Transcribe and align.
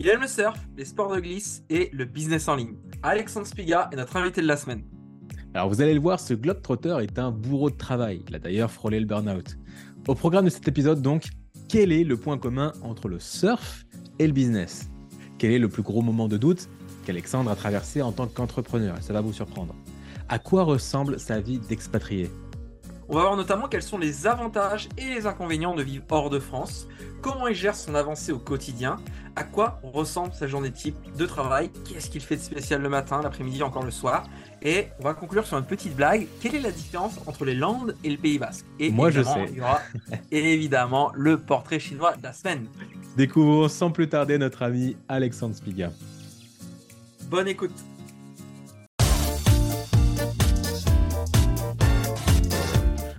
Il 0.00 0.08
aime 0.08 0.20
le 0.20 0.28
surf, 0.28 0.56
les 0.76 0.84
sports 0.84 1.12
de 1.12 1.18
glisse 1.18 1.64
et 1.68 1.90
le 1.92 2.04
business 2.04 2.46
en 2.46 2.54
ligne. 2.54 2.76
Alexandre 3.02 3.48
Spiga 3.48 3.90
est 3.92 3.96
notre 3.96 4.16
invité 4.16 4.40
de 4.40 4.46
la 4.46 4.56
semaine. 4.56 4.84
Alors 5.54 5.68
vous 5.68 5.80
allez 5.80 5.92
le 5.92 5.98
voir, 5.98 6.20
ce 6.20 6.34
globe-trotter 6.34 6.98
est 7.02 7.18
un 7.18 7.32
bourreau 7.32 7.68
de 7.68 7.76
travail. 7.76 8.22
Il 8.28 8.36
a 8.36 8.38
d'ailleurs 8.38 8.70
frôlé 8.70 9.00
le 9.00 9.06
burn-out. 9.06 9.56
Au 10.06 10.14
programme 10.14 10.44
de 10.44 10.50
cet 10.50 10.68
épisode 10.68 11.02
donc, 11.02 11.24
quel 11.68 11.90
est 11.90 12.04
le 12.04 12.16
point 12.16 12.38
commun 12.38 12.72
entre 12.82 13.08
le 13.08 13.18
surf 13.18 13.86
et 14.20 14.28
le 14.28 14.32
business? 14.32 14.88
Quel 15.36 15.50
est 15.50 15.58
le 15.58 15.68
plus 15.68 15.82
gros 15.82 16.00
moment 16.00 16.28
de 16.28 16.36
doute 16.36 16.68
qu'Alexandre 17.04 17.50
a 17.50 17.56
traversé 17.56 18.00
en 18.00 18.12
tant 18.12 18.28
qu'entrepreneur? 18.28 18.96
Ça 19.00 19.12
va 19.12 19.20
vous 19.20 19.32
surprendre. 19.32 19.74
À 20.28 20.38
quoi 20.38 20.62
ressemble 20.62 21.18
sa 21.18 21.40
vie 21.40 21.58
d'expatrié? 21.58 22.30
On 23.10 23.14
va 23.14 23.22
voir 23.22 23.36
notamment 23.36 23.68
quels 23.68 23.82
sont 23.82 23.96
les 23.96 24.26
avantages 24.26 24.90
et 24.98 25.06
les 25.06 25.26
inconvénients 25.26 25.74
de 25.74 25.82
vivre 25.82 26.04
hors 26.10 26.28
de 26.28 26.38
France, 26.38 26.86
comment 27.22 27.48
il 27.48 27.54
gère 27.54 27.74
son 27.74 27.94
avancée 27.94 28.32
au 28.32 28.38
quotidien, 28.38 28.96
à 29.34 29.44
quoi 29.44 29.80
ressemble 29.82 30.34
sa 30.34 30.46
journée 30.46 30.70
type 30.70 30.94
de 31.16 31.24
travail, 31.24 31.70
qu'est-ce 31.88 32.10
qu'il 32.10 32.20
fait 32.20 32.36
de 32.36 32.42
spécial 32.42 32.82
le 32.82 32.88
matin, 32.90 33.22
l'après-midi, 33.22 33.62
encore 33.62 33.84
le 33.84 33.90
soir. 33.90 34.24
Et 34.60 34.88
on 35.00 35.04
va 35.04 35.14
conclure 35.14 35.46
sur 35.46 35.56
une 35.56 35.64
petite 35.64 35.96
blague. 35.96 36.26
Quelle 36.40 36.56
est 36.56 36.60
la 36.60 36.70
différence 36.70 37.18
entre 37.24 37.46
les 37.46 37.54
Landes 37.54 37.96
et 38.04 38.10
le 38.10 38.18
Pays 38.18 38.38
Basque? 38.38 38.66
Et 38.78 38.90
Moi, 38.90 39.10
je 39.10 39.22
sais. 39.22 39.46
Il 39.48 39.56
y 39.56 39.60
aura 39.62 39.80
évidemment 40.30 41.10
le 41.14 41.38
portrait 41.38 41.78
chinois 41.78 42.14
de 42.14 42.22
la 42.22 42.34
semaine. 42.34 42.66
Découvrons 43.16 43.68
sans 43.68 43.90
plus 43.90 44.10
tarder 44.10 44.36
notre 44.36 44.62
ami 44.62 44.96
Alexandre 45.08 45.54
Spiga. 45.54 45.92
Bonne 47.30 47.48
écoute. 47.48 47.72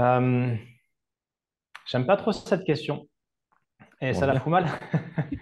Euh, 0.00 0.54
j'aime 1.86 2.06
pas 2.06 2.16
trop 2.16 2.32
cette 2.32 2.64
question. 2.64 3.06
Et 4.00 4.14
ça 4.14 4.26
la 4.26 4.40
fout 4.40 4.50
mal. 4.50 4.64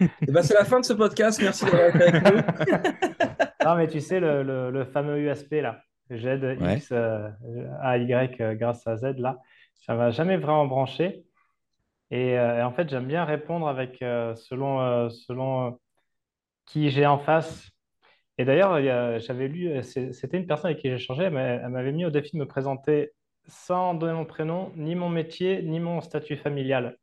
Eh 0.01 0.33
ben, 0.33 0.43
c'est 0.43 0.55
la 0.55 0.65
fin 0.65 0.81
de 0.81 0.85
ce 0.85 0.93
podcast. 0.93 1.41
Merci 1.41 1.65
d'avoir 1.65 1.95
été 1.95 2.03
avec 2.05 2.33
nous. 2.33 2.43
Non, 3.65 3.75
mais 3.75 3.87
tu 3.89 4.01
sais, 4.01 4.19
le, 4.19 4.43
le- 4.43 4.71
le 4.71 4.85
fameux 4.87 5.19
USP 5.19 5.57
là, 5.61 5.83
Z, 6.11 6.25
Ouais. 6.61 6.77
X, 6.79 6.89
euh, 6.93 7.29
A, 7.83 7.99
Y 7.99 8.41
euh, 8.41 8.55
grâce 8.55 8.87
à 8.87 8.97
Z 8.97 9.17
là, 9.19 9.37
ça 9.75 9.95
m'a 9.95 10.11
jamais 10.11 10.39
vraiment 10.39 10.65
branché. 10.67 11.25
Et, 12.11 12.39
euh, 12.39 12.61
et 12.61 12.63
en 12.63 12.73
fait, 12.73 12.89
j'aime 12.89 13.07
bien 13.07 13.25
répondre 13.27 13.69
avec 13.69 14.01
euh, 14.01 14.35
selon, 14.37 14.81
euh, 14.81 15.09
selon 15.11 15.67
euh, 15.67 15.71
qui 16.67 16.89
j'ai 16.91 17.05
en 17.05 17.19
face. 17.19 17.69
Et 18.39 18.45
d'ailleurs, 18.47 18.81
j'avais 19.21 19.49
lu, 19.49 19.83
c'était 19.83 20.39
une 20.39 20.47
personne 20.47 20.71
avec 20.71 20.79
qui 20.81 20.89
j'ai 20.89 20.95
échangé, 20.95 21.25
elle 21.25 21.69
m'avait 21.69 21.93
mis 21.93 22.07
au 22.07 22.11
défi 22.11 22.31
de 22.37 22.39
me 22.39 22.47
présenter 22.47 23.11
sans 23.49 23.95
donner 23.95 24.13
mon 24.13 24.25
prénom, 24.25 24.73
ni 24.77 24.95
mon 24.95 25.09
métier, 25.09 25.63
ni 25.63 25.81
mon 25.81 26.01
statut 26.01 26.37
familial. 26.37 26.97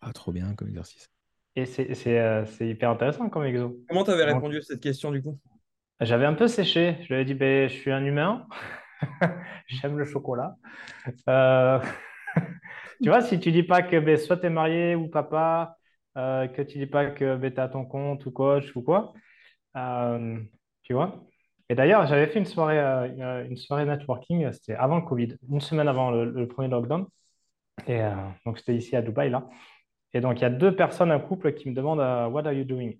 Ah, 0.00 0.12
trop 0.12 0.32
bien 0.32 0.54
comme 0.54 0.68
exercice. 0.68 1.08
Et 1.56 1.66
c'est 1.66 1.94
c'est, 1.94 2.18
euh, 2.18 2.44
c'est 2.46 2.68
hyper 2.68 2.90
intéressant 2.90 3.28
comme 3.28 3.44
exo. 3.44 3.76
Comment 3.88 4.04
tu 4.04 4.10
avais 4.10 4.24
Donc- 4.26 4.34
répondu 4.36 4.58
à 4.58 4.62
cette 4.62 4.80
question 4.80 5.10
du 5.10 5.22
coup? 5.22 5.38
J'avais 6.00 6.24
un 6.26 6.34
peu 6.34 6.48
séché. 6.48 6.96
Je 7.02 7.12
lui 7.14 7.20
ai 7.20 7.24
dit, 7.24 7.34
ben, 7.34 7.68
je 7.68 7.74
suis 7.74 7.90
un 7.92 8.04
humain. 8.04 8.46
J'aime 9.66 9.98
le 9.98 10.04
chocolat. 10.06 10.56
Euh, 11.28 11.78
Tu 13.02 13.08
vois, 13.08 13.22
si 13.22 13.40
tu 13.40 13.50
dis 13.52 13.62
pas 13.62 13.82
que 13.82 13.98
ben, 13.98 14.16
soit 14.18 14.36
tu 14.36 14.46
es 14.46 14.50
marié 14.50 14.94
ou 14.94 15.08
papa, 15.08 15.76
euh, 16.18 16.46
que 16.48 16.60
tu 16.62 16.78
dis 16.78 16.86
pas 16.86 17.06
que 17.10 17.36
ben, 17.36 17.50
tu 17.50 17.56
es 17.56 17.60
à 17.60 17.68
ton 17.68 17.84
compte 17.86 18.26
ou 18.26 18.30
coach 18.30 18.74
ou 18.76 18.82
quoi, 18.82 19.12
euh, 19.76 20.38
tu 20.82 20.92
vois. 20.92 21.24
Et 21.70 21.74
d'ailleurs, 21.74 22.06
j'avais 22.06 22.26
fait 22.26 22.38
une 22.40 22.46
soirée, 22.46 22.78
euh, 22.78 23.46
une 23.48 23.56
soirée 23.56 23.86
networking, 23.86 24.52
c'était 24.52 24.74
avant 24.74 24.96
le 24.96 25.02
Covid, 25.02 25.36
une 25.48 25.60
semaine 25.60 25.88
avant 25.88 26.10
le, 26.10 26.46
premier 26.48 26.68
lockdown. 26.68 27.06
Et 27.86 28.02
euh, 28.02 28.10
donc, 28.44 28.58
c'était 28.58 28.74
ici 28.74 28.94
à 28.96 29.02
Dubaï, 29.02 29.30
là. 29.30 29.48
Et 30.12 30.20
donc, 30.20 30.38
il 30.38 30.42
y 30.42 30.44
a 30.44 30.50
deux 30.50 30.74
personnes, 30.76 31.10
un 31.12 31.20
couple, 31.20 31.54
qui 31.54 31.70
me 31.70 31.74
demandent 31.74 32.00
euh, 32.00 32.26
What 32.26 32.46
are 32.46 32.52
you 32.52 32.64
doing? 32.64 32.92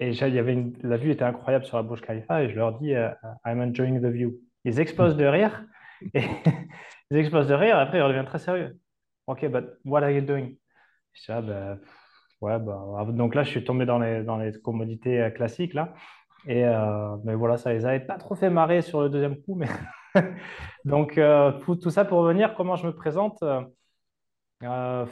Et 0.00 0.10
il 0.10 0.34
y 0.34 0.38
avait 0.38 0.56
la 0.82 0.96
vue 0.96 1.10
était 1.10 1.24
incroyable 1.24 1.64
sur 1.64 1.76
la 1.76 1.82
Burj 1.82 2.00
Khalifa 2.00 2.42
et 2.44 2.50
je 2.50 2.54
leur 2.54 2.78
dis 2.78 2.94
euh, 2.94 3.10
I'm 3.44 3.60
enjoying 3.60 4.00
the 4.00 4.06
view. 4.06 4.38
Ils 4.64 4.78
explosent 4.78 5.16
de 5.16 5.24
rire 5.24 5.64
et 6.14 6.22
ils 7.10 7.16
explosent 7.16 7.48
de 7.48 7.54
rire 7.54 7.76
après 7.78 7.98
ils 7.98 8.02
redeviennent 8.02 8.26
très 8.26 8.38
sérieux. 8.38 8.78
Ok, 9.26 9.44
but 9.46 9.64
what 9.84 10.02
are 10.02 10.10
you 10.10 10.20
doing? 10.20 10.54
Je 11.12 11.20
dis, 11.20 11.32
ah, 11.32 11.40
bah, 11.42 11.78
ouais, 12.40 12.58
bah, 12.60 13.06
donc 13.08 13.34
là 13.34 13.42
je 13.42 13.50
suis 13.50 13.64
tombé 13.64 13.86
dans 13.86 13.98
les, 13.98 14.22
dans 14.22 14.36
les 14.36 14.52
commodités 14.60 15.20
euh, 15.20 15.30
classiques 15.30 15.74
là. 15.74 15.94
Et 16.46 16.64
euh, 16.64 17.16
mais 17.24 17.34
voilà, 17.34 17.58
ça 17.58 17.72
les 17.72 17.84
avait 17.86 18.00
pas 18.00 18.16
trop 18.18 18.34
fait 18.34 18.50
marrer 18.50 18.82
sur 18.82 19.00
le 19.02 19.08
deuxième 19.10 19.40
coup. 19.42 19.54
Mais 19.54 19.68
donc 20.84 21.18
euh, 21.18 21.52
tout, 21.60 21.76
tout 21.76 21.90
ça 21.90 22.04
pour 22.04 22.18
revenir, 22.20 22.54
comment 22.56 22.76
je 22.76 22.86
me 22.86 22.94
présente? 22.94 23.42
euh, 24.62 25.06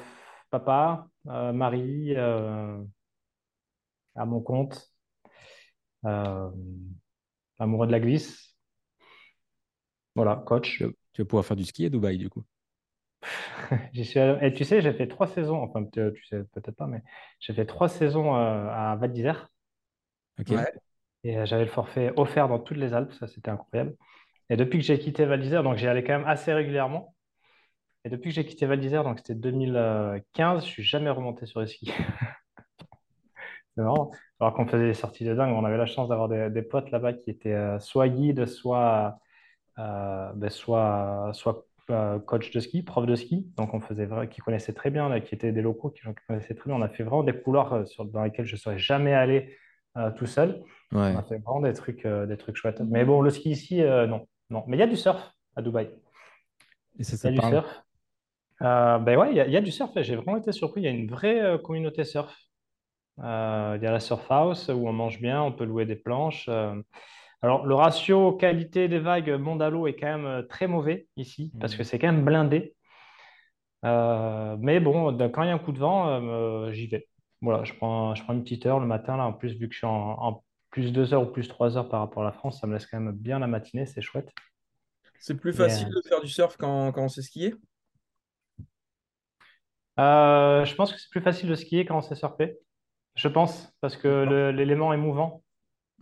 papa, 0.50 1.09
euh, 1.28 1.53
mari, 1.53 2.14
euh, 2.16 2.82
à 4.16 4.26
mon 4.26 4.41
compte, 4.41 4.92
euh, 6.04 6.50
amoureux 7.58 7.87
de 7.87 7.93
la 7.93 8.00
glisse. 8.00 8.56
Voilà, 10.16 10.43
coach. 10.44 10.91
Tu 11.12 11.22
vas 11.22 11.25
pouvoir 11.26 11.44
faire 11.44 11.56
du 11.56 11.64
ski 11.64 11.87
à 11.87 11.88
Dubaï 11.91 12.16
du 12.19 12.31
coup? 12.31 12.44
J'y 13.93 14.04
suis 14.04 14.19
allé- 14.20 14.47
Et 14.47 14.53
tu 14.53 14.64
sais, 14.64 14.81
j'ai 14.81 14.93
fait 14.93 15.08
trois 15.08 15.26
saisons, 15.26 15.62
enfin, 15.62 15.84
tu 15.84 16.00
tu 16.14 16.25
sais 16.26 16.43
peut-être 16.53 16.76
pas, 16.76 16.87
mais 16.87 17.03
j'ai 17.41 17.53
fait 17.54 17.66
trois 17.66 17.88
saisons 17.88 18.34
euh, 18.37 18.69
à 18.70 18.97
Val 18.97 19.12
d'Isère 19.12 19.48
Ok. 20.38 20.50
Ouais. 20.50 20.72
Et 21.26 21.37
euh, 21.37 21.44
j'avais 21.44 21.64
le 21.64 21.70
forfait 21.70 22.12
offert 22.16 22.48
dans 22.48 22.59
toutes 22.60 22.76
les 22.76 22.94
Alpes, 22.94 23.12
ça 23.12 23.26
c'était 23.26 23.50
incroyable. 23.50 23.97
Et 24.48 24.56
depuis 24.56 24.78
que 24.78 24.84
j'ai 24.84 24.98
quitté 24.98 25.25
Val 25.25 25.41
d'Isère, 25.41 25.62
donc 25.64 25.76
j'y 25.76 25.88
allais 25.88 26.04
quand 26.04 26.19
même 26.19 26.28
assez 26.28 26.53
régulièrement. 26.53 27.14
Et 28.04 28.10
depuis 28.10 28.31
que 28.31 28.37
j'ai 28.37 28.47
quitté 28.47 28.66
Val 28.66 28.78
d'Isère, 28.78 29.03
donc 29.03 29.19
c'était 29.19 29.34
2015, 29.34 30.64
je 30.64 30.69
suis 30.69 30.84
jamais 30.84 31.10
remonté 31.10 31.47
sur 31.47 31.60
les 31.60 31.66
skis. 31.66 31.91
C'est 33.75 33.82
marrant. 33.82 34.10
Alors 34.41 34.54
qu'on 34.54 34.66
faisait 34.66 34.87
des 34.87 34.94
sorties 34.94 35.25
de 35.25 35.34
dingue, 35.34 35.53
on 35.53 35.64
avait 35.64 35.76
la 35.76 35.87
chance 35.87 36.09
d'avoir 36.09 36.28
des, 36.28 36.62
potes 36.62 36.91
là-bas 36.92 37.12
qui 37.14 37.31
étaient 37.31 37.53
euh, 37.53 37.78
soit 37.81 38.08
guides, 38.08 38.47
soit, 38.47 39.19
euh, 39.78 40.32
ben, 41.88 42.20
coach 42.20 42.53
de 42.53 42.60
ski, 42.60 42.82
prof 42.82 43.04
de 43.04 43.16
ski. 43.16 43.47
Donc 43.56 43.75
on 43.75 43.81
faisait 43.81 44.08
qui 44.31 44.41
connaissaient 44.41 44.72
très 44.72 44.91
bien, 44.91 45.20
qui 45.20 45.34
étaient 45.34 45.53
des 45.53 45.62
locaux 45.62 45.91
qui, 45.91 46.03
connaissaient 46.28 46.54
très 46.54 46.70
bien. 46.70 46.78
On 46.78 46.82
a 46.82 46.88
fait 46.88 47.03
vraiment 47.03 47.25
des 47.25 47.34
couloirs 47.34 47.84
dans 47.98 48.22
lesquels 48.22 48.47
je 48.47 48.54
ne 48.54 48.58
serais 48.58 48.78
jamais 48.78 49.12
allé 49.12 49.56
tout 50.12 50.26
seul. 50.26 50.62
Ouais. 50.92 51.14
On 51.14 51.18
a 51.18 51.22
fait 51.22 51.38
vraiment 51.38 51.60
des 51.60 51.72
trucs, 51.72 52.04
euh, 52.06 52.26
des 52.26 52.36
trucs 52.36 52.56
chouettes. 52.56 52.80
Mais 52.80 53.04
bon, 53.04 53.20
le 53.22 53.30
ski 53.30 53.50
ici, 53.50 53.82
euh, 53.82 54.06
non, 54.06 54.26
non. 54.50 54.64
Mais 54.66 54.76
il 54.76 54.80
y 54.80 54.82
a 54.82 54.86
du 54.86 54.96
surf 54.96 55.32
à 55.56 55.62
Dubaï. 55.62 55.90
Et 56.98 57.04
ça, 57.04 57.16
y 57.16 57.18
ça 57.18 57.28
a 57.28 57.30
du 57.30 57.36
parle. 57.40 57.54
surf. 57.54 57.82
Euh, 58.62 58.98
ben 58.98 59.18
ouais, 59.18 59.30
il 59.32 59.36
y, 59.36 59.40
a- 59.40 59.46
il 59.46 59.52
y 59.52 59.56
a 59.56 59.60
du 59.60 59.70
surf. 59.72 59.92
J'ai 60.02 60.16
vraiment 60.16 60.38
été 60.38 60.52
surpris. 60.52 60.82
Il 60.82 60.84
y 60.84 60.88
a 60.88 60.90
une 60.90 61.08
vraie 61.10 61.40
euh, 61.42 61.58
communauté 61.58 62.04
surf. 62.04 62.34
Euh, 63.20 63.76
il 63.80 63.84
y 63.84 63.86
a 63.86 63.92
la 63.92 64.00
surf 64.00 64.26
house 64.30 64.68
où 64.68 64.88
on 64.88 64.92
mange 64.92 65.20
bien, 65.20 65.42
on 65.42 65.52
peut 65.52 65.64
louer 65.64 65.86
des 65.86 65.96
planches. 65.96 66.46
euh. 66.48 66.74
Alors, 67.42 67.66
le 67.66 67.74
ratio 67.74 68.32
qualité 68.34 68.88
des 68.88 68.98
vagues 69.00 69.28
l'eau 69.70 69.86
est 69.86 69.94
quand 69.96 70.06
même 70.06 70.26
euh, 70.26 70.42
très 70.42 70.66
mauvais 70.68 71.08
ici 71.16 71.52
parce 71.60 71.74
que 71.76 71.82
Mhm. 71.82 71.84
c'est 71.84 71.98
quand 71.98 72.12
même 72.12 72.24
blindé. 72.24 72.74
Euh, 73.84 74.56
mais 74.58 74.80
bon, 74.80 75.16
quand 75.30 75.42
il 75.42 75.48
y 75.48 75.50
a 75.50 75.54
un 75.54 75.58
coup 75.58 75.72
de 75.72 75.78
vent, 75.78 76.08
euh, 76.08 76.72
j'y 76.72 76.86
vais. 76.88 77.06
Voilà, 77.42 77.64
je 77.64 77.74
prends, 77.74 78.14
je 78.14 78.22
prends 78.24 78.32
une 78.32 78.42
petite 78.42 78.66
heure 78.66 78.80
le 78.80 78.86
matin. 78.86 79.16
Là, 79.16 79.26
en 79.26 79.32
plus, 79.32 79.55
vu 79.55 79.69
que 79.69 79.72
je 79.75 79.78
suis 79.78 79.87
en, 79.87 79.93
en 80.22 80.44
plus 80.70 80.93
deux 80.93 81.14
heures 81.14 81.22
ou 81.22 81.32
plus 81.32 81.49
trois 81.49 81.76
heures 81.76 81.88
par 81.88 82.00
rapport 82.00 82.22
à 82.22 82.26
la 82.26 82.32
France, 82.32 82.61
ça 82.61 82.66
me 82.66 82.75
laisse 82.75 82.87
quand 82.87 83.00
même 83.00 83.12
bien 83.14 83.38
la 83.38 83.46
matinée. 83.46 83.87
C'est 83.87 84.02
chouette. 84.02 84.31
C'est 85.19 85.37
plus 85.37 85.52
facile 85.52 85.88
euh, 85.88 85.90
de 85.94 86.02
faire 86.08 86.20
du 86.20 86.28
surf 86.28 86.56
quand, 86.56 86.93
quand 86.93 87.05
on 87.05 87.08
sait 87.08 87.22
skier? 87.22 87.55
Euh, 89.99 90.64
je 90.64 90.75
pense 90.75 90.93
que 90.93 91.00
c'est 91.00 91.11
plus 91.11 91.22
facile 91.22 91.49
de 91.49 91.55
skier 91.55 91.84
quand 91.87 91.96
on 91.96 92.02
sait 92.02 92.14
surfer. 92.14 92.58
Je 93.14 93.28
pense, 93.28 93.72
parce 93.81 93.96
que 93.96 94.50
l'élément 94.50 94.93
est 94.93 94.99
mouvant. 94.99 95.43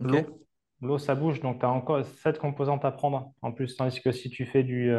Ok. 0.01 0.09
L'eau, 0.09 0.47
l'eau, 0.81 0.97
ça 0.97 1.15
bouge, 1.15 1.39
donc 1.39 1.59
tu 1.59 1.65
as 1.65 1.69
encore 1.69 2.03
cette 2.05 2.39
composante 2.39 2.83
à 2.83 2.91
prendre 2.91 3.31
en 3.41 3.51
plus. 3.53 3.77
Tandis 3.77 4.01
que 4.01 4.11
si 4.11 4.29
tu 4.29 4.45
fais 4.45 4.63
du, 4.63 4.91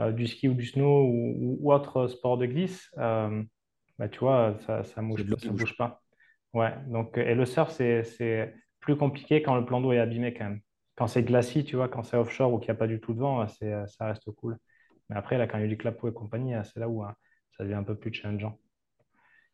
euh, 0.00 0.12
du 0.12 0.26
ski 0.26 0.48
ou 0.48 0.54
du 0.54 0.66
snow 0.66 1.04
ou, 1.04 1.34
ou- 1.38 1.58
ou 1.60 1.72
autre 1.72 2.08
sport 2.08 2.38
de 2.38 2.46
glisse, 2.46 2.88
euh, 2.98 3.42
bah, 3.98 4.08
tu 4.08 4.20
vois, 4.20 4.56
ça, 4.66 4.82
bouge, 5.02 5.24
qui 5.24 5.46
ça 5.46 5.52
bouge. 5.52 5.60
bouge 5.60 5.76
pas. 5.76 6.02
Ouais, 6.52 6.72
donc, 6.86 7.18
et 7.18 7.34
le 7.34 7.46
surf, 7.46 7.70
c'est, 7.70 8.54
plus 8.80 8.96
compliqué 8.96 9.42
quand 9.42 9.54
le 9.54 9.64
plan 9.64 9.80
d'eau 9.80 9.92
est 9.92 9.98
abîmé 9.98 10.34
quand 10.34 10.44
même. 10.44 10.60
Quand 10.94 11.06
c'est 11.06 11.22
glacis, 11.22 11.64
tu 11.64 11.76
vois, 11.76 11.88
quand 11.88 12.02
c'est 12.02 12.18
offshore 12.18 12.52
ou 12.52 12.58
qu'il 12.58 12.68
n'y 12.68 12.76
a 12.76 12.78
pas 12.78 12.86
du 12.86 13.00
tout 13.00 13.14
de 13.14 13.20
vent, 13.20 13.46
c'est, 13.48 13.72
ça 13.86 14.06
reste 14.06 14.30
cool. 14.32 14.58
Mais 15.08 15.16
après, 15.16 15.38
là, 15.38 15.46
quand 15.46 15.58
il 15.58 15.62
y 15.62 15.64
a 15.64 15.68
du 15.68 15.78
clapot 15.78 16.08
et 16.08 16.12
compagnie, 16.12 16.54
c'est 16.64 16.80
là 16.80 16.88
où 16.88 17.02
hein, 17.02 17.14
ça 17.56 17.64
devient 17.64 17.74
un 17.74 17.82
peu 17.82 17.96
plus 17.96 18.12
challengeant. 18.12 18.58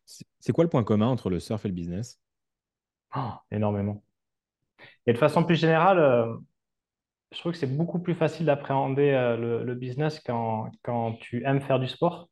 C'est 0.04 0.26
c'est 0.40 0.52
quoi 0.52 0.64
le 0.64 0.70
point 0.70 0.82
commun 0.82 1.06
entre 1.06 1.30
le 1.30 1.38
surf 1.38 1.64
et 1.64 1.68
le 1.68 1.74
business? 1.74 2.20
Oh, 3.14 3.32
énormément. 3.50 4.02
Et 5.06 5.12
de 5.12 5.18
façon 5.18 5.44
plus 5.44 5.56
générale, 5.56 5.98
euh, 5.98 6.36
je 7.32 7.38
trouve 7.38 7.52
que 7.52 7.58
c'est 7.58 7.76
beaucoup 7.76 8.00
plus 8.00 8.14
facile 8.14 8.46
d'appréhender 8.46 9.10
euh, 9.10 9.36
le, 9.36 9.64
le 9.64 9.74
business 9.74 10.20
quand, 10.20 10.70
quand 10.82 11.14
tu 11.20 11.44
aimes 11.44 11.60
faire 11.60 11.78
du 11.78 11.88
sport. 11.88 12.29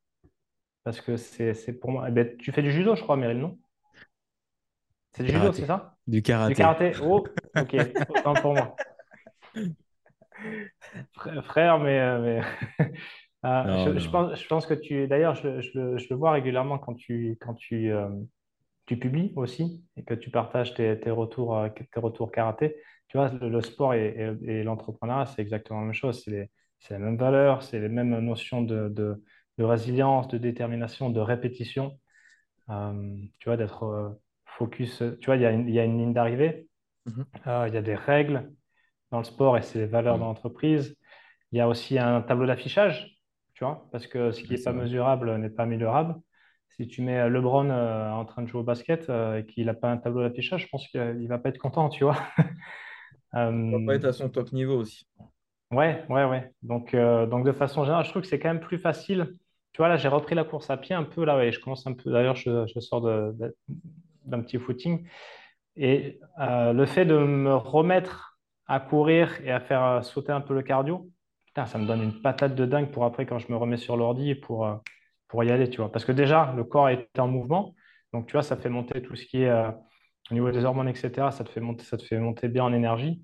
Parce 0.88 1.00
que 1.02 1.16
c'est 1.18 1.74
pour 1.80 1.90
moi. 1.92 2.06
eh 2.08 2.12
ben, 2.12 2.36
tu 2.38 2.50
fais 2.52 2.62
du 2.62 2.72
judo, 2.72 2.96
je 2.96 3.02
crois, 3.02 3.16
Meryl, 3.16 3.38
non? 3.38 3.58
C'est 5.12 5.22
du 5.24 5.30
judo, 5.30 5.52
c'est 5.52 5.66
Karaté. 5.66 5.66
ça? 5.66 5.98
Du 6.06 6.22
Du 6.46 6.54
karaté. 6.54 6.56
karaté? 6.56 6.96
Oh, 7.00 7.24
ok, 7.56 7.76
autant 8.08 8.36
pour 8.38 8.54
moi. 8.54 8.82
Frère, 11.44 11.78
mais, 11.78 11.98
euh, 12.00 12.40
mais 12.78 12.92
euh, 13.44 13.64
Non, 13.64 13.98
je, 13.98 14.08
pense, 14.08 14.38
je 14.40 14.46
pense 14.46 14.66
que 14.66 14.74
tu. 14.74 15.06
D'ailleurs, 15.08 15.34
je, 15.34 15.60
je 15.60 15.78
le 15.78 15.98
je 15.98 16.06
le 16.10 16.16
vois 16.16 16.32
régulièrement 16.32 16.78
quand 16.78 16.94
tu, 16.94 17.36
quand 17.40 17.54
tu, 17.54 17.90
euh, 17.92 18.08
tu 18.86 18.98
publies 18.98 19.32
aussi 19.36 19.84
et 19.96 20.04
que 20.04 20.14
tu 20.14 20.30
partages 20.30 20.74
tes, 20.74 20.98
tes 21.00 21.10
retours, 21.10 21.56
euh, 21.58 21.68
tes 21.70 22.00
retours 22.00 22.32
karaté. 22.32 22.76
Tu 23.08 23.18
vois, 23.18 23.30
le, 23.30 23.48
le 23.50 23.62
sport 23.62 23.94
et, 23.94 24.08
et- 24.44 24.50
et 24.60 24.62
l'entrepreneuriat, 24.64 25.26
c'est 25.26 25.42
exactement 25.42 25.80
la 25.80 25.86
même 25.86 25.94
chose. 25.94 26.22
C'est 26.24 26.50
les 26.94 26.98
mêmes 26.98 27.18
valeurs, 27.18 27.62
c'est 27.62 27.80
les 27.80 27.88
mêmes 27.88 28.18
notions 28.20 28.62
de, 28.62 28.88
de, 28.90 29.22
de 29.58 29.64
résilience, 29.64 30.28
de 30.28 30.38
détermination, 30.38 31.10
de 31.10 31.20
répétition. 31.20 31.98
Euh, 32.70 33.16
tu 33.38 33.48
vois, 33.48 33.56
d'être 33.56 33.84
euh, 33.84 34.10
focus. 34.46 35.02
Tu 35.20 35.26
vois, 35.26 35.36
il 35.36 35.42
y 35.42 35.46
a 35.46 35.50
une, 35.52 35.68
il 35.68 35.74
y 35.74 35.80
a 35.80 35.84
une 35.84 35.98
ligne 35.98 36.12
d'arrivée, 36.14 36.68
Mhm. 37.06 37.24
euh, 37.46 37.66
il 37.68 37.74
y 37.74 37.76
a 37.76 37.82
des 37.82 37.94
règles 37.94 38.50
dans 39.10 39.18
le 39.18 39.24
sport 39.24 39.56
et 39.58 39.62
c'est 39.62 39.80
les 39.80 39.86
valeurs 39.86 40.16
de 40.16 40.20
Mm. 40.20 40.24
l'entreprise. 40.24 40.96
Il 41.52 41.58
y 41.58 41.60
a 41.60 41.68
aussi 41.68 41.98
un 41.98 42.22
tableau 42.22 42.46
d'affichage, 42.46 43.18
tu 43.54 43.64
vois, 43.64 43.88
parce 43.92 44.06
que 44.06 44.32
ce 44.32 44.42
qui 44.42 44.54
n'est 44.54 44.58
pas 44.60 44.72
vrai. 44.72 44.82
mesurable 44.84 45.36
n'est 45.38 45.50
pas 45.50 45.64
améliorable. 45.64 46.16
Si 46.70 46.88
tu 46.88 47.02
mets 47.02 47.28
LeBron 47.30 47.70
euh, 47.70 48.10
en 48.12 48.24
train 48.26 48.42
de 48.42 48.48
jouer 48.48 48.60
au 48.60 48.64
basket 48.64 49.10
et 49.10 49.46
qu'il 49.46 49.66
n'a 49.66 49.74
pas 49.74 49.90
un 49.90 49.98
tableau 49.98 50.22
d'affichage, 50.22 50.62
je 50.64 50.68
pense 50.68 50.86
qu'il 50.88 51.00
ne 51.00 51.28
va 51.28 51.38
pas 51.38 51.48
être 51.50 51.58
content, 51.58 51.88
tu 51.88 52.04
vois. 52.04 52.16
On 53.32 53.78
va 53.78 53.80
pas 53.86 53.94
être 53.96 54.04
à 54.06 54.12
son 54.12 54.28
top 54.30 54.52
niveau 54.52 54.76
aussi. 54.78 55.06
ouais, 55.70 56.04
ouais, 56.08 56.24
ouais. 56.24 56.50
Donc, 56.62 56.94
donc, 56.94 57.44
de 57.46 57.52
façon 57.52 57.84
générale, 57.84 58.04
je 58.04 58.10
trouve 58.10 58.22
que 58.22 58.28
c'est 58.28 58.38
quand 58.38 58.48
même 58.48 58.60
plus 58.60 58.78
facile. 58.78 59.36
Tu 59.78 59.82
vois, 59.82 59.90
là, 59.90 59.96
j'ai 59.96 60.08
repris 60.08 60.34
la 60.34 60.42
course 60.42 60.70
à 60.70 60.76
pied 60.76 60.96
un 60.96 61.04
peu, 61.04 61.24
là, 61.24 61.36
ouais, 61.36 61.52
je 61.52 61.60
commence 61.60 61.86
un 61.86 61.92
peu. 61.92 62.10
D'ailleurs, 62.10 62.34
je, 62.34 62.66
sors 62.80 63.00
d'un 63.00 64.40
petit 64.40 64.58
footing. 64.58 65.06
Et 65.76 66.18
euh, 66.40 66.72
le 66.72 66.84
fait 66.84 67.04
de 67.04 67.16
me 67.16 67.54
remettre 67.54 68.40
à 68.66 68.80
courir 68.80 69.40
et 69.44 69.52
à 69.52 69.60
faire 69.60 69.84
euh, 69.84 70.02
sauter 70.02 70.32
un 70.32 70.40
peu 70.40 70.52
le 70.52 70.62
cardio, 70.62 71.08
putain, 71.46 71.64
ça 71.66 71.78
me 71.78 71.86
donne 71.86 72.02
une 72.02 72.20
patate 72.20 72.56
de 72.56 72.66
dingue 72.66 72.90
pour 72.90 73.04
après 73.04 73.24
quand 73.24 73.38
je 73.38 73.52
me 73.52 73.56
remets 73.56 73.76
sur 73.76 73.96
l'ordi 73.96 74.34
pour, 74.34 74.66
euh, 74.66 74.74
pour 75.28 75.44
y 75.44 75.52
aller, 75.52 75.70
tu 75.70 75.76
vois. 75.76 75.92
Parce 75.92 76.04
que 76.04 76.10
déjà, 76.10 76.52
le 76.56 76.64
corps 76.64 76.88
est 76.88 77.16
en 77.16 77.28
mouvement. 77.28 77.76
Donc, 78.12 78.26
tu 78.26 78.32
vois, 78.32 78.42
ça 78.42 78.56
fait 78.56 78.70
monter 78.70 79.00
tout 79.00 79.14
ce 79.14 79.26
qui 79.26 79.44
est 79.44 79.52
au 79.52 80.34
niveau 80.34 80.50
des 80.50 80.64
hormones, 80.64 80.88
etc. 80.88 81.30
Ça 81.30 81.44
te 81.44 81.50
fait 81.50 81.60
monter, 81.60 81.84
ça 81.84 81.96
te 81.96 82.02
fait 82.02 82.18
monter 82.18 82.48
bien 82.48 82.64
en 82.64 82.72
énergie. 82.72 83.22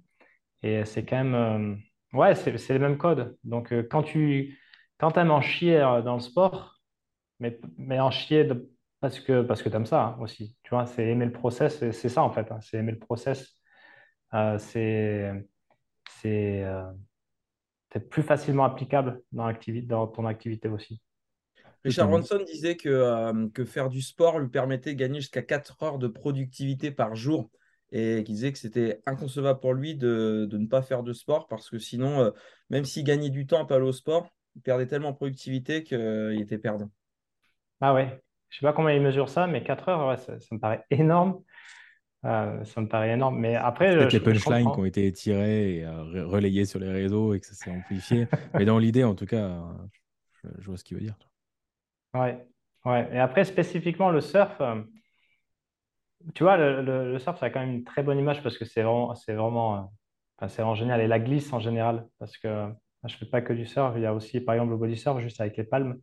Et 0.63 0.85
c'est 0.85 1.05
quand 1.05 1.25
même... 1.25 1.81
ouais, 2.13 2.37
c'est 2.37 2.69
les 2.69 2.79
mêmes 2.79 2.97
codes. 2.97 3.37
Donc, 3.43 3.75
quand 3.91 4.05
tu 4.05 4.57
quand 4.99 5.17
aimes 5.19 5.31
en 5.31 5.41
chier 5.41 5.81
euh, 5.81 6.03
dans 6.03 6.15
le 6.15 6.21
sport, 6.21 6.81
mais, 7.41 7.61
mais 7.77 8.01
en 8.01 8.11
chier 8.11 8.49
parce 9.01 9.21
que, 9.21 9.43
parce 9.43 9.63
que 9.63 9.69
tu 9.69 9.77
aimes 9.77 9.87
ça 9.87 10.03
hein, 10.03 10.17
aussi. 10.21 10.57
Tu 10.63 10.71
vois, 10.71 10.87
c'est 10.87 11.07
aimer 11.07 11.27
le 11.27 11.33
process, 11.33 11.79
c'est 11.91 12.09
ça 12.09 12.23
en 12.23 12.31
fait. 12.31 12.51
hein, 12.51 12.61
c'est 12.63 12.79
aimer 12.79 12.93
le 12.93 12.99
process. 12.99 13.55
Euh, 14.33 14.59
c'est 14.59 15.31
c'est 16.21 16.65
euh, 16.65 16.91
plus 18.11 18.23
facilement 18.23 18.65
applicable 18.65 19.23
dans 19.33 20.07
ton 20.07 20.27
activité 20.27 20.69
aussi. 20.69 21.01
Richard. 21.85 22.09
Branson 22.09 22.43
disait 22.47 22.77
que, 22.77 22.89
euh, 22.89 23.49
que 23.53 23.65
faire 23.65 23.91
du 23.91 24.01
sport 24.01 24.39
lui 24.39 24.49
permettait 24.49 24.95
de 24.95 24.99
gagner 24.99 25.21
jusqu'à 25.21 25.43
4 25.43 25.83
heures 25.83 25.99
de 25.99 26.09
productivité 26.09 26.91
par 26.91 27.15
jour 27.15 27.51
et 27.93 28.25
qu'il 28.25 28.35
disait 28.35 28.53
que 28.53 28.59
c'était 28.59 29.03
inconcevable 29.07 29.61
pour 29.61 29.75
lui 29.75 29.95
de, 29.95 30.49
de 30.51 30.59
ne 30.59 30.67
pas 30.67 30.83
faire 30.83 31.03
de 31.03 31.13
sport 31.13 31.47
parce 31.47 31.69
que 31.69 31.79
sinon, 31.79 32.21
euh, 32.21 32.31
même 32.71 32.85
s'il 32.85 33.05
gagnait 33.05 33.31
du 33.31 33.47
temps 33.47 33.65
à 33.65 33.75
aller 33.75 33.85
au 33.85 33.93
sport, 33.93 34.31
il 34.57 34.63
perdait 34.63 34.87
tellement 34.87 35.11
en 35.11 35.15
productivité 35.15 35.83
qu'il 35.85 36.41
était 36.41 36.59
perdant. 36.59 36.91
Ah 37.81 37.93
ouais, 37.95 38.23
je 38.51 38.59
sais 38.59 38.67
pas 38.67 38.73
comment 38.73 38.89
ils 38.89 39.01
mesurent 39.03 39.29
ça, 39.29 39.47
mais 39.47 39.63
4 39.63 39.89
heures, 39.89 40.09
ouais, 40.09 40.17
ça, 40.17 40.39
ça 40.41 40.55
me 40.55 40.61
paraît 40.61 40.85
énorme. 40.91 41.43
Euh, 42.25 42.65
ça 42.65 42.81
me 42.83 42.89
paraît 42.89 43.13
énorme. 43.13 43.39
Mais 43.41 43.57
après, 43.57 43.95
Peut-être 43.97 44.13
les 44.13 44.21
punchlines 44.21 44.73
qui 44.73 44.79
ont 44.81 44.85
été 44.85 45.13
tirées 45.13 45.77
et 45.79 45.85
euh, 45.85 46.03
re- 46.05 46.23
relayées 46.25 46.65
sur 46.65 46.79
les 46.81 46.91
réseaux 46.91 47.35
et 47.35 47.41
que 47.41 47.47
ça 47.47 47.55
s'est 47.55 47.71
amplifié. 47.71 48.29
Mais 48.57 48.65
dans 48.65 48.79
l'idée, 48.79 49.05
en 49.05 49.15
tout 49.15 49.27
cas, 49.27 49.37
euh, 49.51 49.73
je, 50.45 50.49
je 50.61 50.67
vois 50.67 50.77
ce 50.77 50.85
qu'il 50.85 50.97
veut 50.97 51.03
dire. 51.03 51.17
Ouais, 52.15 52.47
ouais. 52.87 53.09
Et 53.13 53.19
après, 53.19 53.45
spécifiquement, 53.45 54.11
le 54.11 54.21
surf. 54.21 54.61
euh, 54.61 54.83
Tu 56.35 56.43
vois, 56.43 56.57
le, 56.57 56.83
le- 56.83 57.13
le 57.13 57.19
surf, 57.19 57.39
ça 57.39 57.47
a 57.47 57.51
quand 57.51 57.61
même 57.61 57.71
une 57.75 57.85
très 57.85 58.03
bonne 58.03 58.19
image 58.19 58.43
parce 58.43 58.57
que 58.59 58.65
c'est 58.65 58.83
vraiment, 58.83 59.15
c'est 59.15 59.35
vraiment, 59.35 59.77
euh, 59.77 59.81
enfin, 60.39 60.49
c'est 60.49 60.63
vraiment 60.63 60.75
génial. 60.75 61.01
Et 61.01 61.07
la 61.07 61.19
glisse 61.21 61.53
en 61.53 61.61
général, 61.61 62.09
parce 62.19 62.37
que 62.39 62.73
euh, 63.05 63.09
je 63.09 63.17
fais 63.17 63.27
pas 63.27 63.43
que 63.43 63.53
du 63.53 63.67
surf, 63.67 63.95
il 63.97 64.03
y 64.03 64.07
a 64.07 64.15
aussi, 64.15 64.41
par 64.41 64.55
exemple, 64.55 64.73
le 64.73 64.79
body 64.79 64.97
surf 64.97 65.21
juste 65.21 65.41
avec 65.41 65.57
les 65.57 65.65
palmes, 65.65 65.99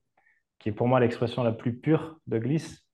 qui 0.60 0.70
est 0.70 0.74
pour 0.74 0.88
moi 0.88 1.00
l'expression 1.00 1.44
la 1.44 1.52
plus 1.52 1.78
pure 1.78 2.20
de 2.28 2.40
glisse, 2.40 2.86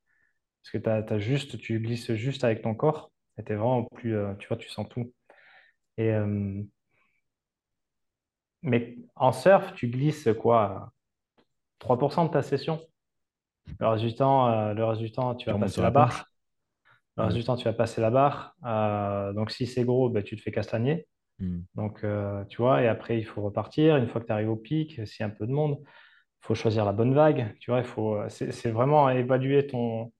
parce 0.63 0.83
que 0.83 1.19
juste, 1.19 1.57
tu 1.57 1.79
glisses 1.79 2.13
juste 2.13 2.43
avec 2.43 2.61
ton 2.61 2.75
corps, 2.75 3.11
et 3.37 3.43
t'es 3.43 3.55
vraiment 3.55 3.83
plus, 3.83 4.15
euh, 4.15 4.33
tu 4.35 4.47
vois, 4.47 4.57
tu 4.57 4.69
sens 4.69 4.87
tout. 4.89 5.13
Et, 5.97 6.11
euh, 6.11 6.63
mais 8.61 8.97
en 9.15 9.31
surf, 9.31 9.73
tu 9.75 9.87
glisses 9.87 10.29
quoi? 10.39 10.91
3% 11.79 12.25
de 12.25 12.31
ta 12.31 12.41
session. 12.41 12.81
Le 13.79 13.87
reste 13.87 14.03
du 14.03 14.15
temps, 14.15 14.47
euh, 14.47 14.73
le 14.73 14.83
reste 14.85 15.01
du 15.01 15.11
temps, 15.11 15.35
tu 15.35 15.49
vas 15.49 15.57
passer 15.57 15.81
la 15.81 15.91
barre. 15.91 16.25
Le 17.17 17.23
reste 17.23 17.35
Ouais. 17.35 17.41
du 17.41 17.45
temps, 17.45 17.55
tu 17.55 17.65
vas 17.65 17.73
passer 17.73 18.01
la 18.01 18.09
barre. 18.09 18.55
Donc, 19.33 19.51
si 19.51 19.67
c'est 19.67 19.83
gros, 19.85 20.09
ben, 20.09 20.23
tu 20.23 20.35
te 20.35 20.41
fais 20.41 20.51
castagner. 20.51 21.07
Mm. 21.39 21.61
Donc, 21.75 22.03
euh, 22.03 22.43
tu 22.45 22.57
vois, 22.57 22.81
et 22.81 22.87
après, 22.87 23.17
il 23.19 23.25
faut 23.25 23.41
repartir. 23.41 23.97
Une 23.97 24.07
fois 24.07 24.21
que 24.21 24.27
tu 24.27 24.31
arrives 24.31 24.49
au 24.49 24.55
pic, 24.55 24.93
s'il 25.07 25.21
y 25.21 25.23
a 25.23 25.27
un 25.27 25.29
peu 25.29 25.47
de 25.47 25.51
monde, 25.51 25.77
il 25.81 26.47
faut 26.47 26.55
choisir 26.55 26.85
la 26.85 26.93
bonne 26.93 27.13
vague. 27.13 27.55
Tu 27.59 27.71
vois, 27.71 27.83
faut, 27.83 28.17
c'est, 28.29 28.51
c'est 28.51 28.71
vraiment 28.71 29.09
évaluer 29.09 29.67
ton, 29.67 30.11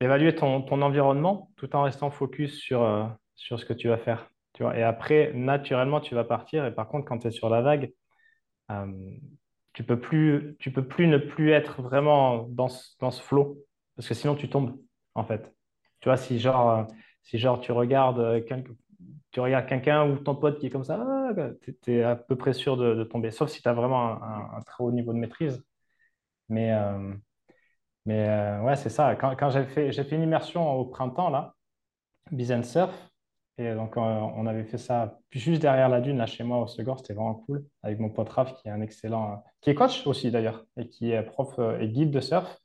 évaluer 0.00 0.34
ton, 0.34 0.62
ton 0.62 0.82
environnement 0.82 1.50
tout 1.56 1.74
en 1.76 1.82
restant 1.82 2.10
focus 2.10 2.58
sur, 2.60 2.82
euh, 2.82 3.06
sur 3.34 3.58
ce 3.60 3.64
que 3.64 3.72
tu 3.72 3.88
vas 3.88 3.98
faire. 3.98 4.30
Tu 4.52 4.62
vois, 4.62 4.76
et 4.76 4.82
après, 4.82 5.32
naturellement, 5.34 6.00
tu 6.00 6.14
vas 6.14 6.24
partir. 6.24 6.64
Et 6.66 6.74
par 6.74 6.88
contre, 6.88 7.06
quand 7.06 7.18
tu 7.18 7.28
es 7.28 7.30
sur 7.30 7.50
la 7.50 7.62
vague, 7.62 7.92
euh, 8.70 8.86
tu 9.74 9.84
peux 9.84 10.00
plus, 10.00 10.56
peux 10.74 10.86
plus 10.86 11.06
ne 11.08 11.18
plus 11.18 11.52
être 11.52 11.82
vraiment 11.82 12.44
dans 12.48 12.68
ce, 12.68 12.96
dans 13.00 13.10
ce 13.10 13.22
flow 13.22 13.58
parce 13.96 14.08
que 14.08 14.14
sinon, 14.14 14.36
tu 14.36 14.48
tombes, 14.48 14.78
en 15.14 15.24
fait. 15.24 15.52
Tu 16.00 16.08
vois, 16.08 16.16
si 16.18 16.38
genre, 16.38 16.70
euh, 16.70 16.84
si 17.22 17.38
genre 17.38 17.60
tu 17.60 17.72
regardes 17.72 18.20
euh, 18.20 18.40
quelqu'un 18.42 18.74
tu 19.36 19.40
regardes 19.40 19.66
quelqu'un 19.66 20.08
ou 20.08 20.16
ton 20.16 20.34
pote 20.34 20.58
qui 20.58 20.68
est 20.68 20.70
comme 20.70 20.84
ça, 20.84 21.28
tu 21.60 21.92
es, 21.92 22.02
à 22.02 22.16
peu 22.16 22.36
près 22.36 22.54
sûr 22.54 22.78
de, 22.78 23.04
tomber, 23.04 23.30
sauf 23.30 23.50
si 23.50 23.60
tu 23.60 23.68
as 23.68 23.74
vraiment 23.74 24.22
un, 24.22 24.62
très 24.62 24.82
haut 24.82 24.90
niveau 24.90 25.12
de 25.12 25.18
maîtrise. 25.18 25.62
Mais, 26.48 26.72
euh, 26.72 27.14
mais 28.06 28.26
euh, 28.30 28.62
ouais, 28.62 28.76
c'est 28.76 28.88
ça. 28.88 29.14
Quand, 29.14 29.50
j'ai 29.50 29.64
fait, 29.66 29.92
fait 29.92 30.16
une 30.16 30.22
immersion 30.22 30.72
au 30.72 30.86
printemps, 30.86 31.28
là, 31.28 31.54
Surf, 32.62 32.94
et 33.58 33.74
donc 33.74 33.98
euh, 33.98 34.00
on 34.00 34.46
avait 34.46 34.64
fait 34.64 34.78
ça 34.78 35.20
juste 35.30 35.60
derrière 35.60 35.90
la 35.90 36.00
dune, 36.00 36.16
là, 36.16 36.24
chez 36.24 36.42
moi, 36.42 36.62
au 36.62 36.66
Segor, 36.66 36.98
c'était 37.00 37.12
vraiment 37.12 37.34
cool, 37.34 37.66
avec 37.82 37.98
mon 37.98 38.08
pote 38.08 38.30
Raph, 38.30 38.54
qui 38.54 38.68
est 38.68 38.70
un 38.70 38.80
excellent, 38.80 39.44
qui 39.60 39.68
est 39.68 39.74
coach 39.74 40.06
aussi 40.06 40.30
d'ailleurs, 40.30 40.64
et 40.78 40.88
qui 40.88 41.10
est 41.12 41.22
prof 41.22 41.58
euh, 41.58 41.78
et 41.78 41.88
guide 41.90 42.10
de 42.10 42.20
surf. 42.20 42.58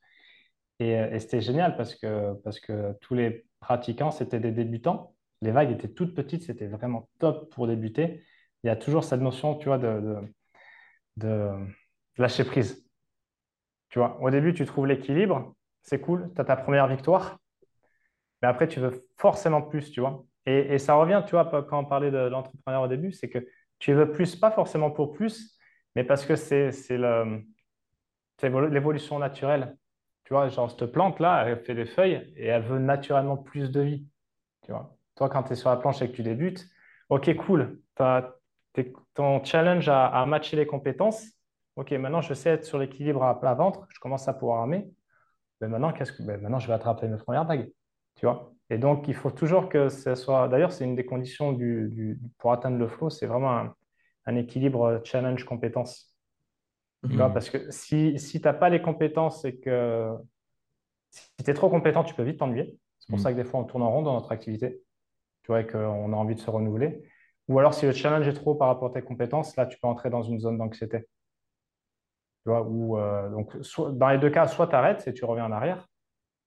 Et, 0.78 0.92
et 0.92 1.18
c'était 1.20 1.42
génial 1.42 1.76
parce 1.76 1.94
que, 1.94 2.32
parce 2.44 2.60
que 2.60 2.94
tous 3.02 3.14
les 3.14 3.44
pratiquants, 3.60 4.10
c'était 4.10 4.40
des 4.40 4.52
débutants. 4.52 5.14
Les 5.42 5.50
vagues 5.50 5.72
étaient 5.72 5.88
toutes 5.88 6.14
petites, 6.14 6.44
c'était 6.44 6.68
vraiment 6.68 7.08
top 7.18 7.52
pour 7.52 7.66
débuter. 7.66 8.22
Il 8.62 8.68
y 8.68 8.70
a 8.70 8.76
toujours 8.76 9.02
cette 9.04 9.20
notion, 9.20 9.56
tu 9.56 9.66
vois, 9.66 9.78
de, 9.78 11.50
lâcher 12.16 12.44
prise. 12.44 12.88
Tu 13.88 13.98
vois, 13.98 14.18
au 14.22 14.30
début, 14.30 14.54
tu 14.54 14.64
trouves 14.64 14.86
l'équilibre, 14.86 15.54
c'est 15.82 16.00
cool, 16.00 16.30
tu 16.34 16.40
as 16.40 16.44
ta 16.44 16.56
première 16.56 16.86
victoire, 16.86 17.38
mais 18.40 18.48
après, 18.48 18.68
tu 18.68 18.80
veux 18.80 19.06
forcément 19.18 19.62
plus, 19.62 19.90
tu 19.90 20.00
vois. 20.00 20.24
Et, 20.46 20.78
ça 20.78 20.94
revient, 20.94 21.22
tu 21.26 21.32
vois, 21.32 21.44
quand 21.68 21.80
on 21.80 21.84
parlait 21.84 22.10
de 22.10 22.18
l'entrepreneur 22.18 22.82
au 22.82 22.88
début, 22.88 23.12
c'est 23.12 23.28
que 23.28 23.46
tu 23.78 23.92
veux 23.92 24.10
plus, 24.12 24.36
pas 24.36 24.50
forcément 24.52 24.90
pour 24.90 25.12
plus, 25.12 25.58
mais 25.96 26.04
parce 26.04 26.24
que 26.24 26.36
c'est 26.36 26.70
l'évolution 28.42 29.18
naturelle. 29.18 29.76
Tu 30.24 30.34
vois, 30.34 30.48
genre, 30.48 30.70
cette 30.70 30.86
plante-là, 30.86 31.44
elle 31.46 31.64
fait 31.64 31.74
des 31.74 31.86
feuilles 31.86 32.32
et 32.36 32.46
elle 32.46 32.62
veut 32.62 32.78
naturellement 32.78 33.36
plus 33.36 33.70
de 33.72 33.80
vie. 33.80 34.06
Tu 34.62 34.70
vois, 34.70 34.96
toi, 35.14 35.28
quand 35.28 35.42
tu 35.44 35.52
es 35.52 35.56
sur 35.56 35.70
la 35.70 35.76
planche 35.76 36.02
et 36.02 36.10
que 36.10 36.16
tu 36.16 36.22
débutes, 36.22 36.66
ok, 37.10 37.34
cool, 37.36 37.80
t'es- 38.72 38.92
ton 39.14 39.44
challenge 39.44 39.88
à, 39.88 40.06
à 40.06 40.26
matcher 40.26 40.56
les 40.56 40.66
compétences. 40.66 41.22
Ok, 41.76 41.90
maintenant, 41.92 42.20
je 42.20 42.34
sais 42.34 42.50
être 42.50 42.64
sur 42.64 42.78
l'équilibre 42.78 43.22
à 43.24 43.38
plat 43.40 43.54
ventre, 43.54 43.86
je 43.90 43.98
commence 43.98 44.28
à 44.28 44.34
pouvoir 44.34 44.60
armer. 44.60 44.88
Mais 45.60 45.68
maintenant, 45.68 45.92
qu'est-ce 45.92 46.12
que, 46.12 46.22
maintenant, 46.22 46.58
je 46.58 46.66
vais 46.68 46.74
attraper 46.74 47.08
mes 47.08 47.18
premières 47.18 47.44
vagues. 47.46 47.70
Tu 48.16 48.26
vois? 48.26 48.52
Et 48.70 48.78
donc, 48.78 49.08
il 49.08 49.14
faut 49.14 49.30
toujours 49.30 49.68
que 49.68 49.88
ce 49.88 50.14
soit. 50.14 50.48
D'ailleurs, 50.48 50.72
c'est 50.72 50.84
une 50.84 50.96
des 50.96 51.06
conditions 51.06 51.52
du, 51.52 51.88
du- 51.90 52.20
pour 52.38 52.52
atteindre 52.52 52.78
le 52.78 52.88
flow, 52.88 53.10
c'est 53.10 53.26
vraiment 53.26 53.52
un, 53.58 53.74
un 54.26 54.36
équilibre 54.36 55.00
challenge-compétence. 55.04 56.14
Tu 57.10 57.16
vois, 57.16 57.28
Mhm. 57.28 57.34
Parce 57.34 57.50
que 57.50 57.70
si, 57.70 58.18
si 58.18 58.40
tu 58.40 58.46
n'as 58.46 58.54
pas 58.54 58.68
les 58.70 58.82
compétences 58.82 59.44
et 59.44 59.58
que 59.58 60.10
si 61.10 61.44
tu 61.44 61.50
es 61.50 61.54
trop 61.54 61.68
compétent, 61.70 62.04
tu 62.04 62.14
peux 62.14 62.22
vite 62.22 62.38
t'ennuyer. 62.38 62.76
C'est 62.98 63.08
pour 63.08 63.18
Mm. 63.18 63.22
ça 63.22 63.32
que 63.32 63.36
des 63.36 63.44
fois, 63.44 63.60
on 63.60 63.64
tourne 63.64 63.82
en 63.82 63.90
rond 63.90 64.02
dans 64.02 64.14
notre 64.14 64.32
activité. 64.32 64.82
Tu 65.42 65.48
vois, 65.48 65.60
et 65.60 65.66
qu'on 65.66 66.12
a 66.12 66.16
envie 66.16 66.34
de 66.34 66.40
se 66.40 66.50
renouveler. 66.50 67.02
Ou 67.48 67.58
alors, 67.58 67.74
si 67.74 67.86
le 67.86 67.92
challenge 67.92 68.26
est 68.28 68.32
trop 68.32 68.54
par 68.54 68.68
rapport 68.68 68.90
à 68.90 68.92
tes 68.92 69.02
compétences, 69.02 69.56
là, 69.56 69.66
tu 69.66 69.78
peux 69.78 69.88
entrer 69.88 70.10
dans 70.10 70.22
une 70.22 70.38
zone 70.38 70.58
d'anxiété. 70.58 71.00
Tu 71.00 72.50
vois, 72.50 72.62
ou, 72.62 72.98
euh, 72.98 73.28
donc, 73.30 73.56
dans 73.96 74.08
les 74.08 74.18
deux 74.18 74.30
cas, 74.30 74.46
soit 74.46 74.66
tu 74.66 74.74
arrêtes 74.74 75.06
et 75.06 75.12
tu 75.12 75.24
reviens 75.24 75.46
en 75.46 75.52
arrière, 75.52 75.88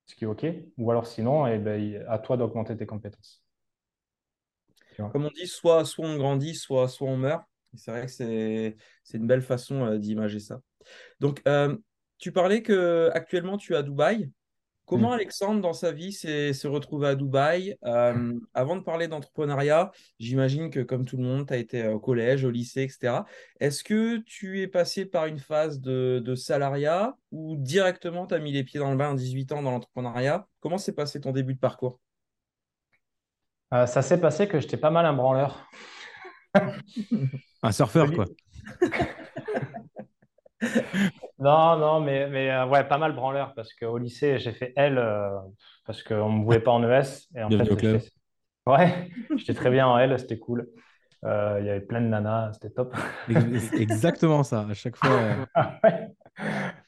ce 0.06 0.16
qui 0.16 0.24
est 0.24 0.28
OK. 0.28 0.46
Ou 0.78 0.92
alors, 0.92 1.08
sinon, 1.08 1.48
eh 1.48 1.58
ben, 1.58 2.04
à 2.08 2.20
toi 2.20 2.38
d'augmenter 2.38 2.76
tes 2.76 2.86
compétences. 2.86 3.46
Comme 5.12 5.26
on 5.26 5.32
dit, 5.32 5.48
soit, 5.48 5.84
soit 5.86 6.08
on 6.08 6.18
grandit, 6.18 6.56
soit, 6.56 6.88
soit 6.88 7.08
on 7.08 7.18
meurt. 7.18 7.44
C'est 7.74 7.92
vrai 7.92 8.06
que 8.06 8.12
c'est, 8.12 8.78
c'est 9.04 9.18
une 9.18 9.28
belle 9.28 9.42
façon 9.42 9.86
euh, 9.86 9.98
d'imager 9.98 10.40
ça. 10.40 10.62
Donc, 11.20 11.42
euh, 11.48 11.76
tu 12.18 12.32
parlais 12.32 12.62
que 12.62 13.10
actuellement 13.14 13.58
tu 13.58 13.74
es 13.74 13.76
à 13.76 13.84
Dubaï. 13.84 14.32
Comment 14.86 15.10
Mm. 15.10 15.14
Alexandre, 15.14 15.62
dans 15.62 15.74
sa 15.74 15.92
vie, 15.92 16.14
s'est 16.14 16.54
se 16.54 16.68
retrouvé 16.68 17.08
à 17.08 17.16
Dubaï? 17.16 17.76
Euh, 17.86 18.34
avant 18.54 18.76
de 18.76 18.82
parler 18.82 19.08
d'entrepreneuriat, 19.08 19.92
j'imagine 20.20 20.70
que 20.70 20.80
comme 20.82 21.06
tout 21.06 21.18
le 21.18 21.24
monde, 21.24 21.48
tu 21.48 21.54
as 21.54 21.58
été 21.58 21.88
au 21.88 22.00
collège, 22.00 22.46
au 22.46 22.52
lycée, 22.52 22.84
etc. 22.84 23.24
Est-ce 23.60 23.84
que 23.84 24.18
tu 24.18 24.62
es 24.62 24.68
passé 24.68 25.06
par 25.06 25.26
une 25.26 25.40
phase 25.40 25.80
de, 25.80 26.22
de 26.24 26.36
salariat 26.36 27.16
ou 27.32 27.56
directement 27.58 28.28
tu 28.28 28.36
as 28.36 28.40
mis 28.40 28.52
les 28.52 28.64
pieds 28.64 28.80
dans 28.80 28.92
le 28.92 28.98
bain 28.98 29.12
à 29.12 29.16
18 29.16 29.52
ans 29.54 29.64
dans 29.64 29.72
l'entrepreneuriat? 29.72 30.48
Comment 30.60 30.78
s'est 30.78 30.94
passé 30.94 31.20
ton 31.20 31.32
début 31.32 31.56
de 31.56 31.60
parcours? 31.60 32.00
Euh, 33.74 33.88
ça 33.88 34.04
s'est 34.04 34.22
passé 34.22 34.48
que 34.48 34.60
j'étais 34.60 34.78
pas 34.78 34.92
mal 34.92 35.06
un 35.06 35.14
branleur. 35.14 35.68
Un 37.64 37.72
surfeur, 37.72 38.12
quoi. 38.14 38.26
Non, 41.38 41.78
non, 41.78 42.00
mais, 42.00 42.28
mais 42.30 42.50
euh, 42.50 42.66
ouais, 42.66 42.88
pas 42.88 42.98
mal 42.98 43.14
branleur 43.14 43.54
parce 43.56 43.74
qu'au 43.74 43.98
lycée, 43.98 44.40
j'ai 44.40 44.54
fait 44.54 44.72
L 44.78 44.98
euh, 44.98 45.30
parce 45.86 46.02
qu'on 46.02 46.32
ne 46.32 46.40
me 46.40 46.44
voulait 46.46 46.62
pas 46.62 46.72
en 46.72 46.82
ES. 46.84 47.28
Et 47.36 47.44
en 47.44 47.50
Bienvenue 47.50 47.52
fait, 47.52 47.72
au 47.72 47.76
club. 47.78 48.02
j'étais- 48.02 48.10
Ouais, 48.68 49.10
j'étais 49.38 49.54
très 49.54 49.70
bien 49.72 49.88
en 49.88 49.98
L, 50.00 50.18
c'était 50.20 50.40
cool. 50.40 50.70
Euh, 51.26 51.58
Il 51.62 51.68
y 51.68 51.70
avait 51.70 51.82
plein 51.82 52.02
de 52.02 52.08
nanas, 52.08 52.54
c'était 52.54 52.72
top. 52.72 52.96
Ex- 53.28 53.74
Exactement 53.76 54.44
ça. 54.44 54.68
À 54.70 54.74
chaque 54.74 54.96
fois. 54.98 55.48
Ouais, 55.84 56.15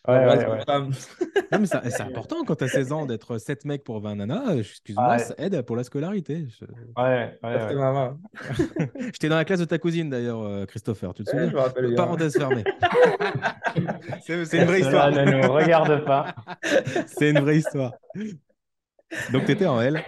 ouais, 0.08 0.26
ouais, 0.26 0.48
ouais. 0.48 0.64
Non, 1.52 1.60
mais 1.60 1.66
c'est 1.68 2.02
important 2.02 2.44
quand 2.46 2.56
tu 2.56 2.64
as 2.66 2.68
16 2.68 2.92
ans 2.92 3.06
d'être 3.06 3.38
7 3.38 3.66
mecs 3.66 3.84
pour 3.84 4.00
20 4.02 4.16
nanas. 4.16 4.52
euh, 4.52 4.60
Excuse-moi, 4.60 5.10
Ouais. 5.12 5.20
ça 5.20 5.34
aide 5.38 5.62
pour 5.64 5.76
la 5.76 5.84
scolarité. 5.84 6.46
Je- 6.60 6.66
Ouais. 7.02 7.40
J'étais 9.14 9.30
dans 9.30 9.36
la 9.38 9.46
classe 9.46 9.60
de 9.60 9.66
ta 9.66 9.78
cousine 9.78 10.10
d'ailleurs, 10.10 10.42
euh, 10.42 10.66
Christopher. 10.66 11.14
Tu 11.14 11.24
te 11.24 11.30
souviens 11.30 11.50
je 11.50 11.54
me 11.56 11.60
rappelle 11.60 11.88
bien. 11.88 11.96
Parenthèse 11.96 12.38
fermée. 12.38 12.64
c'est 14.22 14.46
c'est 14.46 14.58
une 14.60 14.66
vraie 14.66 14.82
histoire. 14.82 15.12
ne 15.12 15.24
nous 15.48 15.52
regarde 15.54 16.04
pas. 16.06 16.34
C'est 17.08 17.30
une 17.32 17.40
vraie 17.40 17.58
histoire. 17.58 17.94
Donc, 19.32 19.46
tu 19.46 19.52
étais 19.52 19.66
en 19.68 19.80
L. 19.82 20.02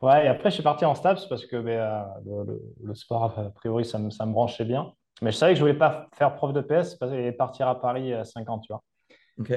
Ouais, 0.00 0.24
et 0.26 0.28
après, 0.28 0.50
je 0.50 0.54
suis 0.54 0.62
parti 0.62 0.84
en 0.84 0.94
STAPS 0.94 1.26
parce 1.28 1.46
que 1.46 1.56
ben, 1.56 1.78
euh, 1.80 2.02
le, 2.24 2.52
le- 2.52 2.62
le 2.88 2.94
sport, 2.94 3.38
a 3.38 3.50
priori, 3.50 3.84
ça 3.84 3.98
me, 3.98 4.10
ça 4.10 4.26
me 4.26 4.32
branchait 4.32 4.64
bien. 4.64 4.92
Mais 5.22 5.30
je 5.30 5.36
savais 5.36 5.52
que 5.52 5.56
je 5.58 5.62
voulais 5.62 5.78
pas 5.78 6.08
faire 6.14 6.34
prof 6.34 6.52
de 6.52 6.60
PS 6.60 6.96
et 7.12 7.32
partir 7.32 7.68
à 7.68 7.80
Paris 7.80 8.12
à 8.12 8.24
5 8.24 8.48
ans, 8.50 8.58
tu 8.58 8.72
vois. 8.72 8.82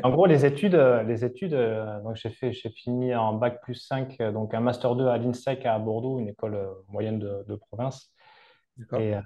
En 0.04 0.10
gros, 0.10 0.26
les 0.26 0.46
études, 0.46 0.76
euh, 0.76 1.04
les 1.04 1.24
études 1.24 1.54
euh, 1.54 2.02
donc 2.02 2.16
j'ai 2.16 2.30
fait, 2.30 2.52
j'ai 2.52 2.70
fini 2.70 3.14
en 3.16 3.34
bac 3.34 3.62
plus 3.62 3.76
5, 3.76 4.20
euh, 4.22 4.32
donc 4.32 4.54
un 4.54 4.60
master 4.60 4.96
2 4.96 5.08
à 5.08 5.18
l'INSEC 5.18 5.66
à 5.66 5.78
Bordeaux, 5.80 6.20
une 6.20 6.30
école 6.30 6.58
moyenne 6.88 7.20
de, 7.20 7.44
de 7.48 7.56
province. 7.56 8.12
Et, 8.94 9.16
euh, 9.16 9.22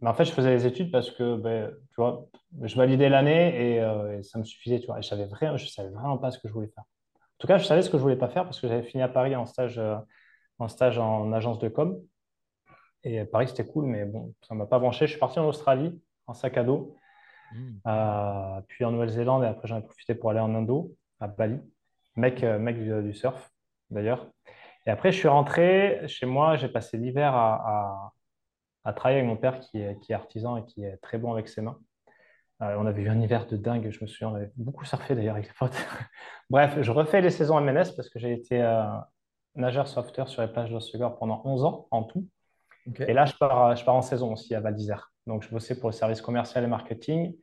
mais 0.00 0.08
en 0.08 0.14
fait, 0.14 0.24
je 0.24 0.32
faisais 0.32 0.50
les 0.50 0.66
études 0.66 0.90
parce 0.90 1.10
que, 1.10 1.36
ben, 1.36 1.70
tu 1.90 1.94
vois, 1.96 2.26
je 2.62 2.76
validais 2.76 3.08
l'année 3.08 3.74
et, 3.74 3.80
euh, 3.80 4.18
et 4.18 4.22
ça 4.22 4.38
me 4.38 4.44
suffisait, 4.44 4.80
tu 4.80 4.86
vois. 4.86 4.98
Et 4.98 5.02
je 5.02 5.08
savais 5.08 5.26
vraiment, 5.26 5.56
je 5.56 5.66
savais 5.66 5.90
vraiment 5.90 6.18
pas 6.18 6.30
ce 6.30 6.38
que 6.38 6.48
je 6.48 6.52
voulais 6.52 6.68
faire. 6.68 6.84
En 6.84 7.38
tout 7.38 7.46
cas, 7.46 7.58
je 7.58 7.64
savais 7.64 7.82
ce 7.82 7.90
que 7.90 7.98
je 7.98 8.02
voulais 8.02 8.16
pas 8.16 8.28
faire 8.28 8.44
parce 8.44 8.60
que 8.60 8.68
j'avais 8.68 8.82
fini 8.82 9.02
à 9.02 9.08
Paris 9.08 9.36
en 9.36 9.46
stage, 9.46 9.78
euh, 9.78 9.96
en 10.58 10.68
stage 10.68 10.98
en 10.98 11.32
agence 11.32 11.58
de 11.58 11.68
com. 11.68 12.00
Et 13.04 13.24
Paris, 13.24 13.48
c'était 13.48 13.66
cool, 13.66 13.86
mais 13.86 14.04
bon, 14.04 14.34
ça 14.42 14.54
m'a 14.54 14.66
pas 14.66 14.78
branché. 14.78 15.06
Je 15.06 15.12
suis 15.12 15.20
parti 15.20 15.38
en 15.38 15.48
Australie 15.48 16.00
en 16.26 16.34
sac 16.34 16.56
à 16.58 16.64
dos. 16.64 16.96
Euh, 17.86 18.60
puis 18.68 18.84
en 18.84 18.92
Nouvelle-Zélande, 18.92 19.44
et 19.44 19.46
après 19.46 19.68
j'en 19.68 19.78
ai 19.78 19.82
profité 19.82 20.14
pour 20.14 20.30
aller 20.30 20.40
en 20.40 20.54
Indo, 20.54 20.94
à 21.20 21.26
Bali. 21.28 21.60
Mec, 22.16 22.42
euh, 22.44 22.58
mec 22.58 22.76
du, 22.82 23.02
du 23.02 23.14
surf, 23.14 23.50
d'ailleurs. 23.90 24.26
Et 24.86 24.90
après, 24.90 25.12
je 25.12 25.18
suis 25.18 25.28
rentré 25.28 26.00
chez 26.08 26.26
moi, 26.26 26.56
j'ai 26.56 26.68
passé 26.68 26.96
l'hiver 26.98 27.34
à, 27.34 27.54
à- 27.54 28.12
à 28.84 28.92
travailler 28.94 29.20
avec 29.20 29.28
mon 29.30 29.36
père 29.36 29.60
qui 29.60 29.78
est, 29.80 29.98
qui 30.00 30.12
est 30.12 30.14
artisan 30.14 30.56
et 30.56 30.64
qui 30.64 30.84
est 30.84 30.96
très 30.98 31.18
bon 31.18 31.32
avec 31.32 31.48
ses 31.48 31.60
mains. 31.60 31.78
Euh, 32.62 32.76
on 32.78 32.86
avait 32.86 33.02
eu 33.02 33.08
un 33.08 33.20
hiver 33.20 33.46
de 33.46 33.56
dingue, 33.56 33.90
je 33.90 34.00
me 34.02 34.06
souviens, 34.06 34.30
on 34.30 34.34
avait 34.36 34.52
beaucoup 34.56 34.84
surfé 34.84 35.14
d'ailleurs 35.14 35.36
avec 35.36 35.48
les 35.48 35.54
potes. 35.58 35.76
Bref, 36.50 36.78
je 36.80 36.90
refais 36.92 37.20
les 37.20 37.30
saisons 37.30 37.60
MNS 37.60 37.94
parce 37.96 38.08
que 38.10 38.18
j'ai 38.18 38.32
été 38.32 38.60
euh, 38.62 38.84
nageur 39.54 39.88
sauveteur 39.88 40.28
sur 40.28 40.42
les 40.42 40.48
plages 40.48 40.70
d'Osegor 40.70 41.18
pendant 41.18 41.42
11 41.44 41.64
ans 41.64 41.88
en 41.90 42.04
tout. 42.04 42.26
Et 43.06 43.12
là, 43.14 43.26
je 43.26 43.34
pars, 43.38 43.76
je 43.76 43.84
pars 43.84 43.94
en 43.96 44.02
saison 44.02 44.32
aussi 44.32 44.54
à 44.54 44.60
Val 44.60 44.74
d'Isère. 44.74 45.09
Donc, 45.26 45.42
je 45.42 45.50
bossais 45.50 45.78
pour 45.78 45.90
le 45.90 45.94
service 45.94 46.20
commercial 46.20 46.64
et 46.64 46.66
marketing 46.66 47.36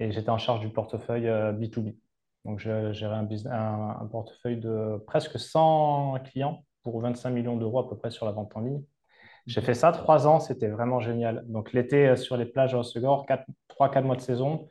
et 0.00 0.12
j'étais 0.12 0.30
en 0.30 0.38
charge 0.38 0.60
du 0.60 0.70
portefeuille 0.70 1.28
euh, 1.28 1.52
B2B. 1.52 1.96
Donc, 2.44 2.60
je 2.60 2.92
gérais 2.92 3.16
un, 3.16 4.08
portefeuille 4.10 4.58
de 4.58 5.02
presque 5.06 5.38
100 5.38 6.20
clients 6.24 6.64
pour 6.82 7.00
25 7.00 7.30
millions 7.30 7.56
d'euros 7.56 7.80
à 7.80 7.88
peu 7.88 7.96
près 7.96 8.10
sur 8.10 8.26
la 8.26 8.32
vente 8.32 8.56
en 8.56 8.60
ligne. 8.60 8.82
J'ai 9.46 9.60
fait 9.60 9.74
ça 9.74 9.92
trois 9.92 10.26
ans, 10.26 10.40
c'était 10.40 10.68
vraiment 10.68 11.00
génial. 11.00 11.44
Donc, 11.46 11.72
l'été 11.72 12.08
euh, 12.08 12.16
sur 12.16 12.36
les 12.36 12.46
plages 12.46 12.74
à 12.74 12.78
Osegor, 12.78 13.26
3-4 13.68 14.02
mois 14.02 14.16
de 14.16 14.20
saison. 14.20 14.68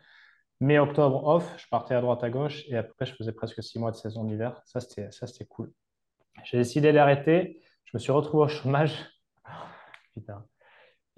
Mai, 0.60 0.80
octobre, 0.80 1.24
off, 1.26 1.54
je 1.58 1.68
partais 1.70 1.94
à 1.94 2.02
droite, 2.02 2.24
à 2.24 2.30
gauche 2.32 2.64
et 2.68 2.78
après, 2.78 3.06
je 3.06 3.14
faisais 3.14 3.32
presque 3.32 3.62
6 3.62 3.80
mois 3.80 3.92
de 3.92 3.96
saison 3.96 4.24
d'hiver. 4.24 4.60
Ça, 4.66 4.80
c'était 4.80 5.46
cool. 5.46 5.72
J'ai 6.44 6.58
décidé 6.58 6.92
d'arrêter. 6.92 7.62
Je 7.86 7.92
me 7.94 8.00
suis 8.00 8.12
retrouvé 8.12 8.46
au 8.46 8.48
chômage. 8.48 8.94
Putain. 10.16 10.44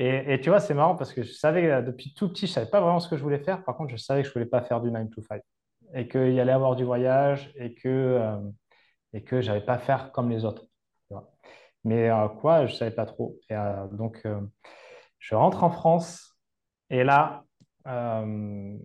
Et, 0.01 0.39
tu 0.41 0.49
vois, 0.49 0.61
c'est 0.61 0.73
marrant 0.73 0.95
parce 0.95 1.11
que 1.11 1.23
je 1.23 1.33
savais, 1.33 1.69
euh, 1.69 1.81
depuis 1.81 2.13
tout 2.13 2.29
petit, 2.29 2.47
je 2.47 2.51
ne 2.51 2.55
savais 2.55 2.69
pas 2.69 2.79
vraiment 2.79 3.01
ce 3.01 3.09
que 3.09 3.17
je 3.17 3.21
voulais 3.23 3.39
faire. 3.39 3.63
Par 3.65 3.75
contre, 3.75 3.91
je 3.91 3.97
savais 3.97 4.21
que 4.21 4.27
je 4.27 4.31
ne 4.31 4.33
voulais 4.35 4.45
pas 4.45 4.61
faire 4.61 4.79
du 4.79 4.91
9 4.91 5.09
to 5.09 5.21
5 5.21 5.41
et 5.93 6.07
qu'il 6.07 6.31
y 6.33 6.39
allait 6.39 6.53
avoir 6.53 6.75
du 6.77 6.85
voyage 6.85 7.51
et 7.55 7.73
que, 7.73 7.89
euh, 7.89 8.37
je 9.13 9.47
n'allais 9.47 9.65
pas 9.65 9.77
faire 9.77 10.11
comme 10.13 10.29
les 10.29 10.45
autres. 10.45 10.65
Mais 11.83 12.09
euh, 12.09 12.27
quoi, 12.27 12.65
je 12.65 12.73
ne 12.73 12.77
savais 12.77 12.91
pas 12.95 13.05
trop. 13.05 13.37
Et, 13.49 13.55
euh, 13.55 13.87
donc, 13.87 14.21
euh, 14.25 14.39
je 15.19 15.35
rentre 15.35 15.63
en 15.63 15.69
France 15.69 16.37
et 16.89 17.03
là, 17.03 17.43
euh, 17.87 18.77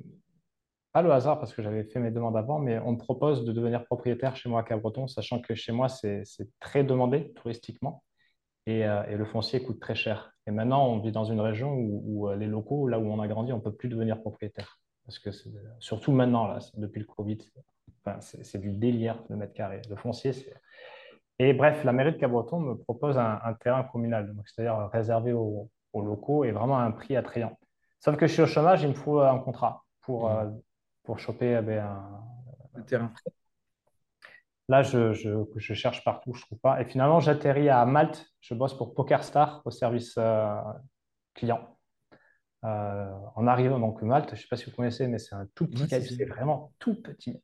pas 0.92 1.02
le 1.02 1.12
hasard 1.12 1.38
parce 1.38 1.52
que 1.54 1.62
j'avais 1.62 1.84
fait 1.84 1.98
mes 2.00 2.10
demandes 2.10 2.36
avant, 2.36 2.58
mais 2.58 2.78
on 2.78 2.92
me 2.92 2.98
propose 2.98 3.44
de 3.44 3.52
devenir 3.52 3.84
propriétaire 3.84 4.36
chez 4.36 4.48
moi 4.48 4.60
à 4.60 4.62
Cabreton, 4.64 5.08
sachant 5.08 5.40
que 5.40 5.54
chez 5.54 5.72
moi, 5.72 5.88
c'est 5.88 6.24
très 6.60 6.84
demandé 6.84 7.32
touristiquement 7.34 8.04
et, 8.66 8.86
euh, 8.86 9.02
et 9.08 9.16
le 9.16 9.24
foncier 9.24 9.62
coûte 9.62 9.80
très 9.80 9.94
cher. 9.94 10.32
Et 10.46 10.50
maintenant, 10.50 10.86
on 10.88 10.98
vit 11.00 11.12
dans 11.12 11.24
une 11.24 11.40
région 11.40 11.72
où, 11.74 12.02
où, 12.06 12.28
euh, 12.28 12.36
les 12.36 12.46
locaux, 12.46 12.88
là 12.88 12.98
où 12.98 13.06
on 13.10 13.20
a 13.20 13.28
grandi, 13.28 13.52
on 13.52 13.56
ne 13.58 13.62
peut 13.62 13.74
plus 13.74 13.88
devenir 13.88 14.20
propriétaire. 14.20 14.78
Parce 15.06 15.18
que 15.18 15.30
surtout 15.80 16.12
maintenant, 16.12 16.46
là, 16.48 16.58
depuis 16.76 17.00
le 17.00 17.06
Covid, 17.06 17.38
c'est 17.40 17.64
enfin, 18.06 18.20
c'est- 18.20 18.44
c'est 18.44 18.58
du 18.58 18.70
délire 18.72 19.22
le 19.30 19.36
mètre 19.36 19.52
carré. 19.54 19.80
Le 19.90 19.96
foncier, 19.96 20.32
c'est. 20.32 20.54
Et 21.38 21.52
bref, 21.52 21.84
la 21.84 21.92
mairie 21.92 22.12
de 22.12 22.18
Cabreton 22.18 22.60
me 22.60 22.74
propose 22.76 23.18
un, 23.18 23.40
un 23.44 23.54
terrain 23.54 23.82
communal, 23.84 24.34
c'est-à-dire 24.46 24.88
réservé 24.92 25.32
aux, 25.32 25.68
aux 25.92 26.02
locaux 26.02 26.44
et 26.44 26.52
vraiment 26.52 26.78
à 26.78 26.82
un 26.82 26.92
prix 26.92 27.16
attrayant. 27.16 27.58
Sauf 28.00 28.16
que 28.16 28.26
je 28.26 28.32
suis 28.32 28.42
au 28.42 28.46
chômage, 28.46 28.82
il 28.82 28.88
me 28.90 28.94
faut 28.94 29.20
un 29.20 29.38
contrat 29.38 29.84
pour, 30.02 30.30
euh, 30.30 30.48
pour 31.02 31.18
choper 31.18 31.58
eh 31.60 31.62
ben, 31.62 31.80
un, 31.84 32.20
Le 32.74 32.84
terrain. 32.84 33.12
Là, 34.68 34.82
je, 34.82 35.12
je- 35.12 35.44
je 35.56 35.74
cherche 35.74 36.02
partout, 36.04 36.32
je 36.32 36.40
ne 36.40 36.42
trouve 36.46 36.58
pas. 36.58 36.80
Et 36.80 36.84
finalement, 36.86 37.20
j'atterris 37.20 37.68
à 37.68 37.84
Malte. 37.84 38.26
Je 38.40 38.54
bosse 38.54 38.76
pour 38.76 38.94
PokerStar 38.94 39.62
au 39.64 39.70
service 39.70 40.14
euh, 40.18 40.54
client. 41.34 41.68
Euh, 42.64 43.10
en 43.36 43.46
arrivant, 43.46 43.78
donc 43.78 44.00
Malte, 44.02 44.30
je 44.30 44.34
ne 44.34 44.36
sais 44.40 44.46
pas 44.48 44.56
si 44.56 44.64
vous 44.70 44.74
connaissez, 44.76 45.06
mais 45.06 45.18
c'est 45.18 45.34
un 45.34 45.46
tout 45.54 45.66
petit 45.66 45.82
si. 46.00 46.16
C'est 46.16 46.24
vraiment 46.24 46.72
tout 46.78 47.00
petit. 47.02 47.42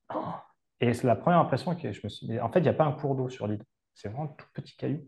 Et 0.80 0.94
c'est 0.94 1.06
la 1.06 1.16
première 1.16 1.40
impression 1.40 1.74
que 1.74 1.92
je 1.92 2.00
me 2.02 2.08
suis 2.08 2.26
dit, 2.26 2.40
en 2.40 2.50
fait, 2.50 2.60
il 2.60 2.62
n'y 2.62 2.68
a 2.68 2.72
pas 2.74 2.84
un 2.84 2.92
cours 2.92 3.14
d'eau 3.14 3.28
sur 3.28 3.46
l'île. 3.46 3.62
C'est 3.92 4.08
vraiment 4.08 4.24
un 4.24 4.34
tout 4.38 4.46
petit 4.54 4.74
caillou. 4.76 5.04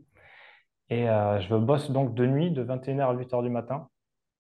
Et 0.91 1.09
euh, 1.09 1.41
je 1.41 1.55
bosse 1.57 1.91
donc 1.91 2.15
de 2.15 2.27
nuit, 2.27 2.51
de 2.51 2.63
21h 2.63 3.09
à 3.09 3.15
8h 3.15 3.43
du 3.43 3.49
matin, 3.49 3.89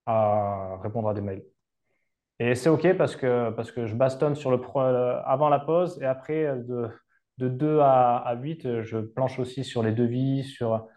à 0.05 0.77
répondre 0.83 1.09
à 1.09 1.15
des 1.15 1.23
mails. 1.23 1.45
Et 2.39 2.55
c'est 2.55 2.69
OK 2.69 2.93
parce 2.99 3.17
que, 3.17 3.51
parce 3.51 3.73
que 3.73 3.87
je 3.87 3.95
bastonne 3.95 4.35
sur 4.35 4.51
le 4.51 4.61
pro- 4.61 4.81
avant 4.81 5.49
la 5.49 5.61
pause 5.61 5.99
et 6.03 6.07
après, 6.07 6.55
de, 6.59 6.91
de 7.43 7.49
2 7.49 7.81
à, 7.81 8.17
à 8.19 8.35
8, 8.37 8.67
euh, 8.67 8.83
je 8.85 8.99
planche 8.99 9.39
aussi 9.39 9.65
sur 9.65 9.83
les 9.83 9.93
devis, 9.93 10.45
sur, 10.45 10.89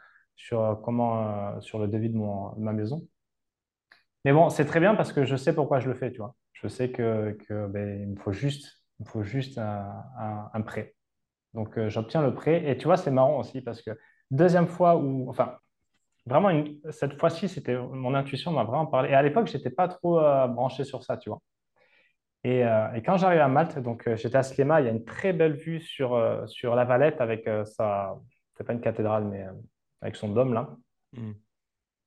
euh, 0.54 0.76
comment, 0.76 1.56
euh, 1.56 1.62
sur 1.62 1.80
le 1.80 1.88
devis 1.88 2.10
de, 2.10 2.18
mon, 2.18 2.56
ma 2.58 2.72
maison. 2.72 3.08
Mais 4.26 4.34
bon, 4.34 4.50
c'est 4.50 4.66
très 4.66 4.80
bien 4.80 4.96
parce 4.96 5.12
que 5.12 5.26
je 5.26 5.36
sais 5.36 5.54
pourquoi 5.54 5.80
je 5.80 5.88
le 5.88 5.96
fais, 5.96 6.12
tu 6.12 6.20
vois. 6.20 6.36
Je 6.54 6.68
sais 6.68 6.92
que, 6.92 7.38
que 7.48 7.68
ben, 7.68 8.02
il 8.02 8.10
me 8.10 8.16
faut 8.16 8.32
juste, 8.32 9.58
un, 9.58 10.62
prêt. 10.66 10.96
Donc, 11.54 11.78
euh, 11.78 11.90
j'obtiens 11.90 12.22
le 12.22 12.34
prêt. 12.34 12.64
Et 12.70 12.78
tu 12.78 12.86
vois, 12.86 12.98
c'est 12.98 13.12
marrant 13.12 13.40
aussi 13.40 13.62
parce 13.62 13.82
que 13.82 13.92
deuxième 14.32 14.68
fois 14.68 14.98
où, 14.98 15.30
enfin, 15.30 15.58
vraiment, 16.26 16.52
cette 16.92 17.20
fois-ci, 17.20 17.50
c'était 17.50 17.76
mon 17.78 18.14
intuition 18.16 18.52
m'a 18.52 18.64
vraiment 18.64 18.86
parlé. 18.88 19.10
Et 19.10 19.16
à 19.16 19.22
l'époque, 19.24 19.48
j'étais 19.48 19.70
pas 19.72 19.88
trop 19.88 20.20
branché 20.50 20.84
sur 20.84 21.04
ça, 21.04 21.18
tu 21.18 21.30
vois. 21.30 21.42
Et, 22.46 22.64
euh, 22.64 22.94
et 22.94 23.02
quand 23.02 23.18
j'arrive 23.18 23.42
à 23.42 23.48
Malte, 23.48 23.80
donc 23.80 24.08
euh, 24.08 24.16
j'étais 24.16 24.36
à 24.36 24.44
Sliema, 24.44 24.80
il 24.80 24.86
y 24.86 24.88
a 24.88 24.92
une 24.92 25.04
très 25.04 25.34
belle 25.34 25.54
vue 25.54 25.82
sur, 25.82 26.14
euh, 26.14 26.46
sur 26.46 26.76
la 26.76 26.86
Valette 26.86 27.20
avec 27.20 27.50
sa, 27.66 28.20
C'est 28.56 28.64
pas 28.64 28.74
une 28.74 28.82
cathédrale, 28.82 29.26
mais 29.26 29.48
avec 30.00 30.16
son 30.16 30.30
dôme 30.30 30.54
là. 30.54 30.70
Hmm. 31.14 31.32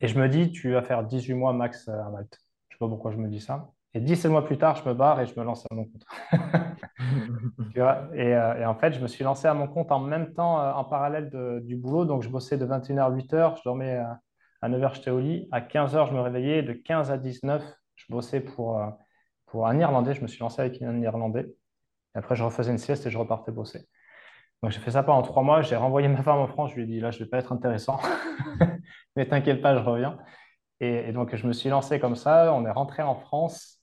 Et 0.01 0.07
je 0.07 0.17
me 0.17 0.29
dis, 0.29 0.53
tu 0.53 0.71
vas 0.75 0.83
faire 0.83 1.03
18 1.03 1.35
mois 1.35 1.53
max 1.53 1.89
à 1.89 2.09
Malte. 2.11 2.39
Je 2.69 2.77
sais 2.77 2.79
pas 2.79 2.87
pourquoi 2.87 3.11
je 3.11 3.17
me 3.17 3.27
dis 3.27 3.41
ça. 3.41 3.73
Et 3.95 4.01
17 4.01 4.31
mois 4.31 4.45
plus 4.45 4.59
tard, 4.59 4.77
je 4.77 4.89
me 4.89 4.95
barre 4.95 5.21
et 5.21 5.27
je 5.27 5.37
me 5.41 5.45
lance 5.45 5.67
à 5.69 5.75
mon 5.75 5.87
compte. 5.87 6.07
Tu 7.73 7.81
vois 7.81 8.09
et, 8.15 8.29
et 8.31 8.65
en 8.65 8.77
fait, 8.77 8.93
je 8.93 9.01
me 9.01 9.09
suis 9.09 9.25
lancé 9.25 9.49
à 9.49 9.55
mon 9.55 9.67
compte 9.67 9.91
en 9.91 9.99
même 9.99 10.35
temps, 10.35 10.57
en 10.77 10.85
parallèle 10.85 11.31
de- 11.31 11.61
du 11.65 11.75
boulot. 11.75 12.05
Donc, 12.05 12.23
je 12.23 12.29
bossais 12.29 12.57
de 12.57 12.65
21h 12.65 13.07
à 13.07 13.11
8h. 13.11 13.57
Je 13.57 13.63
dormais 13.65 13.97
euh, 13.97 14.05
à 14.63 14.69
9h, 14.69 14.95
j'étais 14.95 15.11
au 15.11 15.19
lit. 15.19 15.49
À 15.51 15.61
15h, 15.61 16.07
je 16.07 16.15
me 16.15 16.21
réveillais. 16.21 16.63
De 16.63 16.75
15 16.75 17.11
à 17.11 17.19
19, 17.19 17.65
je 17.97 18.05
bossais 18.09 18.41
pour, 18.41 18.81
pour 19.51 19.67
un 19.67 19.79
Irlandais. 19.79 20.15
Je 20.15 20.23
me 20.23 20.27
suis 20.27 20.41
lancé 20.41 20.61
avec 20.61 20.81
un 20.83 21.01
Irlandais. 21.01 21.47
Et 22.15 22.19
après, 22.19 22.37
je 22.37 22.45
refaisais 22.45 22.71
une 22.71 22.79
sieste 22.79 23.07
et 23.07 23.11
je 23.11 23.19
repartais 23.19 23.53
bosser. 23.53 23.87
Donc, 24.63 24.73
j'ai 24.73 24.81
fait 24.81 24.91
ça 24.93 25.03
pendant 25.03 25.23
trois 25.23 25.43
mois. 25.43 25.63
J'ai 25.63 25.77
renvoyé 25.77 26.09
ma 26.09 26.23
femme 26.23 26.39
en 26.39 26.49
France. 26.49 26.71
Je 26.71 26.77
lui 26.77 26.83
ai 26.83 26.87
dit, 26.87 27.01
là, 27.01 27.11
je 27.11 27.19
ne 27.19 27.25
vais 27.25 27.31
pas 27.31 27.39
être 27.39 27.53
intéressant. 27.53 28.01
Mais 29.17 29.27
t'inquiète 29.27 29.63
pas, 29.63 29.77
je 29.77 29.83
reviens. 29.83 30.19
Et, 30.81 31.13
donc, 31.13 31.35
je 31.35 31.47
me 31.47 31.53
suis 31.53 31.69
lancé 31.69 32.01
comme 32.01 32.17
ça. 32.17 32.53
On 32.53 32.65
est 32.67 32.71
rentré 32.71 33.03
en 33.03 33.15
France. 33.15 33.81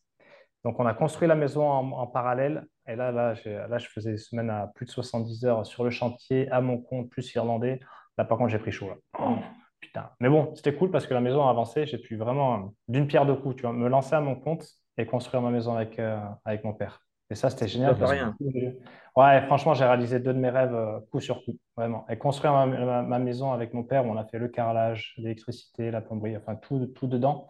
Donc, 0.64 0.80
on 0.80 0.86
a 0.86 0.94
construit 0.94 1.28
la 1.28 1.36
maison 1.36 1.68
en, 1.68 2.08
parallèle. 2.08 2.66
Et 2.88 2.96
là, 2.96 3.12
là, 3.12 3.34
là, 3.46 3.78
je 3.78 3.88
faisais 3.88 4.12
des 4.12 4.18
semaines 4.18 4.50
à 4.50 4.72
plus 4.76 4.86
de 4.86 4.92
70 4.92 5.46
heures 5.46 5.66
sur 5.66 5.84
le 5.84 5.90
chantier, 5.90 6.50
à 6.52 6.62
mon 6.62 6.78
compte, 6.78 7.10
plus 7.10 7.34
irlandais. 7.36 7.80
Là, 8.18 8.26
par 8.26 8.38
contre, 8.38 8.50
j'ai 8.50 8.60
pris 8.60 8.72
chaud. 8.72 8.90
Oh, 9.20 9.36
putain. 9.80 10.10
Mais 10.20 10.30
bon, 10.30 10.54
c'était 10.56 10.76
cool 10.76 10.92
parce 10.92 11.06
que 11.08 11.14
la 11.14 11.22
maison 11.22 11.46
a 11.46 11.50
avancé. 11.50 11.86
J'ai 11.86 11.98
pu 11.98 12.18
vraiment, 12.18 12.56
euh, 12.56 12.68
d'une 12.88 13.08
pierre 13.08 13.26
deux 13.26 13.36
coups, 13.36 13.56
tu 13.56 13.62
vois, 13.64 13.74
me 13.74 13.88
lancer 13.88 14.16
à 14.16 14.22
mon 14.22 14.36
compte 14.36 14.66
et 14.98 15.06
construire 15.06 15.42
ma 15.42 15.50
maison 15.50 15.76
avec, 15.76 16.00
euh, 16.00 16.20
avec 16.46 16.64
mon 16.64 16.74
père. 16.74 17.02
Et 17.30 17.36
ça, 17.36 17.50
c'était 17.50 17.68
génial. 17.68 17.98
Ça 17.98 18.08
rien. 18.08 18.36
que- 18.40 18.78
Ouais, 19.16 19.42
franchement, 19.48 19.74
j'ai 19.74 19.86
réalisé 19.86 20.20
deux 20.20 20.34
de 20.34 20.40
mes 20.40 20.50
rêves 20.50 20.74
euh, 20.76 21.00
coup 21.12 21.20
sur 21.20 21.44
coup, 21.44 21.58
vraiment. 21.76 22.06
Et 22.10 22.18
construire 22.18 22.54
ma, 22.54 22.66
ma- 22.66 23.02
ma 23.02 23.20
maison 23.20 23.52
avec 23.52 23.74
mon 23.74 23.84
père, 23.84 24.06
où 24.06 24.10
on 24.10 24.18
a 24.18 24.26
fait 24.26 24.38
le 24.38 24.48
carrelage, 24.48 25.14
l'électricité, 25.18 25.90
la 25.92 26.02
plomberie, 26.02 26.38
enfin 26.38 26.56
tout, 26.56 26.86
tout 26.88 27.08
dedans, 27.08 27.48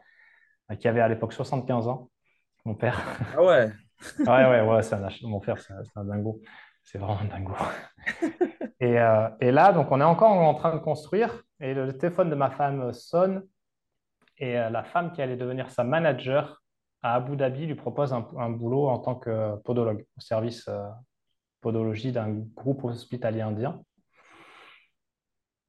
euh, 0.72 0.76
qui 0.76 0.88
avait 0.88 1.02
à 1.02 1.08
l'époque 1.08 1.34
75 1.34 1.88
ans, 1.88 2.10
mon 2.66 2.76
père. 2.76 3.02
Ah 3.36 3.44
ouais. 3.44 3.70
Ouais, 4.20 4.26
ouais, 4.46 4.62
ouais, 4.62 4.84
c'est 4.84 4.96
un 4.96 5.08
mon 5.24 5.40
frère, 5.40 5.58
c'est 5.58 5.74
un, 5.74 5.84
c'est 5.84 5.98
un 6.00 6.04
dingo. 6.06 6.42
C'est 6.84 6.98
vraiment 6.98 7.18
un 7.20 7.26
dingo. 7.26 7.54
Et, 8.82 9.00
euh, 9.00 9.30
et 9.40 9.52
là, 9.52 9.72
donc, 9.72 9.88
on 9.92 10.02
est 10.02 10.04
encore 10.06 10.32
en 10.32 10.54
train 10.54 10.74
de 10.74 10.80
construire 10.80 11.44
et 11.62 11.74
le 11.74 11.98
téléphone 11.98 12.30
de 12.30 12.36
ma 12.36 12.52
femme 12.52 12.92
sonne 12.94 13.44
et 14.38 14.54
la 14.54 14.84
femme 14.84 15.14
qui 15.14 15.22
allait 15.22 15.38
devenir 15.38 15.72
sa 15.72 15.84
manager 15.86 16.62
à 17.06 17.14
Abu 17.14 17.36
Dhabi 17.36 17.68
lui 17.68 17.76
propose 17.76 18.14
un, 18.14 18.50
boulot 18.50 18.88
en 18.88 18.98
tant 18.98 19.14
que 19.14 19.58
podologue 19.58 20.08
au 20.18 20.22
service 20.22 20.68
euh, 20.68 20.88
podologie 21.62 22.12
d'un 22.12 22.32
groupe 22.56 22.84
hospitalier 22.84 23.42
indien. 23.42 23.80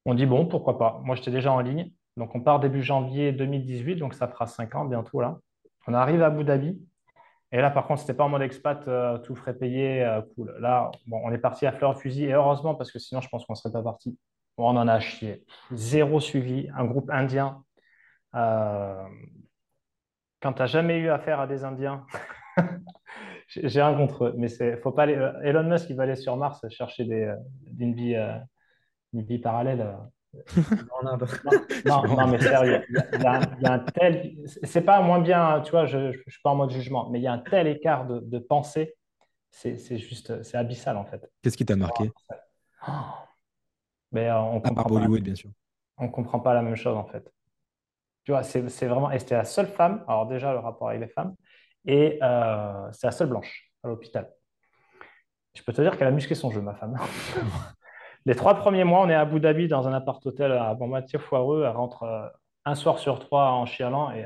On 0.05 0.15
dit 0.15 0.25
bon, 0.25 0.47
pourquoi 0.47 0.79
pas. 0.79 0.99
Moi, 1.03 1.15
j'étais 1.15 1.29
déjà 1.29 1.51
en 1.51 1.59
ligne. 1.59 1.91
Donc, 2.15 2.33
on 2.33 2.41
part 2.41 2.59
début 2.59 2.81
janvier 2.81 3.33
2018, 3.33 3.97
donc 3.97 4.15
ça 4.15 4.27
fera 4.27 4.47
cinq 4.47 4.73
ans 4.73 4.85
bientôt 4.85 5.21
là. 5.21 5.37
On 5.85 5.93
arrive 5.93 6.23
à 6.23 6.27
Abu 6.27 6.43
Dhabi. 6.43 6.81
Et 7.51 7.57
là, 7.61 7.69
par 7.69 7.85
contre, 7.85 8.01
c'était 8.01 8.15
pas 8.15 8.23
en 8.23 8.29
mode 8.29 8.41
expat, 8.41 8.87
euh, 8.87 9.19
tout 9.19 9.35
frais 9.35 9.53
payé, 9.53 10.03
euh, 10.03 10.21
cool. 10.33 10.55
Là, 10.59 10.89
on 11.11 11.31
est 11.31 11.37
parti 11.37 11.67
à 11.67 11.71
fleur 11.71 11.99
fusil, 11.99 12.25
et 12.25 12.33
heureusement, 12.33 12.73
parce 12.73 12.91
que 12.91 12.97
sinon, 12.97 13.21
je 13.21 13.29
pense 13.29 13.45
qu'on 13.45 13.53
ne 13.53 13.57
serait 13.57 13.71
pas 13.71 13.83
parti. 13.83 14.17
On 14.57 14.75
en 14.75 14.87
a 14.87 14.99
chié. 14.99 15.45
Zéro 15.71 16.19
suivi, 16.19 16.67
un 16.75 16.85
groupe 16.85 17.11
indien. 17.11 17.63
Quand 20.41 20.53
tu 20.53 20.59
n'as 20.61 20.67
jamais 20.67 20.97
eu 20.99 21.09
affaire 21.09 21.39
à 21.39 21.47
des 21.47 21.63
Indiens, 21.63 22.05
j'ai 23.47 23.81
rien 23.81 23.95
contre 23.95 24.25
eux, 24.25 24.33
mais 24.37 24.47
c'est, 24.47 24.77
faut 24.77 24.91
pas 24.91 25.03
aller. 25.03 25.15
euh, 25.15 25.33
Elon 25.43 25.63
Musk, 25.63 25.89
il 25.89 25.95
va 25.95 26.03
aller 26.03 26.15
sur 26.15 26.37
Mars 26.37 26.65
chercher 26.69 27.05
des, 27.05 27.23
euh, 27.23 27.35
une 27.79 27.93
vie, 27.93 28.15
euh, 28.15 28.37
une 29.13 29.23
vie 29.23 29.39
parallèle. 29.39 29.81
euh. 29.81 29.93
En 31.01 31.07
Inde. 31.07 31.27
Non, 31.45 31.53
non, 31.85 32.07
non, 32.17 32.27
mais 32.27 32.39
sérieux, 32.39 32.83
il 32.89 33.21
y 33.21 33.25
a, 33.25 33.39
il 33.55 33.61
y 33.63 33.65
a 33.65 33.71
un, 33.71 33.75
un 33.75 33.79
tel. 33.79 34.35
C'est 34.63 34.81
pas 34.83 35.01
moins 35.01 35.19
bien, 35.19 35.61
tu 35.61 35.71
vois, 35.71 35.85
je 35.85 35.97
ne 35.97 36.11
suis 36.11 36.41
pas 36.43 36.51
en 36.51 36.55
mode 36.55 36.69
jugement, 36.71 37.09
mais 37.09 37.19
il 37.19 37.23
y 37.23 37.27
a 37.27 37.33
un 37.33 37.39
tel 37.39 37.67
écart 37.67 38.05
de, 38.05 38.19
de 38.19 38.37
pensée, 38.39 38.95
c'est 39.49 39.77
c'est 39.77 39.97
juste, 39.97 40.43
c'est 40.43 40.57
abyssal 40.57 40.97
en 40.97 41.05
fait. 41.05 41.27
Qu'est-ce 41.41 41.57
qui 41.57 41.65
t'a 41.65 41.75
marqué? 41.75 42.11
Oh. 42.87 42.91
Mais 44.11 44.29
euh, 44.29 44.39
on 44.39 44.61
À 44.63 44.71
part 44.71 44.85
comprend 44.85 44.89
pas, 44.89 44.89
Bollywood, 44.89 45.21
bien 45.23 45.35
sûr. 45.35 45.49
on 45.97 46.09
comprend 46.09 46.39
pas 46.39 46.53
la 46.53 46.61
même 46.61 46.75
chose 46.75 46.95
en 46.97 47.05
fait. 47.05 47.29
Tu 48.27 48.33
vois, 48.33 48.43
c'est 48.43 48.59
vraiment. 48.87 49.09
Et 49.09 49.19
c'était 49.19 49.37
la 49.37 49.45
seule 49.45 49.67
femme, 49.67 50.03
alors 50.05 50.27
déjà 50.27 50.51
le 50.51 50.59
rapport 50.59 50.89
avec 50.89 50.99
les 50.99 51.07
femmes, 51.07 51.33
et 51.85 52.19
euh, 52.21 52.91
c'est 52.91 53.07
la 53.07 53.11
seule 53.11 53.29
blanche 53.29 53.71
à 53.81 53.87
l'hôpital. 53.87 54.29
Je 55.55 55.63
peux 55.63 55.71
te 55.71 55.81
dire 55.81 55.97
qu'elle 55.97 56.09
a 56.09 56.11
musclé 56.11 56.35
son 56.35 56.51
jeu, 56.51 56.59
ma 56.59 56.75
femme. 56.75 56.97
Les 58.25 58.35
trois 58.35 58.55
premiers 58.55 58.83
mois, 58.83 58.99
on 58.99 59.07
est 59.07 59.13
à 59.13 59.21
Abu 59.21 59.39
Dhabi 59.39 59.69
dans 59.69 59.87
un 59.87 59.93
appart-hôtel 59.93 60.51
à 60.51 60.73
bon 60.73 60.89
moitié 60.89 61.17
foireux. 61.19 61.63
Elle 61.63 61.73
rentre 61.77 62.03
euh, 62.03 62.27
un 62.65 62.75
soir 62.75 62.99
sur 62.99 63.19
trois 63.19 63.51
en 63.51 63.65
chialant 63.65 64.11
et 64.11 64.25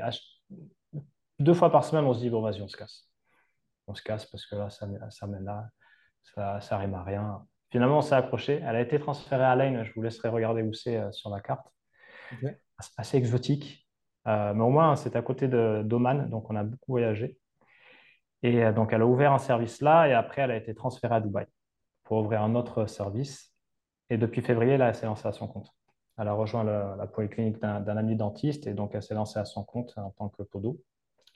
deux 1.38 1.54
fois 1.54 1.70
par 1.70 1.84
semaine, 1.84 2.04
on 2.04 2.12
se 2.12 2.18
dit 2.18 2.28
bon, 2.28 2.42
vas-y, 2.42 2.60
on 2.60 2.66
se 2.66 2.76
casse. 2.76 3.08
On 3.86 3.94
se 3.94 4.02
casse 4.02 4.26
parce 4.26 4.46
que 4.46 4.56
là, 4.56 4.68
ça, 4.68 4.88
ça 5.10 5.28
mène 5.28 5.44
là, 5.44 5.68
ça, 6.24 6.60
ça 6.60 6.76
rime 6.76 6.94
à 6.94 7.04
rien. 7.04 7.46
Finalement, 7.70 7.98
on 7.98 8.02
s'est 8.02 8.16
accroché. 8.16 8.60
Elle 8.66 8.74
a 8.74 8.80
été 8.80 8.98
transférée 8.98 9.44
à 9.44 9.54
Lane. 9.54 9.84
Je 9.84 9.92
vous 9.94 10.02
laisserai 10.02 10.28
regarder 10.28 10.62
où 10.62 10.72
c'est 10.72 10.96
euh, 10.96 11.12
sur 11.12 11.30
la 11.30 11.40
carte. 11.40 11.68
Assez 12.98 13.16
exotique. 13.16 13.81
Euh, 14.28 14.54
mais 14.54 14.62
au 14.62 14.70
moins, 14.70 14.96
c'est 14.96 15.16
à 15.16 15.22
côté 15.22 15.48
d'Oman, 15.48 16.28
donc 16.28 16.50
on 16.50 16.56
a 16.56 16.62
beaucoup 16.64 16.92
voyagé. 16.92 17.38
Et 18.42 18.64
euh, 18.64 18.72
donc, 18.72 18.92
elle 18.92 19.02
a 19.02 19.06
ouvert 19.06 19.32
un 19.32 19.38
service 19.38 19.80
là 19.80 20.06
et 20.08 20.12
après, 20.12 20.42
elle 20.42 20.50
a 20.50 20.56
été 20.56 20.74
transférée 20.74 21.16
à 21.16 21.20
Dubaï 21.20 21.46
pour 22.04 22.18
ouvrir 22.18 22.42
un 22.42 22.54
autre 22.54 22.86
service. 22.86 23.52
Et 24.10 24.18
depuis 24.18 24.42
février, 24.42 24.76
là, 24.76 24.88
elle 24.88 24.94
s'est 24.94 25.06
lancée 25.06 25.28
à 25.28 25.32
son 25.32 25.48
compte. 25.48 25.68
Elle 26.18 26.28
a 26.28 26.34
rejoint 26.34 26.64
la 26.64 27.06
polyclinique 27.06 27.58
d'un 27.60 27.96
ami 27.96 28.16
dentiste 28.16 28.66
et 28.66 28.74
donc 28.74 28.94
elle 28.94 29.02
s'est 29.02 29.14
lancée 29.14 29.38
à 29.38 29.46
son 29.46 29.64
compte 29.64 29.94
en 29.96 30.10
tant 30.10 30.28
que 30.28 30.42
podo. 30.42 30.78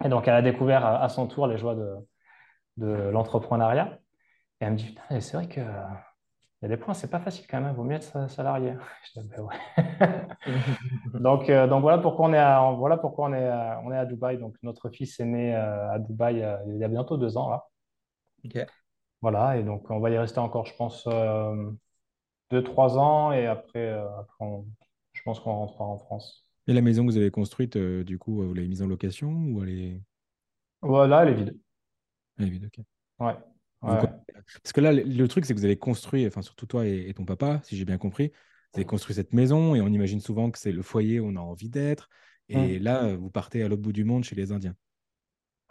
Et 0.04 0.08
donc, 0.10 0.28
elle 0.28 0.34
a 0.34 0.42
découvert 0.42 0.84
à, 0.84 1.02
à 1.02 1.08
son 1.08 1.26
tour 1.26 1.46
les 1.46 1.56
joies 1.56 1.74
de, 1.74 1.96
de 2.76 2.86
l'entrepreneuriat. 2.86 3.98
Et 4.60 4.64
elle 4.64 4.72
me 4.72 4.76
dit, 4.76 4.86
Putain, 4.86 5.20
c'est 5.20 5.36
vrai 5.36 5.48
que 5.48 5.60
euh, 5.60 5.82
il 6.66 6.70
y 6.70 6.74
a 6.74 6.76
des 6.76 6.82
points, 6.82 6.94
c'est 6.94 7.10
pas 7.10 7.20
facile 7.20 7.46
quand 7.48 7.60
même, 7.60 7.72
il 7.72 7.76
vaut 7.76 7.84
mieux 7.84 7.96
être 7.96 8.02
sa- 8.04 8.28
salarié. 8.28 8.74
Je 9.14 9.20
dis, 9.20 9.28
Ben 9.28 9.42
ouais. 9.42 9.56
Donc, 11.20 11.48
euh, 11.50 11.66
donc 11.66 11.82
voilà 11.82 11.98
pourquoi 11.98 12.26
on 12.28 12.32
est 12.32 12.38
à, 12.38 12.70
voilà 12.76 12.96
pourquoi 12.96 13.28
on 13.28 13.32
est 13.34 13.46
à, 13.46 13.80
on 13.84 13.92
est 13.92 13.96
à 13.96 14.04
Dubaï. 14.06 14.38
Donc 14.38 14.56
notre 14.62 14.90
fils 14.90 15.18
est 15.20 15.24
né 15.24 15.54
euh, 15.54 15.90
à 15.92 15.98
Dubaï 15.98 16.42
euh, 16.42 16.56
il 16.68 16.76
y 16.78 16.84
a 16.84 16.88
bientôt 16.88 17.16
deux 17.16 17.36
ans 17.36 17.50
là. 17.50 17.66
Voilà, 19.22 19.56
et 19.56 19.62
donc 19.64 19.90
on 19.90 19.98
va 20.00 20.10
y 20.10 20.18
rester 20.18 20.38
encore, 20.40 20.66
je 20.66 20.74
pense, 20.76 21.06
deux, 22.50 22.62
trois 22.62 22.98
ans, 22.98 23.32
et 23.32 23.46
après, 23.46 23.90
après 23.90 24.44
on- 24.44 24.66
je 25.12 25.22
pense 25.22 25.40
qu'on 25.40 25.52
rentrera 25.52 25.84
en 25.84 25.98
France. 25.98 26.46
Et 26.68 26.72
la 26.72 26.82
maison 26.82 27.04
que 27.06 27.10
vous 27.10 27.16
avez 27.16 27.30
construite, 27.30 27.76
du 27.78 28.18
coup, 28.18 28.42
vous 28.42 28.54
l'avez 28.54 28.68
mise 28.68 28.82
en 28.82 28.86
location 28.86 29.30
ou 29.32 29.62
elle 29.62 29.70
est... 29.70 30.00
Voilà, 30.82 31.22
elle 31.22 31.30
est 31.30 31.34
vide. 31.34 31.58
Elle 32.38 32.46
est 32.48 32.50
vide, 32.50 32.64
ok. 32.66 32.84
Ouais. 33.18 33.36
Ouais. 33.86 34.08
Parce 34.62 34.72
que 34.72 34.80
là, 34.80 34.92
le- 34.92 35.02
le 35.02 35.28
truc, 35.28 35.44
c'est 35.44 35.54
que 35.54 35.58
vous 35.58 35.64
avez 35.64 35.76
construit, 35.78 36.26
enfin 36.26 36.42
surtout 36.42 36.66
toi 36.66 36.86
et, 36.86 37.08
et 37.08 37.14
ton 37.14 37.24
papa, 37.24 37.60
si 37.64 37.76
j'ai 37.76 37.84
bien 37.84 37.98
compris, 37.98 38.28
vous 38.72 38.78
avez 38.80 38.84
construit 38.84 39.14
cette 39.14 39.32
maison 39.32 39.74
et 39.74 39.80
on 39.80 39.88
imagine 39.88 40.20
souvent 40.20 40.50
que 40.50 40.58
c'est 40.58 40.72
le 40.72 40.82
foyer 40.82 41.20
où 41.20 41.26
on 41.26 41.36
a 41.36 41.40
envie 41.40 41.68
d'être. 41.68 42.08
Et 42.48 42.78
là, 42.78 43.04
euh, 43.04 43.16
vous 43.16 43.28
partez 43.30 43.62
à 43.64 43.68
l'autre 43.68 43.82
bout 43.82 43.92
du 43.92 44.04
monde 44.04 44.22
chez 44.22 44.36
les 44.36 44.52
Indiens. 44.52 44.76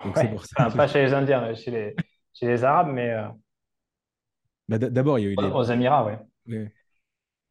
Donc 0.04 0.17
c'est 0.17 0.23
Ouais. 0.23 0.30
pour 0.32 0.45
ça. 0.45 0.56
Enfin, 0.60 0.71
que- 0.71 0.78
pas 0.78 0.88
chez 0.88 1.04
les 1.04 1.13
Indiens, 1.13 1.54
chez 1.54 1.71
les, 1.71 1.95
chez 2.34 2.47
les 2.47 2.63
Arabes, 2.65 2.89
mais 2.91 3.12
euh, 3.12 3.28
Bah, 4.67 4.78
D'abord, 4.78 5.19
il 5.19 5.23
y 5.23 5.28
a 5.28 5.30
eu 5.32 5.36
les. 5.36 5.47
aux 5.51 5.63
Émirats. 5.63 6.06
Ouais. 6.47 6.73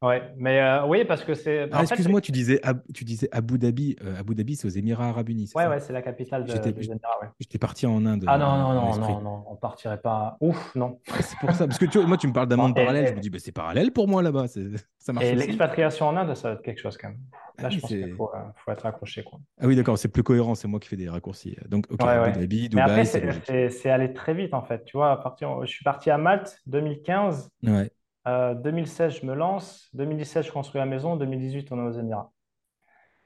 Ouais, 0.01 0.21
mais 0.37 0.59
euh, 0.61 0.85
oui, 0.85 1.05
parce 1.05 1.23
que 1.23 1.33
c'est. 1.33 1.67
Ah, 1.71 1.81
excuse-moi, 1.81 2.19
tu 2.21 2.31
disais, 2.31 2.61
tu 2.93 3.05
disais 3.05 3.29
Abu 3.31 3.57
Dhabi. 3.57 3.95
Euh, 4.03 4.19
Abu 4.19 4.35
Dhabi, 4.35 4.55
c'est 4.55 4.67
aux 4.67 4.71
Émirats 4.71 5.07
Arabes 5.07 5.29
Unis. 5.29 5.51
Ouais, 5.55 5.63
ça? 5.63 5.69
ouais, 5.69 5.79
c'est 5.79 5.93
la 5.93 6.01
capitale 6.01 6.43
de- 6.43 6.51
des 6.53 6.85
Émirats, 6.85 7.19
ouais. 7.21 7.29
J'étais 7.39 7.57
parti 7.57 7.87
en 7.87 8.05
Inde. 8.05 8.25
Ah 8.27 8.35
euh, 8.35 8.37
non, 8.37 8.45
dans- 8.45 8.73
non, 8.73 8.97
non, 8.97 9.07
non, 9.07 9.21
non, 9.21 9.43
on 9.49 9.55
partirait 9.55 10.01
pas. 10.01 10.37
Ouf, 10.41 10.75
non. 10.75 10.99
C'est 11.21 11.37
pour 11.39 11.51
ça. 11.53 11.65
Parce 11.65 11.79
que 11.79 11.85
tu 11.85 11.99
moi, 12.05 12.17
tu 12.17 12.27
me 12.27 12.33
parles 12.33 12.47
d'un 12.49 12.57
monde 12.57 12.75
parallèle. 12.75 13.05
et- 13.05 13.07
Je 13.07 13.13
me 13.15 13.19
dis, 13.21 13.29
bah, 13.29 13.39
c'est 13.41 13.53
parallèle 13.53 13.91
pour 13.91 14.07
moi 14.07 14.21
là-bas. 14.21 14.47
c'est- 14.47 14.85
Ça 14.97 15.13
marche 15.13 15.25
Et 15.25 15.35
l'expatriation 15.35 16.07
en 16.07 16.17
Inde, 16.17 16.35
ça 16.35 16.49
va 16.49 16.55
être 16.55 16.61
quelque 16.61 16.81
chose 16.81 16.97
quand 16.97 17.09
même. 17.09 17.19
Là, 17.57 17.65
Ah 17.67 17.69
je 17.69 17.79
pense 17.79 17.89
qu'il 17.89 18.13
faut, 18.15 18.31
euh, 18.35 18.39
faut 18.57 18.71
être 18.71 18.85
accroché, 18.85 19.23
quoi. 19.23 19.39
Ah 19.61 19.65
oui, 19.67 19.75
d'accord, 19.77 19.97
c'est 19.97 20.09
plus 20.09 20.23
cohérent. 20.23 20.55
C'est 20.55 20.67
moi 20.67 20.79
qui 20.81 20.89
fais 20.89 20.97
des 20.97 21.07
raccourcis. 21.09 21.55
Donc, 21.69 21.85
ok, 21.89 22.01
Ouais, 22.03 22.09
Abu 22.09 22.31
ouais. 22.31 22.37
Dhabi, 22.41 22.69
Dubaï, 22.69 22.83
après, 22.83 23.05
c'est 23.05 23.19
c'est- 23.21 23.25
logique. 23.25 23.43
c'est 23.45 23.69
c'est 23.69 23.89
allé 23.89 24.13
très 24.13 24.33
vite, 24.33 24.53
en 24.53 24.61
fait. 24.63 24.83
Tu 24.83 24.97
vois, 24.97 25.11
à 25.11 25.17
partir, 25.17 25.61
je 25.61 25.67
suis 25.71 25.83
parti 25.85 26.09
à 26.11 26.17
Malte 26.17 26.59
2015. 26.67 27.49
Ouais. 27.63 27.89
Euh, 28.27 28.53
2016, 28.55 29.19
je 29.21 29.25
me 29.25 29.33
lance. 29.35 29.89
2017, 29.93 30.43
je 30.45 30.51
construis 30.51 30.79
la 30.79 30.85
maison. 30.85 31.15
2018, 31.15 31.71
on 31.71 31.79
est 31.79 31.87
aux 31.87 31.99
Émirats. 31.99 32.31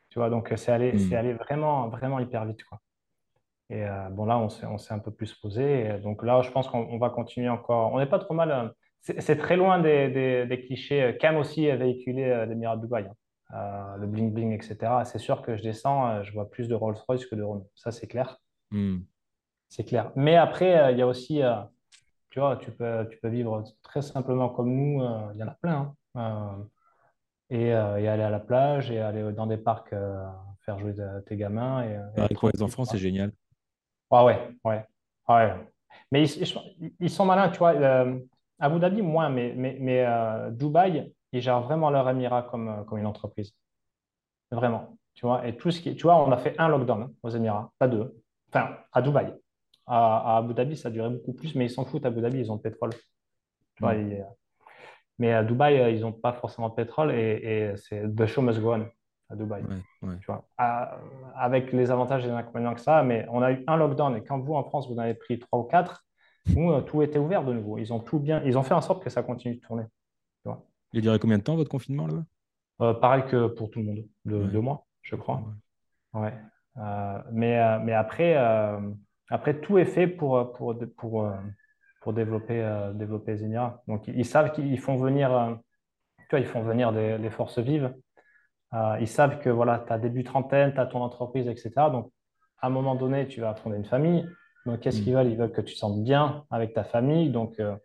Tu 0.10 0.20
vois, 0.20 0.30
donc 0.30 0.52
euh, 0.52 0.58
c'est 0.58 0.72
allé, 0.72 0.98
c'est 0.98 1.16
allé 1.16 1.34
vraiment, 1.34 1.88
vraiment 1.90 2.20
hyper 2.20 2.46
vite, 2.46 2.64
quoi. 2.64 2.80
Et 3.70 3.84
euh, 3.86 4.10
bon, 4.10 4.26
là, 4.26 4.40
on 4.40 4.50
s'est, 4.50 4.94
un 4.94 5.00
peu 5.00 5.12
plus 5.12 5.34
posé. 5.36 6.00
Donc 6.04 6.24
là, 6.24 6.42
je 6.42 6.50
pense 6.50 6.68
qu'on 6.68 6.80
on 6.90 6.98
va 6.98 7.10
continuer 7.12 7.50
encore. 7.50 7.94
On 7.94 8.00
n'est 8.00 8.08
pas 8.08 8.18
trop 8.20 8.34
mal. 8.34 8.52
euh, 8.52 8.68
C'est 9.20 9.38
très 9.38 9.56
loin 9.58 9.80
des, 9.80 10.10
des- 10.10 10.46
des 10.48 10.62
clichés. 10.62 11.04
euh, 11.04 11.14
Cam 11.14 11.38
aussi 11.38 11.70
a 11.70 11.76
véhiculé 11.76 12.24
euh, 12.24 12.46
l'Émirat 12.46 12.76
de 12.78 12.82
Dubaï. 12.82 13.06
hein. 13.06 13.14
Euh, 13.56 13.98
le 13.98 14.08
bling 14.08 14.32
bling, 14.34 14.52
etc. 14.54 14.78
C'est 15.06 15.18
sûr 15.20 15.42
que 15.42 15.56
je 15.58 15.64
descends, 15.64 16.08
euh, 16.08 16.24
je 16.24 16.32
vois 16.34 16.50
plus 16.50 16.68
de 16.68 16.76
Rolls-Royce 16.76 17.26
que 17.28 17.36
de 17.36 17.42
Renault. 17.44 17.68
Ça, 17.76 17.92
c'est 17.92 18.06
clair. 18.08 18.38
Hmm. 18.72 19.00
C'est 19.70 19.84
clair. 19.84 20.12
Mais 20.16 20.36
après, 20.36 20.78
euh, 20.80 20.92
il 20.92 20.98
y 20.98 21.02
a 21.04 21.08
aussi, 21.08 21.42
euh, 21.44 21.56
tu 22.30 22.40
vois, 22.40 22.58
tu 22.58 22.72
peux, 22.72 23.08
tu 23.10 23.18
peux 23.20 23.30
vivre 23.30 23.64
très 23.82 24.02
simplement 24.02 24.50
comme 24.50 24.72
nous. 24.74 25.02
euh, 25.04 25.32
Il 25.36 25.40
y 25.40 25.44
en 25.44 25.48
a 25.48 25.56
plein. 25.62 25.94
hein. 26.16 26.58
Euh, 26.60 26.64
et, 27.52 27.74
euh, 27.74 27.98
et 27.98 28.08
aller 28.08 28.24
à 28.24 28.30
la 28.30 28.40
plage 28.40 28.92
et 28.92 29.00
aller 29.00 29.32
dans 29.34 29.48
des 29.48 29.58
parcs 29.58 29.94
faire 30.62 30.80
jouer 30.80 30.94
tes 31.26 31.36
gamins. 31.36 31.84
Et, 31.84 31.98
Avec 32.22 32.38
les 32.54 32.62
enfants, 32.62 32.86
c'est 32.86 32.98
génial. 32.98 33.32
Ah 34.12 34.26
ouais, 34.26 34.52
ouais, 34.64 34.86
ouais. 35.28 35.54
Mais 36.12 36.24
ils, 36.24 36.42
ils- 36.80 36.94
ils 37.00 37.10
sont 37.10 37.26
malins, 37.26 37.50
tu 37.50 37.60
vois. 37.60 37.74
euh, 37.74 38.20
Abu 38.60 38.80
Dhabi, 38.80 39.02
moins, 39.02 39.30
mais, 39.30 39.54
mais, 39.56 39.78
mais 39.80 40.06
euh, 40.06 40.50
Dubaï, 40.52 41.14
ils 41.32 41.42
gèrent 41.42 41.62
vraiment 41.62 41.90
leur 41.90 42.10
émirat 42.10 42.44
comme, 42.44 42.86
comme 42.86 42.98
une 43.00 43.06
entreprise. 43.06 43.54
Vraiment. 44.52 44.98
Tu 45.14 45.26
vois, 45.26 45.46
et 45.48 45.56
tout 45.58 45.70
ce 45.72 45.82
qui, 45.82 45.96
tu 45.96 46.04
vois, 46.04 46.16
on 46.24 46.32
a 46.32 46.38
fait 46.38 46.56
un 46.60 46.68
lockdown 46.70 47.04
hein, 47.04 47.12
aux 47.24 47.30
Émirats, 47.30 47.72
pas 47.78 47.88
deux. 47.88 48.16
Enfin, 48.50 48.70
à 48.92 49.02
Dubaï. 49.02 49.34
À, 49.90 50.36
à 50.36 50.38
Abu 50.38 50.54
Dhabi, 50.54 50.78
ça 50.78 50.90
duré 50.92 51.10
beaucoup 51.10 51.34
plus, 51.34 51.56
mais 51.56 51.66
ils 51.66 51.70
s'en 51.70 51.84
foutent. 51.84 52.06
Abu 52.06 52.22
Dhabi, 52.22 52.40
ils 52.40 52.52
ont 52.52 52.56
le 52.56 52.62
pétrole. 52.62 52.92
Tu 53.76 53.82
vois, 53.84 53.96
Mm. 53.96 54.12
ils- 54.12 54.26
mais 55.18 55.34
à 55.34 55.44
Dubaï, 55.44 55.80
euh, 55.80 55.90
ils 55.90 56.02
n'ont 56.02 56.12
pas 56.14 56.32
forcément 56.34 56.70
de 56.70 56.76
pétrole 56.76 57.12
et, 57.12 57.42
et 57.44 57.78
c'est 57.78 58.08
the 58.16 58.26
show 58.26 58.42
must 58.42 58.62
go 58.62 58.74
on 58.76 58.88
à 59.30 59.36
Dubaï. 59.36 59.64
Ouais, 59.64 60.10
ouais. 60.10 60.18
Tu 60.22 60.28
vois, 60.28 60.46
À- 60.58 60.98
avec 61.36 61.74
les 61.74 61.92
avantages 61.92 62.24
et 62.24 62.28
les 62.28 62.34
inconvénients 62.34 62.74
que 62.76 62.82
ça, 62.82 63.04
mais 63.04 63.26
on 63.32 63.42
a 63.42 63.52
eu 63.52 63.64
un 63.68 63.78
lockdown 63.78 64.16
et 64.16 64.24
quand 64.24 64.40
vous, 64.40 64.54
en 64.56 64.64
France, 64.64 64.88
vous 64.88 64.96
en 64.96 65.00
avez 65.00 65.14
pris 65.16 65.40
trois 65.40 65.60
ou 65.60 65.64
quatre, 65.64 66.06
nous, 66.56 66.72
euh, 66.72 66.82
tout 66.82 67.02
était 67.02 67.20
ouvert 67.20 67.44
de 67.44 67.54
nouveau. 67.54 67.78
Ils 67.78 67.92
ont 67.92 68.00
tout 68.00 68.20
bien, 68.20 68.42
ils 68.46 68.58
ont 68.58 68.64
fait 68.64 68.74
en 68.74 68.82
sorte 68.82 69.04
que 69.04 69.10
ça 69.10 69.24
continue 69.24 69.56
de 69.56 69.60
tourner. 69.62 69.84
Tu 70.44 70.50
vois. 70.50 70.64
Il 70.94 71.00
a 71.00 71.02
duré 71.02 71.20
combien 71.20 71.38
de 71.38 71.44
temps 71.44 71.56
votre 71.56 71.70
confinement 71.70 72.08
là-bas? 72.08 72.24
Euh, 72.82 72.94
pareil 72.94 73.24
que 73.26 73.48
pour 73.48 73.70
tout 73.70 73.80
le 73.80 73.86
monde, 73.86 74.06
de 74.26 74.38
Ouais. 74.38 74.48
deux 74.52 74.62
mois, 74.62 74.86
je 75.02 75.16
crois. 75.16 75.44
ouais. 76.14 76.34
Euh, 76.78 77.22
mais, 77.32 77.80
mais 77.80 77.94
après, 77.94 78.38
euh, 78.38 78.80
après, 79.30 79.60
tout 79.60 79.78
est 79.78 79.86
fait 79.86 80.08
pour, 80.08 80.52
pour, 80.54 80.76
pour, 80.98 81.26
euh, 81.26 81.32
pour 82.02 82.14
développer, 82.14 82.62
euh, 82.62 82.94
développer 82.94 83.42
Émirats. 83.44 83.82
Donc, 83.88 84.08
ils, 84.08 84.18
ils 84.20 84.26
savent 84.26 84.52
qu'ils 84.52 84.80
font 84.80 84.96
venir, 84.98 85.32
euh, 85.36 85.54
tu 86.18 86.26
vois, 86.32 86.40
ils 86.40 86.46
font 86.46 86.62
venir 86.62 86.92
des, 86.94 87.18
des 87.18 87.30
forces 87.30 87.60
vives. 87.60 87.94
Euh, 88.74 88.98
ils 89.00 89.08
savent 89.08 89.40
que 89.40 89.50
voilà, 89.50 89.84
tu 89.86 89.94
as 89.94 89.98
début 89.98 90.24
trentaine, 90.24 90.74
tu 90.74 90.80
as 90.80 90.86
ton 90.86 91.02
entreprise, 91.02 91.48
etc. 91.48 91.90
Donc, 91.92 92.12
à 92.62 92.68
un 92.68 92.70
moment 92.70 92.96
donné, 92.96 93.28
tu 93.28 93.42
vas 93.42 93.56
fonder 93.56 93.78
une 93.78 93.86
famille. 93.86 94.28
Donc, 94.66 94.82
qu'est-ce 94.82 95.02
Mm. 95.02 95.04
qu'ils 95.04 95.14
veulent? 95.16 95.28
Ils 95.28 95.38
veulent 95.38 95.52
que 95.52 95.62
tu 95.62 95.74
te 95.74 95.80
sentes 95.80 96.04
bien 96.04 96.46
avec 96.52 96.74
ta 96.74 96.84
famille. 96.84 97.30
Donc, 97.32 97.60
euh, 97.60 97.76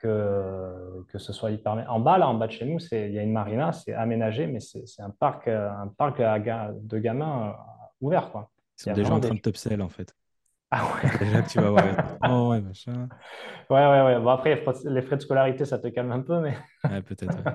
que, 0.00 1.04
que 1.08 1.18
ce 1.18 1.32
soit 1.32 1.50
hyper... 1.50 1.86
En 1.88 2.00
bas, 2.00 2.18
là, 2.18 2.28
en 2.28 2.34
bas 2.34 2.46
de 2.46 2.52
chez 2.52 2.66
nous, 2.66 2.78
il 2.92 3.12
y 3.12 3.18
a 3.18 3.22
une 3.22 3.32
marina, 3.32 3.72
c'est 3.72 3.94
aménagé, 3.94 4.46
mais 4.46 4.60
c'est 4.60 5.00
un 5.02 5.10
parc, 5.10 5.48
euh, 5.48 5.70
un 5.70 5.88
parc 5.88 6.20
à 6.20 6.38
de 6.38 6.98
gamins 6.98 7.48
euh, 7.48 7.52
ouvert, 8.00 8.30
quoi. 8.30 8.50
Ils 8.78 8.82
sont 8.82 8.92
déjà 8.92 9.14
en 9.14 9.20
train 9.20 9.30
des- 9.30 9.36
de 9.36 9.40
t'upsell 9.40 9.80
en 9.80 9.88
fait. 9.88 10.14
Ah 10.70 10.92
ouais, 10.94 11.18
déjà 11.20 11.42
que 11.42 11.48
tu 11.48 11.58
vas 11.58 11.70
voir. 11.70 11.84
les 11.84 11.92
enfants, 12.24 12.50
ouais, 12.50 12.60
machin. 12.60 13.08
ouais, 13.70 13.86
ouais, 13.86 14.02
ouais. 14.04 14.20
Bon, 14.20 14.28
après, 14.30 14.56
les 14.84 15.02
frais, 15.02 15.16
de 15.16 15.22
scolarité, 15.22 15.64
ça 15.64 15.78
te 15.78 15.88
calme 15.88 16.12
un 16.12 16.20
peu, 16.20 16.40
mais... 16.40 16.56
Ouais, 16.84 17.02
peut-être. 17.02 17.36
ouais. 17.36 17.52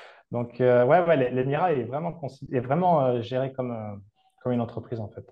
Donc, 0.30 0.60
euh, 0.60 0.84
ouais, 0.84 1.04
ouais, 1.04 1.16
l'E- 1.16 1.34
l'Émirat 1.34 1.72
est 1.72 1.84
vraiment, 1.84 2.20
est 2.52 2.60
vraiment 2.60 3.04
euh, 3.06 3.22
géré 3.22 3.52
comme, 3.52 3.70
euh, 3.70 3.96
comme 4.42 4.52
une 4.52 4.60
entreprise, 4.60 5.00
en 5.00 5.08
fait. 5.08 5.24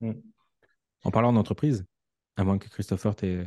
Mm. 0.00 0.12
En 1.04 1.10
parlant 1.10 1.32
d'entreprise, 1.32 1.84
à 2.36 2.44
moins 2.44 2.58
que 2.58 2.68
Christopher, 2.68 3.14
tu 3.14 3.26
veux 3.26 3.46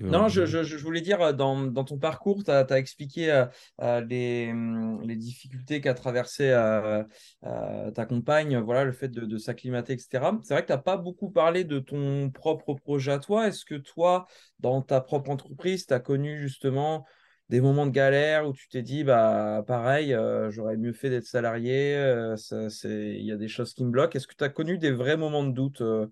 Non, 0.00 0.28
je, 0.28 0.46
je- 0.46 0.62
je 0.62 0.76
voulais 0.78 1.00
dire, 1.00 1.20
euh, 1.22 1.32
dans, 1.32 1.60
dans 1.62 1.84
ton 1.84 1.98
parcours, 1.98 2.44
tu 2.44 2.50
as, 2.50 2.66
expliqué 2.78 3.30
euh, 3.32 3.46
euh, 3.80 4.00
les, 4.02 4.50
hum, 4.52 5.00
les 5.02 5.16
difficultés 5.16 5.80
qu'a 5.80 5.94
traversé 5.94 6.50
euh, 6.50 7.02
euh, 7.44 7.90
ta 7.90 8.04
compagne, 8.06 8.58
voilà, 8.58 8.84
le 8.84 8.92
fait 8.92 9.08
de, 9.08 9.24
de 9.24 9.38
s'acclimater, 9.38 9.94
etc. 9.94 10.38
C'est 10.42 10.54
vrai 10.54 10.62
que 10.62 10.66
tu 10.68 10.72
n'as 10.72 10.78
pas 10.78 10.96
beaucoup 10.96 11.30
parlé 11.30 11.64
de 11.64 11.78
ton 11.78 12.30
propre 12.30 12.74
projet 12.74 13.12
à 13.12 13.18
toi. 13.18 13.46
Est-ce 13.48 13.64
que 13.64 13.74
toi, 13.74 14.26
dans 14.60 14.82
ta 14.82 15.00
propre 15.00 15.30
entreprise, 15.30 15.86
tu 15.86 15.94
as 15.94 16.00
connu 16.00 16.40
justement 16.40 17.06
des 17.48 17.60
moments 17.60 17.86
de 17.86 17.90
galère 17.92 18.46
où 18.48 18.52
tu 18.52 18.68
t'es 18.68 18.82
dit, 18.82 19.04
bah, 19.04 19.62
pareil, 19.66 20.12
euh, 20.14 20.50
j'aurais 20.50 20.76
mieux 20.76 20.92
fait 20.92 21.10
d'être 21.10 21.26
salarié, 21.26 21.94
euh, 21.96 22.36
ça, 22.36 22.68
c'est, 22.70 23.14
il 23.18 23.24
y 23.24 23.32
a 23.32 23.36
des 23.36 23.48
choses 23.48 23.72
qui 23.72 23.84
me 23.84 23.90
bloquent. 23.90 24.16
Est-ce 24.16 24.26
que 24.26 24.34
tu 24.34 24.44
as 24.44 24.48
connu 24.48 24.78
des 24.78 24.90
vrais 24.90 25.16
moments 25.16 25.44
de 25.44 25.52
doute 25.52 25.80
euh, 25.80 26.06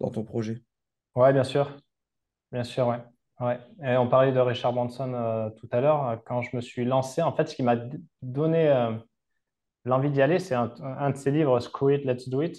dans 0.00 0.10
ton 0.10 0.24
projet? 0.24 0.62
Ouais, 1.14 1.32
bien 1.32 1.44
sûr. 1.44 1.80
Bien 2.52 2.64
sûr, 2.64 2.86
ouais. 2.88 2.98
Ouais. 3.40 3.58
Et 3.82 3.96
on 3.96 4.06
parlait 4.08 4.32
de 4.32 4.40
Richard 4.40 4.72
Branson 4.72 5.12
euh, 5.14 5.48
tout 5.50 5.68
à 5.72 5.80
l'heure. 5.80 6.20
Quand 6.26 6.42
je 6.42 6.54
me 6.56 6.60
suis 6.60 6.84
lancé, 6.84 7.22
en 7.22 7.32
fait, 7.32 7.48
ce 7.48 7.54
qui 7.56 7.62
m'a 7.62 7.76
donné 8.22 8.68
euh, 8.68 8.92
l'envie 9.84 10.10
d'y 10.10 10.20
aller, 10.20 10.38
c'est 10.38 10.54
un, 10.54 10.72
un 10.82 11.10
de 11.10 11.16
ses 11.16 11.30
livres, 11.30 11.58
Screw 11.60 11.92
It, 11.94 12.04
Let's 12.04 12.28
Do 12.28 12.42
It. 12.42 12.56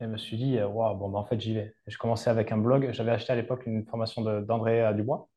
Et 0.00 0.04
je 0.04 0.06
me 0.06 0.16
suis 0.16 0.36
dit, 0.36 0.58
euh, 0.58 0.66
Waouh, 0.66 0.96
bon, 0.96 1.08
ben, 1.10 1.18
en 1.20 1.24
fait, 1.24 1.40
j'y 1.40 1.54
vais. 1.54 1.74
Et 1.86 1.90
je 1.90 1.98
commençais 1.98 2.30
avec 2.30 2.50
un 2.52 2.58
blog. 2.58 2.90
J'avais 2.92 3.12
acheté 3.12 3.32
à 3.32 3.36
l'époque 3.36 3.64
une 3.66 3.84
formation 3.86 4.22
d'André 4.40 4.92
Dubois. 4.94 5.28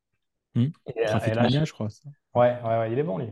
Hmm. 0.56 0.66
Et, 0.86 1.00
euh, 1.02 1.06
Traffic 1.06 1.32
et 1.32 1.34
là, 1.36 1.42
Mania, 1.42 1.60
je- 1.60 1.64
je 1.66 1.72
crois. 1.72 1.88
ça. 1.90 2.08
ouais, 2.34 2.56
ouais, 2.64 2.78
ouais, 2.78 2.92
il 2.92 2.98
est 2.98 3.04
bon, 3.04 3.18
lui. 3.18 3.28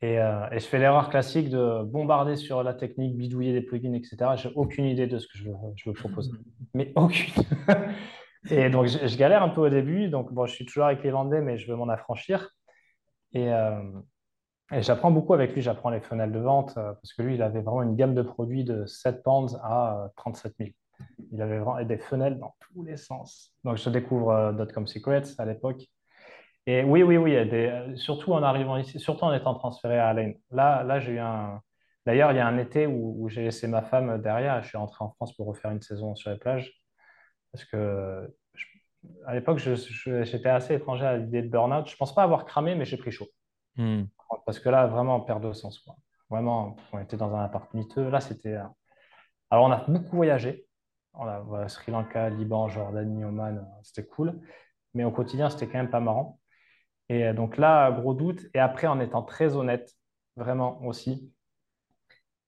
Et, 0.00 0.18
euh, 0.18 0.48
et 0.50 0.60
je 0.60 0.64
fais 0.66 0.78
l'erreur 0.78 1.10
classique 1.10 1.50
de 1.50 1.82
bombarder 1.82 2.36
sur 2.36 2.62
la 2.62 2.72
technique, 2.72 3.16
bidouiller 3.16 3.52
des 3.52 3.60
plugins, 3.60 3.92
etc. 3.94 4.36
J'ai 4.36 4.50
aucune 4.54 4.86
idée 4.86 5.08
de 5.08 5.18
ce 5.18 5.26
que 5.26 5.36
je 5.36 5.44
veux, 5.50 5.56
je 5.76 5.90
veux 5.90 5.94
proposer. 5.94 6.30
Mais 6.72 6.92
aucune. 6.96 7.34
Et 8.50 8.70
donc, 8.70 8.86
je, 8.86 9.16
galère 9.16 9.42
un 9.42 9.48
peu 9.48 9.60
au 9.60 9.68
début. 9.68 10.08
Donc, 10.08 10.32
bon, 10.32 10.46
je 10.46 10.54
suis 10.54 10.64
toujours 10.64 10.84
avec 10.84 11.02
les 11.02 11.10
Vendée, 11.10 11.40
mais 11.40 11.58
je 11.58 11.70
veux 11.70 11.76
m'en 11.76 11.88
affranchir. 11.88 12.50
Et, 13.32 13.52
euh, 13.52 13.82
j'apprends 14.70 15.10
beaucoup 15.10 15.34
avec 15.34 15.54
lui. 15.54 15.62
J'apprends 15.62 15.90
les 15.90 16.00
fenêtres 16.00 16.32
de 16.32 16.38
vente 16.38 16.76
euh, 16.76 16.92
parce 16.92 17.12
que 17.12 17.22
lui, 17.22 17.34
il 17.34 17.42
avait 17.42 17.60
vraiment 17.60 17.82
une 17.82 17.96
gamme 17.96 18.14
de 18.14 18.22
produits 18.22 18.64
de 18.64 18.86
7 18.86 19.22
pounds 19.22 19.58
à 19.62 20.04
euh, 20.04 20.08
37 20.16 20.54
000. 20.58 20.70
Il 21.32 21.42
avait 21.42 21.58
vraiment 21.58 21.82
des 21.84 21.98
fenêtres 21.98 22.38
dans 22.38 22.54
tous 22.60 22.84
les 22.84 22.96
sens. 22.96 23.54
Donc, 23.64 23.76
je 23.76 23.90
découvre 23.90 24.30
euh, 24.30 24.52
Dotcom 24.52 24.86
Secrets 24.86 25.22
à 25.38 25.44
l'époque. 25.44 25.82
Et 26.66 26.84
oui, 26.84 27.02
oui, 27.02 27.16
oui, 27.16 27.34
surtout 27.96 28.34
en 28.34 28.42
arrivant 28.42 28.76
ici, 28.76 29.00
surtout 29.00 29.24
en 29.24 29.32
étant 29.32 29.54
transféré 29.54 29.98
à 29.98 30.08
Alain. 30.08 30.32
Là, 30.50 30.82
là 30.84 31.00
j'ai 31.00 31.12
eu 31.12 31.18
un. 31.18 31.62
D'ailleurs, 32.04 32.30
il 32.32 32.36
y 32.36 32.40
a 32.40 32.46
un 32.46 32.58
été 32.58 32.86
où 32.86 33.26
j'ai 33.30 33.44
laissé 33.44 33.66
ma 33.68 33.80
femme 33.80 34.20
derrière. 34.20 34.62
Je 34.62 34.68
suis 34.68 34.76
rentré 34.76 35.02
en 35.02 35.10
France 35.12 35.34
pour 35.34 35.46
refaire 35.46 35.70
une 35.70 35.80
saison 35.80 36.14
sur 36.14 36.30
les 36.30 36.36
plages. 36.36 36.78
Parce 37.58 37.70
que 37.70 38.32
je- 38.54 38.66
à 39.26 39.34
l'époque, 39.34 39.58
j'étais 39.58 40.48
assez 40.48 40.74
étranger 40.74 41.04
à 41.04 41.16
l'idée 41.16 41.42
de 41.42 41.48
burn-out. 41.48 41.88
Je 41.88 41.96
pense 41.96 42.14
pas 42.14 42.22
avoir 42.22 42.44
cramé, 42.44 42.76
mais 42.76 42.84
j'ai 42.84 42.96
pris 42.96 43.10
chaud. 43.10 43.26
Hmm. 43.76 44.04
Parce 44.46 44.60
que 44.60 44.68
là, 44.68 44.86
vraiment, 44.86 45.16
on 45.16 45.20
perd 45.22 45.42
de 45.42 45.52
sens. 45.52 45.80
Quoi. 45.80 45.96
Vraiment, 46.30 46.76
on 46.92 47.00
était 47.00 47.16
dans 47.16 47.34
un 47.34 47.42
appart 47.42 47.72
miteux. 47.74 48.08
Là, 48.10 48.20
c'était. 48.20 48.58
Alors, 49.50 49.64
on 49.66 49.72
a 49.72 49.84
beaucoup 49.88 50.14
voyagé. 50.16 50.66
On 51.14 51.26
a 51.26 51.40
voilà, 51.40 51.68
Sri 51.68 51.90
Lanka, 51.90 52.30
Liban, 52.30 52.68
Jordanie, 52.68 53.24
Oman. 53.24 53.66
C'était 53.82 54.06
cool. 54.06 54.40
Mais 54.94 55.02
au 55.02 55.10
quotidien, 55.10 55.50
c'était 55.50 55.66
quand 55.66 55.78
même 55.78 55.90
pas 55.90 56.00
marrant. 56.00 56.38
Et 57.08 57.32
donc 57.32 57.56
là, 57.56 57.90
gros 57.90 58.14
doute. 58.14 58.42
Et 58.54 58.60
après, 58.60 58.86
en 58.86 59.00
étant 59.00 59.22
très 59.22 59.56
honnête, 59.56 59.90
vraiment 60.36 60.80
aussi, 60.84 61.32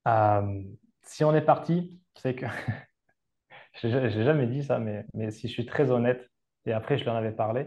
euh, 0.06 0.62
si 1.02 1.24
on 1.24 1.34
est 1.34 1.42
parti, 1.42 2.00
c'est 2.14 2.36
que. 2.36 2.46
J'ai 3.74 4.10
j'ai 4.10 4.24
jamais 4.24 4.46
dit 4.46 4.64
ça, 4.64 4.78
mais, 4.78 5.04
mais 5.14 5.30
si 5.30 5.48
je 5.48 5.52
suis 5.52 5.66
très 5.66 5.90
honnête, 5.90 6.28
et 6.66 6.72
après, 6.72 6.98
je 6.98 7.04
lui 7.04 7.10
en 7.10 7.16
avais 7.16 7.32
parlé, 7.32 7.66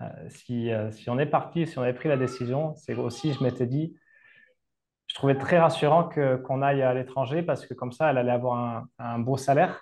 euh, 0.00 0.06
si, 0.28 0.72
euh, 0.72 0.90
si 0.90 1.10
on 1.10 1.18
est 1.18 1.26
parti, 1.26 1.66
si 1.66 1.78
on 1.78 1.82
avait 1.82 1.94
pris 1.94 2.08
la 2.08 2.16
décision, 2.16 2.74
c'est 2.76 2.94
aussi, 2.94 3.32
je 3.32 3.42
m'étais 3.42 3.66
dit, 3.66 3.96
je 5.06 5.14
trouvais 5.14 5.36
très 5.36 5.58
rassurant 5.58 6.04
que, 6.08 6.36
qu'on 6.36 6.62
aille 6.62 6.82
à 6.82 6.94
l'étranger 6.94 7.42
parce 7.42 7.66
que 7.66 7.74
comme 7.74 7.92
ça, 7.92 8.10
elle 8.10 8.18
allait 8.18 8.30
avoir 8.32 8.58
un, 8.58 8.88
un 8.98 9.18
beau 9.18 9.36
salaire. 9.36 9.80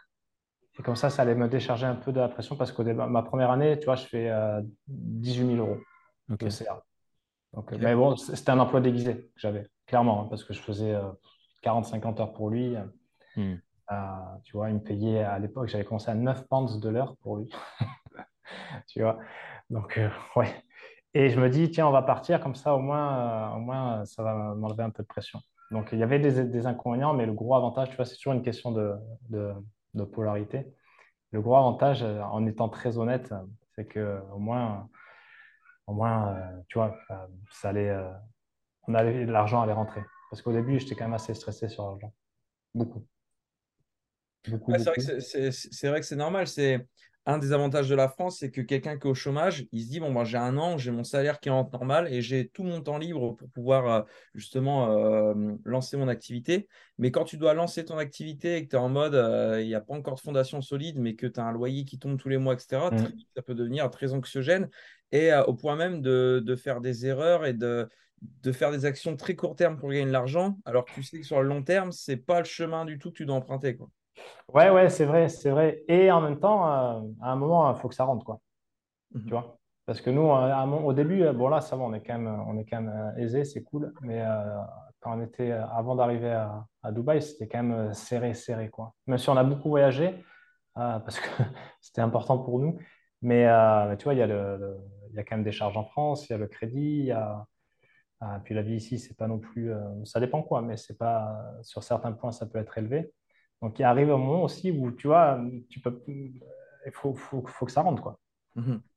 Et 0.79 0.83
comme 0.83 0.97
ça, 0.97 1.11
ça 1.11 1.23
allait 1.23 1.35
me 1.35 1.49
décharger 1.49 1.87
un 1.87 1.95
peu 1.95 2.13
de 2.13 2.21
la 2.21 2.29
pression 2.29 2.57
parce 2.57 2.73
que 2.73 2.83
ma 2.83 3.23
première 3.23 3.51
année, 3.51 3.79
tu 3.79 3.85
vois, 3.85 3.97
je 3.97 4.07
fais 4.07 4.31
euh, 4.31 4.61
18 4.89 5.57
000 5.57 5.59
euros 5.59 5.79
de 6.29 6.49
CA. 6.49 6.83
Donc, 7.53 7.73
euh, 7.73 7.77
Ok. 7.77 7.83
Mais 7.83 7.95
bon, 7.95 8.17
c'était 8.17 8.51
un 8.51 8.59
emploi 8.59 8.81
déguisé 8.81 9.15
que 9.15 9.41
j'avais, 9.41 9.67
clairement, 9.87 10.23
hein, 10.23 10.27
parce 10.31 10.45
que 10.45 10.55
je 10.55 10.61
faisais 10.61 10.97
40-50 11.63 12.21
heures 12.21 12.33
pour 12.33 12.51
lui. 12.51 12.75
Hmm. 13.37 13.57
Euh, 13.91 13.97
tu 14.45 14.53
vois, 14.57 14.71
il 14.71 14.77
me 14.77 14.81
payait 14.81 15.23
à 15.23 15.39
l'époque, 15.39 15.69
j'avais 15.69 15.85
commencé 15.85 16.11
à 16.11 16.15
9 16.15 16.47
pounds 16.49 16.81
de 16.81 16.89
l'heure 16.89 17.17
pour 17.23 17.37
lui. 17.37 17.51
tu 18.89 19.03
vois, 19.03 19.19
donc 19.71 19.99
euh, 19.99 20.09
ouais. 20.37 20.55
Et 21.15 21.31
je 21.31 21.41
me 21.41 21.51
dis, 21.51 21.71
tiens, 21.71 21.89
on 21.89 21.91
va 21.91 22.03
partir 22.03 22.41
comme 22.41 22.55
ça, 22.55 22.75
au 22.75 22.81
moins, 22.81 23.53
euh, 23.53 23.57
au 23.57 23.61
moins 23.61 24.05
ça 24.05 24.23
va 24.23 24.55
m'enlever 24.55 24.85
un 24.85 24.91
peu 24.91 25.03
de 25.03 25.09
pression. 25.09 25.41
Donc 25.71 25.91
il 25.93 25.99
y 25.99 26.03
avait 26.03 26.19
des, 26.19 26.67
inconvénients, 26.67 27.15
mais 27.15 27.27
le 27.27 27.33
gros 27.33 27.55
avantage, 27.55 27.91
tu 27.91 27.97
vois, 27.97 28.05
c'est 28.05 28.17
toujours 28.17 28.33
une 28.33 28.43
question 28.43 28.73
de, 28.73 28.95
de, 29.29 30.05
polarité. 30.05 30.67
Le 31.33 31.41
gros 31.41 31.57
avantage, 31.57 32.03
euh, 32.03 32.21
en 32.23 32.47
étant 32.47 32.69
très 32.69 32.99
honnête, 32.99 33.33
euh, 33.33 33.41
c'est 33.75 33.87
que 33.87 34.21
au 34.33 34.39
moins, 34.39 34.89
au 35.91 35.93
moins, 35.93 36.35
euh, 36.35 36.63
tu 36.69 36.79
vois, 36.79 36.97
euh, 37.11 37.27
ça 37.51 37.71
allait, 37.71 37.91
euh, 37.91 38.11
on 38.87 38.95
allait, 38.95 39.27
l'argent 39.27 39.63
allait 39.63 39.73
rentrer. 39.73 40.03
Parce 40.31 40.41
qu'au 40.41 40.53
début, 40.53 40.79
j'étais 40.79 40.95
quand 40.95 41.05
même 41.05 41.15
assez 41.15 41.35
stressé 41.35 41.69
sur 41.69 41.85
l'argent. 41.85 42.13
Beaucoup. 42.75 43.05
Beaucoup, 44.49 44.73
c'est 44.77 45.89
vrai 45.89 46.01
que 46.01 46.07
c'est 46.07 46.17
normal. 46.17 46.47
C'est 46.47 46.87
un 47.27 47.39
des 47.39 47.53
avantages 47.53 47.89
de 47.89 47.95
la 47.95 48.09
France, 48.09 48.39
c'est 48.39 48.51
que 48.51 48.63
quelqu'un 48.63 48.99
qui 48.99 49.07
est 49.07 49.11
au 49.11 49.15
chômage, 49.15 49.67
il 49.73 49.83
se 49.83 49.89
dit 49.91 50.01
bon, 50.01 50.13
ben, 50.13 50.25
j'ai 50.25 50.39
un 50.39 50.57
an, 50.57 50.79
j'ai 50.79 50.91
mon 50.91 51.05
salaire 51.05 51.39
qui 51.39 51.51
rentre 51.51 51.71
normal 51.73 52.13
et 52.13 52.23
j'ai 52.23 52.49
tout 52.49 52.63
mon 52.63 52.81
temps 52.81 52.97
libre 52.99 53.37
pour 53.37 53.51
pouvoir 53.51 53.87
euh, 53.87 54.03
justement 54.35 54.91
euh, 54.91 55.35
lancer 55.65 55.97
mon 55.99 56.09
activité. 56.09 56.67
Mais 56.99 57.11
quand 57.11 57.25
tu 57.25 57.37
dois 57.37 57.53
lancer 57.53 57.85
ton 57.85 57.99
activité 57.99 58.57
et 58.57 58.65
que 58.65 58.71
tu 58.71 58.77
es 58.77 58.79
en 58.79 58.89
mode 58.89 59.15
euh, 59.15 59.61
il 59.61 59.67
n'y 59.67 59.75
a 59.75 59.81
pas 59.83 59.95
encore 59.95 60.15
de 60.15 60.21
fondation 60.21 60.63
solide, 60.63 60.99
mais 60.99 61.15
que 61.15 61.27
tu 61.27 61.39
as 61.39 61.45
un 61.45 61.53
loyer 61.53 61.85
qui 61.85 61.99
tombe 61.99 62.19
tous 62.19 62.31
les 62.31 62.39
mois, 62.39 62.55
etc., 62.55 62.91
très 62.97 63.11
Mm. 63.11 63.19
ça 63.37 63.43
peut 63.43 63.55
devenir 63.55 63.91
très 63.91 64.13
anxiogène 64.15 64.69
et 65.13 65.33
euh, 65.33 65.45
au 65.45 65.55
point 65.55 65.77
même 65.77 66.01
de, 66.01 66.43
de 66.45 66.57
faire 66.57 66.81
des 66.81 67.07
erreurs 67.07 67.45
et 67.47 67.53
de 67.53 67.89
de 68.23 68.53
faire 68.53 68.71
des 68.71 68.85
actions 68.85 69.17
très 69.17 69.35
court 69.35 69.57
terme 69.57 69.79
pour 69.79 69.89
gagner 69.91 70.05
de 70.05 70.13
l'argent, 70.13 70.59
alors 70.67 70.85
que 70.85 70.93
tu 70.93 71.03
sais 71.03 71.21
que 71.21 71.27
sur 71.27 71.41
le 71.41 71.49
long 71.49 71.63
terme, 71.63 71.91
c'est 71.91 72.19
pas 72.19 72.41
le 72.41 72.45
chemin 72.45 72.85
du 72.85 72.99
tout 72.99 73.11
que 73.11 73.17
tu 73.17 73.25
dois 73.25 73.37
emprunter. 73.37 73.77
Quoi. 73.77 73.91
Ouais, 74.53 74.71
ouais, 74.71 74.89
c'est 74.91 75.05
vrai, 75.05 75.29
c'est 75.29 75.51
vrai. 75.51 75.83
Et 75.89 76.11
en 76.11 76.21
même 76.21 76.39
temps, 76.41 76.67
euh, 76.67 77.01
à 77.23 77.33
un 77.33 77.37
moment, 77.37 77.73
il 77.75 77.79
faut 77.81 77.89
que 77.89 77.95
ça 77.95 78.05
rentre, 78.05 78.25
quoi. 78.25 78.41
Mhm. 79.15 79.25
Tu 79.27 79.31
vois? 79.35 79.59
Parce 79.87 80.01
que 80.03 80.11
nous, 80.11 80.23
moment- 80.67 80.85
au 80.87 80.93
début, 80.95 81.23
euh, 81.25 81.33
bon 81.33 81.49
là, 81.49 81.61
ça 81.61 81.77
va, 81.77 81.85
on 81.85 81.95
est 81.95 82.03
quand 82.03 82.19
même, 82.19 82.29
on 82.49 82.59
est 82.59 82.65
quand 82.67 82.83
même 82.83 82.91
euh, 82.95 83.17
aisé, 83.23 83.45
c'est 83.45 83.63
cool. 83.65 83.95
Mais 84.03 84.23
euh, 84.23 84.59
quand 85.01 85.19
on 85.19 85.23
était, 85.23 85.53
euh, 85.53 85.67
avant 85.69 85.97
d'arriver 85.97 86.31
à, 86.33 86.67
à 86.83 86.93
Dubaï, 86.93 87.23
c'était 87.23 87.49
quand 87.49 87.63
même 87.65 87.73
euh, 87.91 87.95
serré, 87.95 88.35
serré, 88.35 88.71
quoi. 88.71 88.95
Même 89.07 89.19
si 89.19 89.29
on 89.31 89.37
a 89.37 89.45
beaucoup 89.45 89.71
voyagé, 89.71 90.09
euh, 90.79 90.99
parce 91.01 91.21
que 91.21 91.29
c'était 91.81 92.03
important 92.03 92.39
pour 92.39 92.61
nous. 92.61 92.79
Mais, 93.23 93.47
euh, 93.49 93.89
mais 93.91 93.97
tu 93.99 94.05
vois, 94.05 94.15
il 94.15 94.19
y 94.21 94.23
a 94.23 94.27
le, 94.29 94.59
le- 94.59 94.79
il 95.11 95.17
y 95.17 95.21
a 95.21 95.25
quand 95.25 95.37
même 95.37 95.45
des 95.45 95.53
charges 95.53 95.77
en 95.79 95.85
France, 95.85 96.29
il 96.29 96.33
y 96.33 96.37
a 96.37 96.39
le 96.39 96.49
crédit, 96.49 96.81
il 97.01 97.07
y 97.07 97.13
a, 97.13 97.47
ah, 98.21 98.41
puis 98.45 98.55
la 98.55 98.63
vie 98.63 98.77
ici, 98.77 98.99
c'est 98.99 99.17
pas 99.17 99.29
non 99.29 99.39
plus, 99.41 99.73
euh, 99.73 99.81
ça 100.05 100.21
dépend 100.21 100.43
quoi, 100.43 100.63
mais 100.63 100.77
c'est 100.79 100.99
pas, 100.99 101.43
sur 101.63 101.83
certains 101.85 102.13
points, 102.13 102.33
ça 102.33 102.47
peut 102.47 102.59
être 102.59 102.79
élevé. 102.79 103.13
Donc 103.63 103.79
il 103.79 103.85
arrive 103.85 104.11
un 104.11 104.17
moment 104.17 104.45
aussi 104.45 104.71
où, 104.71 104.91
tu 104.93 105.07
vois, 105.09 105.39
tu 105.69 105.81
peux, 105.81 106.03
il 106.07 106.41
faut, 106.93 107.15
faut, 107.15 107.45
faut 107.47 107.67
que 107.67 107.73
ça 107.73 107.83
rentre, 107.83 108.03
quoi. 108.03 108.19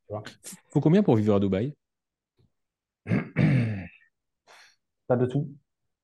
Tu 0.07 0.13
vois. 0.13 0.23
Faut 0.71 0.81
combien 0.81 1.03
pour 1.03 1.15
vivre 1.15 1.35
à 1.35 1.39
Dubaï? 1.39 1.73
Pas 5.07 5.15
de 5.17 5.25
tout. 5.25 5.49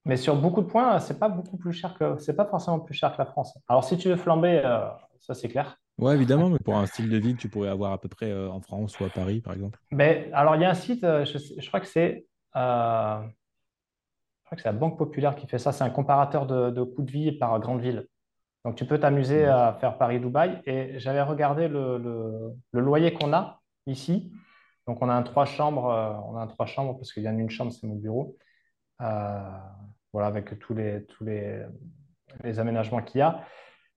Mais 0.06 0.18
sur 0.18 0.36
beaucoup 0.36 0.62
de 0.62 0.68
points, 0.68 1.00
c'est 1.00 1.20
pas 1.20 1.30
beaucoup 1.30 1.58
plus 1.58 1.74
cher 1.74 1.94
que, 1.98 2.18
c'est 2.18 2.36
pas 2.36 2.46
forcément 2.46 2.80
plus 2.80 2.96
cher 2.96 3.14
que 3.14 3.20
la 3.20 3.26
France. 3.26 3.58
Alors 3.68 3.84
si 3.84 3.98
tu 3.98 4.10
veux 4.10 4.16
flamber, 4.16 4.62
euh, 4.66 4.90
ça 5.20 5.34
c'est 5.34 5.50
clair. 5.50 5.78
Ouais, 5.98 6.16
évidemment, 6.16 6.50
mais 6.50 6.60
pour 6.60 6.78
un 6.78 6.86
style 6.86 7.10
de 7.10 7.18
vie 7.18 7.36
que 7.36 7.42
tu 7.42 7.50
pourrais 7.50 7.70
avoir 7.70 7.92
à 7.92 8.00
peu 8.00 8.08
près 8.08 8.32
euh, 8.32 8.50
en 8.50 8.62
France 8.62 9.00
ou 9.00 9.04
à 9.04 9.10
Paris, 9.10 9.42
par 9.42 9.54
exemple. 9.54 9.80
Mais 9.92 10.30
alors 10.34 10.56
il 10.56 10.62
y 10.62 10.66
a 10.66 10.70
un 10.70 10.74
site, 10.74 11.04
euh, 11.04 11.26
je, 11.26 11.38
je 11.38 11.68
crois 11.68 11.80
que 11.80 11.88
c'est, 11.88 12.26
euh, 12.56 13.20
je 13.22 14.46
crois 14.46 14.56
que 14.58 14.62
c'est 14.62 14.70
la 14.70 14.74
Banque 14.74 14.98
Populaire 14.98 15.36
qui 15.36 15.48
fait 15.48 15.60
ça. 15.60 15.72
C'est 15.72 15.84
un 15.84 15.90
comparateur 15.90 16.46
de, 16.46 16.72
de 16.72 16.84
coûts 16.84 17.04
de 17.04 17.12
vie 17.12 17.32
par 17.32 17.58
grande 17.60 17.82
ville. 17.82 18.08
Donc 18.66 18.76
tu 18.76 18.86
peux 18.86 19.00
t'amuser 19.00 19.46
à 19.46 19.74
faire 19.80 19.98
Paris-Dubaï. 19.98 20.62
Et 20.66 21.00
j'avais 21.00 21.22
regardé 21.22 21.68
le, 21.68 21.98
le- 21.98 22.54
le 22.72 22.80
loyer 22.82 23.14
qu'on 23.14 23.34
a 23.34 23.62
ici. 23.88 24.32
Donc 24.88 25.02
on 25.02 25.10
a 25.10 25.14
un 25.14 25.24
trois 25.24 25.46
chambres, 25.46 25.88
euh, 25.92 26.14
on 26.28 26.38
a 26.38 26.42
un 26.42 26.48
trois 26.48 26.66
chambres 26.66 26.96
parce 26.98 27.14
qu'il 27.14 27.24
y 27.24 27.30
en 27.30 27.38
a 27.38 27.40
une 27.40 27.50
chambre, 27.50 27.72
c'est 27.72 27.88
mon 27.88 27.96
bureau. 27.96 28.38
Euh, 29.02 29.42
voilà, 30.14 30.28
avec 30.28 30.60
tous 30.60 30.74
les, 30.76 31.06
tous 31.06 31.24
les, 31.26 31.64
les 32.44 32.60
aménagements 32.60 33.02
qu'il 33.02 33.20
y 33.20 33.22
a. 33.22 33.44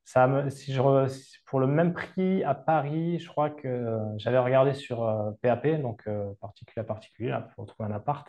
Ça 0.05 0.27
me- 0.29 0.51
si 0.51 0.73
je 0.75 0.81
re- 0.83 1.39
pour 1.47 1.61
le 1.61 1.67
même 1.69 1.93
prix 1.95 2.45
à 2.45 2.55
Paris, 2.55 3.19
je 3.21 3.29
crois 3.29 3.51
que 3.51 3.69
euh, 3.69 3.99
j'avais 4.19 4.39
regardé 4.39 4.75
sur 4.75 5.05
euh, 5.05 5.33
PAP, 5.43 5.81
donc 5.83 6.03
euh, 6.09 6.33
particulier 6.41 6.83
à 6.83 6.85
particulier, 6.85 7.31
là, 7.31 7.43
pour 7.57 7.67
trouver 7.67 7.91
un 7.91 7.95
appart. 7.97 8.29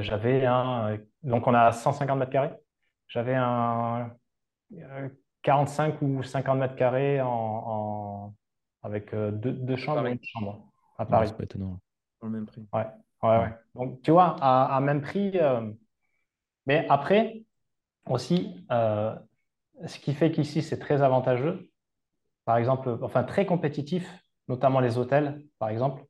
J'avais 0.00 0.46
un, 0.46 0.98
donc 1.22 1.46
on 1.46 1.54
a 1.54 1.70
150 1.72 2.18
mètres 2.18 2.32
carrés. 2.32 2.52
J'avais 3.08 3.34
un 3.34 4.10
45 5.42 6.02
ou 6.02 6.22
50 6.22 6.58
mètres 6.58 6.76
carrés 6.76 7.20
en, 7.20 7.28
en- 7.28 8.34
avec 8.82 9.12
euh, 9.14 9.30
deux, 9.30 9.52
deux 9.52 9.76
chambres 9.76 10.02
Paris. 10.02 10.12
et 10.12 10.14
une 10.14 10.24
chambre 10.24 10.72
à 10.98 11.04
Ouais, 11.04 11.10
Paris. 11.10 11.28
c'est 11.28 11.36
pas 11.36 11.44
étonnant. 11.44 11.80
Pour 12.18 12.28
le 12.28 12.34
même 12.34 12.46
prix. 12.46 12.66
Ouais, 12.72 12.86
ouais, 13.22 13.38
ouais. 13.38 13.54
Donc, 13.74 14.02
tu 14.02 14.10
vois, 14.10 14.36
à, 14.40 14.76
à 14.76 14.80
même 14.80 15.00
prix. 15.00 15.32
euh, 15.38 15.70
Mais 16.66 16.86
après, 16.88 17.44
aussi, 18.06 18.64
euh, 18.70 19.14
ce 19.86 19.98
qui 19.98 20.14
fait 20.14 20.30
qu'ici, 20.30 20.62
c'est 20.62 20.78
très 20.78 21.02
avantageux, 21.02 21.70
par 22.44 22.56
exemple, 22.58 22.98
enfin 23.02 23.24
très 23.24 23.46
compétitif, 23.46 24.08
notamment 24.48 24.80
les 24.80 24.98
hôtels, 24.98 25.42
par 25.58 25.68
exemple, 25.70 26.04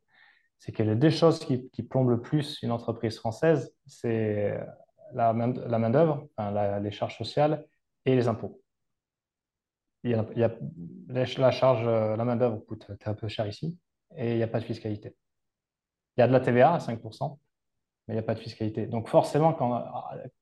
c'est 0.59 0.73
que 0.73 0.83
les 0.83 0.97
deux 0.97 1.11
choses 1.11 1.39
qui, 1.41 1.71
qui 1.71 1.83
plombent 1.83 2.11
le 2.11 2.21
plus 2.21 2.59
une 2.63 2.71
entreprise 2.73 3.19
française, 3.19 3.75
c'est 3.87 4.59
la 5.13 5.33
main, 5.33 5.53
la 5.67 5.79
main-d'œuvre, 5.79 6.29
enfin, 6.37 6.51
la- 6.51 6.81
les 6.81 6.91
charges 6.91 7.17
sociales 7.17 7.65
et 8.07 8.15
les 8.15 8.29
impôts. 8.29 8.61
Il 10.03 10.11
y 10.13 10.15
a, 10.15 10.25
il 10.35 10.39
y 10.39 10.45
a- 10.45 10.57
les- 11.09 11.35
la 11.37 11.51
charge, 11.51 11.87
euh, 11.87 12.17
la 12.17 12.25
main-d'œuvre 12.25 12.59
coûte 12.59 12.87
un 13.05 13.15
peu 13.15 13.29
cher 13.29 13.47
ici 13.47 13.79
et 14.17 14.33
il 14.33 14.37
n'y 14.37 14.43
a 14.43 14.49
pas 14.49 14.61
de 14.61 14.65
fiscalité. 14.65 15.15
Il 16.17 16.21
y 16.21 16.25
a 16.25 16.29
de 16.29 16.33
la 16.33 16.41
TVA 16.41 16.75
à 16.75 16.81
5%, 16.81 17.39
mais 18.09 18.15
il 18.15 18.17
n'y 18.17 18.21
a 18.21 18.25
pas 18.27 18.35
de 18.35 18.41
fiscalité. 18.41 18.87
Donc 18.87 19.09
forcément, 19.09 19.53
quand, 19.53 19.85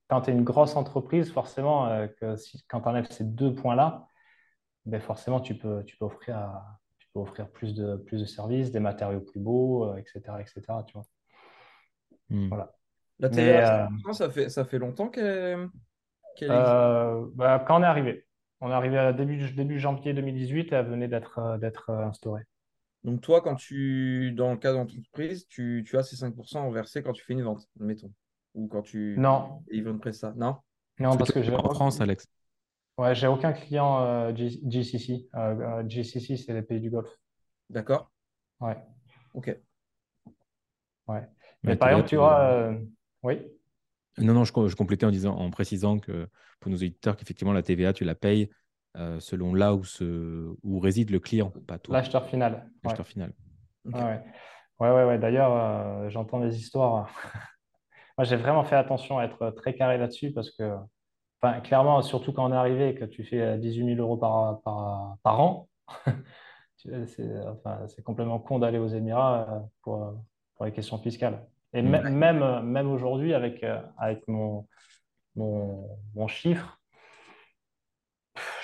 quand 0.08 0.22
tu 0.22 0.30
es 0.30 0.32
une 0.32 0.44
grosse 0.44 0.76
entreprise, 0.76 1.32
forcément, 1.32 1.86
euh, 1.86 2.06
que 2.06 2.36
si, 2.36 2.64
quand 2.68 2.80
tu 2.82 2.88
enlèves 2.88 3.10
ces 3.10 3.24
deux 3.24 3.54
points-là, 3.54 4.06
ben 4.86 5.00
forcément, 5.00 5.40
tu 5.40 5.54
peux, 5.56 5.84
tu 5.84 5.96
peux 5.96 6.06
offrir, 6.06 6.36
à- 6.36 6.78
tu 6.98 7.08
peux 7.12 7.20
offrir 7.20 7.50
plus 7.50 7.74
de, 7.74 7.96
plus 7.96 8.20
de 8.20 8.24
services, 8.24 8.70
des 8.70 8.80
matériaux 8.80 9.20
plus 9.20 9.40
beaux, 9.40 9.84
euh, 9.84 9.96
etc., 9.96 10.40
etc., 10.40 10.62
tu 10.86 10.94
vois. 10.94 11.04
Hmm. 12.30 12.48
Voilà. 12.48 12.72
La 13.18 13.28
Mais, 13.28 13.34
TVA, 13.34 13.84
euh, 13.84 13.88
ça, 14.06 14.12
ça 14.12 14.30
fait, 14.30 14.48
ça 14.48 14.64
fait 14.64 14.78
longtemps 14.78 15.08
qu'elle. 15.08 15.68
Euh, 16.44 17.26
bah, 17.34 17.64
quand 17.66 17.80
on 17.80 17.82
est 17.82 17.86
arrivé, 17.86 18.26
on 18.60 18.70
est 18.70 18.74
arrivé 18.74 18.98
à 18.98 19.12
début, 19.12 19.50
début 19.52 19.78
janvier 19.78 20.14
2018 20.14 20.72
et 20.72 20.76
elle 20.76 20.86
venait 20.86 21.08
d'être 21.08 21.38
euh, 21.38 21.58
d'être 21.58 21.90
euh, 21.90 22.06
instaurée. 22.06 22.42
Donc 23.04 23.20
toi, 23.20 23.40
quand 23.40 23.54
tu, 23.56 24.32
dans 24.32 24.50
le 24.52 24.56
cas 24.58 24.72
d'entreprise, 24.72 25.46
tu, 25.48 25.84
tu 25.86 25.96
as 25.96 26.02
ces 26.02 26.16
5% 26.16 26.70
versés 26.70 27.02
quand 27.02 27.12
tu 27.12 27.24
fais 27.24 27.32
une 27.32 27.42
vente, 27.42 27.66
admettons. 27.80 28.12
Ou 28.54 28.68
quand 28.68 28.82
tu 28.82 29.24
Non, 29.24 29.64
livres 29.70 29.90
une 29.90 30.00
presta. 30.00 30.32
Non? 30.36 30.56
non, 30.98 31.16
parce 31.16 31.30
Parce 31.30 31.32
que 31.32 31.42
j'ai 31.42 31.56
en 31.56 31.70
France, 31.70 32.00
Alex. 32.00 32.26
ouais, 32.98 33.14
j'ai 33.14 33.26
aucun 33.26 33.52
client 33.52 34.00
euh, 34.04 34.34
G- 34.34 34.60
GCC. 34.68 35.28
Euh, 35.34 35.38
euh, 35.82 35.88
GCC, 35.88 36.36
c'est 36.36 36.52
les 36.54 36.62
pays 36.62 36.80
du 36.80 36.90
Golfe. 36.90 37.10
D'accord? 37.70 38.10
Ouais, 38.60 38.76
Ok. 39.32 39.48
ouais. 41.08 41.22
Mais 41.62 41.74
Mais 41.74 41.76
par 41.76 41.88
exemple, 41.90 42.08
tu 42.08 42.16
tu- 42.16 42.16
vois, 42.16 42.40
euh, 42.40 42.74
oui. 43.22 43.38
Non, 44.20 44.34
non, 44.34 44.44
je, 44.44 44.52
je 44.52 44.76
complétais 44.76 45.06
en 45.06 45.10
disant, 45.10 45.36
en 45.36 45.50
précisant 45.50 45.98
que 45.98 46.28
pour 46.60 46.70
nos 46.70 46.76
auditeurs, 46.76 47.16
qu'effectivement, 47.16 47.52
la 47.52 47.62
TVA, 47.62 47.92
tu 47.92 48.04
la 48.04 48.14
payes 48.14 48.50
euh, 48.96 49.20
selon 49.20 49.54
là 49.54 49.74
où, 49.74 49.84
se, 49.84 50.54
où 50.62 50.78
réside 50.80 51.10
le 51.10 51.20
client, 51.20 51.52
pas 51.66 51.78
toi, 51.78 51.96
L'acheteur 51.96 52.26
final. 52.26 52.52
Ouais. 52.52 52.60
l'acheteur 52.84 53.06
final. 53.06 53.32
Ouais, 53.84 54.20
ouais. 54.80 55.04
Ouais. 55.04 55.18
D'ailleurs, 55.18 55.52
euh, 55.52 56.10
j'entends 56.10 56.40
des 56.40 56.56
histoires. 56.56 57.10
Moi, 58.18 58.24
j'ai 58.24 58.36
vraiment 58.36 58.64
fait 58.64 58.76
attention 58.76 59.18
à 59.18 59.24
être 59.24 59.50
très 59.50 59.74
carré 59.74 59.96
là-dessus 59.98 60.32
parce 60.32 60.50
que, 60.50 60.74
clairement, 61.62 62.02
surtout 62.02 62.32
quand 62.32 62.48
on 62.48 62.52
est 62.52 62.56
arrivé 62.56 62.88
et 62.88 62.94
que 62.94 63.04
tu 63.04 63.24
fais 63.24 63.40
euh, 63.40 63.56
18 63.56 63.94
000 63.94 64.00
euros 64.00 64.16
par, 64.16 64.60
par, 64.62 65.16
par 65.22 65.40
an, 65.40 65.68
c'est 66.76 67.46
enfin, 67.46 67.86
complètement 68.04 68.38
con 68.40 68.58
d'aller 68.58 68.78
aux 68.78 68.88
Émirats 68.88 69.46
euh, 69.48 69.58
pour, 69.82 70.02
euh, 70.02 70.12
pour 70.56 70.64
les 70.64 70.72
questions 70.72 70.98
fiscales. 70.98 71.46
Et 71.74 71.82
mê- 71.82 72.08
même, 72.10 72.42
euh, 72.42 72.60
même 72.62 72.90
aujourd'hui, 72.90 73.34
avec, 73.34 73.62
euh, 73.64 73.80
avec 73.98 74.26
mon, 74.28 74.66
mon, 75.36 75.88
mon 76.14 76.28
chiffre, 76.28 76.78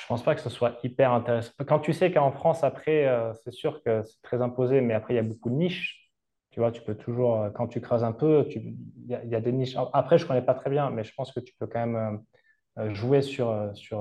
je 0.00 0.06
pense 0.06 0.22
pas 0.22 0.34
que 0.34 0.40
ce 0.40 0.50
soit 0.50 0.78
hyper 0.82 1.12
intéressant. 1.12 1.52
Quand 1.66 1.78
tu 1.80 1.92
sais 1.92 2.12
qu'en 2.12 2.30
France, 2.32 2.62
après, 2.64 3.06
euh, 3.06 3.32
c'est 3.44 3.52
sûr 3.52 3.82
que 3.82 4.02
c'est 4.02 4.20
très 4.22 4.42
imposé, 4.42 4.80
mais 4.80 4.94
après, 4.94 5.14
il 5.14 5.16
y 5.16 5.20
a 5.20 5.22
beaucoup 5.22 5.50
de 5.50 5.54
niches. 5.54 6.10
Tu 6.50 6.60
vois, 6.60 6.70
tu 6.70 6.82
peux 6.82 6.94
toujours, 6.94 7.40
euh, 7.42 7.50
quand 7.50 7.66
tu 7.68 7.80
creuses 7.80 8.04
un 8.04 8.12
peu, 8.12 8.46
il 8.50 8.76
y 9.06 9.14
a, 9.14 9.24
il 9.24 9.30
y 9.30 9.34
a 9.34 9.40
des 9.40 9.52
niches. 9.52 9.76
Après, 9.92 10.18
je 10.18 10.26
connais 10.26 10.42
pas 10.42 10.54
très 10.54 10.70
bien, 10.70 10.90
mais 10.90 11.04
je 11.04 11.12
pense 11.14 11.32
que 11.32 11.40
tu 11.40 11.52
peux 11.58 11.66
quand 11.66 11.84
même 11.86 12.22
euh, 12.78 12.94
jouer 12.94 13.22
sur, 13.22 13.70
sur, 13.74 14.00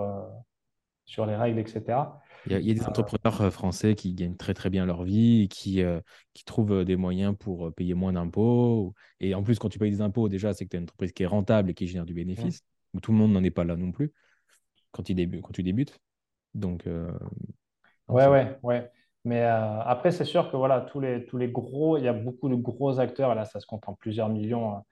sur 1.06 1.26
les 1.26 1.36
règles, 1.36 1.60
etc. 1.60 2.22
Il 2.46 2.52
y 2.52 2.56
a, 2.56 2.60
il 2.60 2.68
y 2.68 2.72
a 2.72 2.74
des 2.74 2.88
entrepreneurs 2.88 3.42
euh, 3.42 3.50
français 3.52 3.96
qui 3.96 4.14
gagnent 4.14 4.36
très 4.36 4.54
très 4.54 4.70
bien 4.70 4.86
leur 4.86 5.04
vie, 5.04 5.44
et 5.44 5.48
qui, 5.48 5.82
euh, 5.82 6.02
qui 6.34 6.44
trouvent 6.44 6.74
euh, 6.74 6.86
des 6.86 6.98
moyens 6.98 7.36
pour 7.40 7.68
euh, 7.68 7.72
payer 7.72 7.94
moins 7.94 8.14
d'impôts. 8.14 8.94
Et 9.22 9.34
en 9.36 9.44
plus, 9.44 9.60
quand 9.60 9.70
tu 9.70 9.80
payes 9.80 9.92
des 9.92 10.02
impôts, 10.02 10.28
déjà, 10.30 10.54
c'est 10.54 10.66
que 10.66 10.70
tu 10.72 10.76
as 10.76 10.80
une 10.80 10.84
entreprise 10.84 11.14
qui 11.14 11.24
est 11.24 11.26
rentable 11.28 11.70
et 11.72 11.74
qui 11.74 11.88
génère 11.88 12.06
du 12.06 12.14
bénéfice. 12.14 12.62
Tout 13.02 13.12
le 13.14 13.18
monde 13.18 13.32
n'en 13.32 13.44
est 13.44 13.52
pas 13.52 13.64
là 13.64 13.76
non 13.78 13.92
plus 13.92 14.12
quand, 14.92 15.10
il 15.10 15.16
débu- 15.18 15.42
quand 15.42 15.54
tu 15.54 15.64
débutes. 15.64 16.00
Donc, 16.56 16.88
euh, 16.88 17.12
Ouais, 18.08 18.28
ouais, 18.28 18.58
ouais. 18.64 18.92
Mais 19.26 19.42
euh, 19.44 19.82
après, 19.82 20.12
c'est 20.12 20.26
sûr 20.26 20.52
que 20.52 20.58
voilà, 20.58 20.82
tous 20.82 21.00
les, 21.00 21.26
tous 21.26 21.38
les 21.38 21.50
gros, 21.50 21.98
il 21.98 22.04
y 22.04 22.08
a 22.08 22.14
beaucoup 22.14 22.50
de 22.50 22.56
gros 22.56 23.00
acteurs, 23.00 23.32
et 23.32 23.36
là, 23.36 23.46
ça 23.46 23.60
se 23.60 23.66
compte 23.66 23.88
en 23.88 23.94
plusieurs 23.94 24.30
millions 24.30 24.84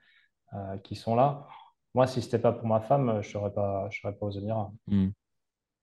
euh, 0.54 0.78
qui 0.78 0.96
sont 0.96 1.16
là. 1.16 1.46
Moi, 1.94 2.06
si 2.08 2.22
ce 2.22 2.26
n'était 2.26 2.40
pas 2.40 2.52
pour 2.52 2.66
ma 2.68 2.80
femme, 2.80 3.10
je 3.22 3.28
ne 3.28 3.32
serais 3.34 3.52
pas, 3.54 3.88
je 3.90 4.00
serais 4.00 4.14
pas 4.16 4.26
aux 4.26 4.30
Émirats, 4.32 4.72
Hmm. 4.86 5.08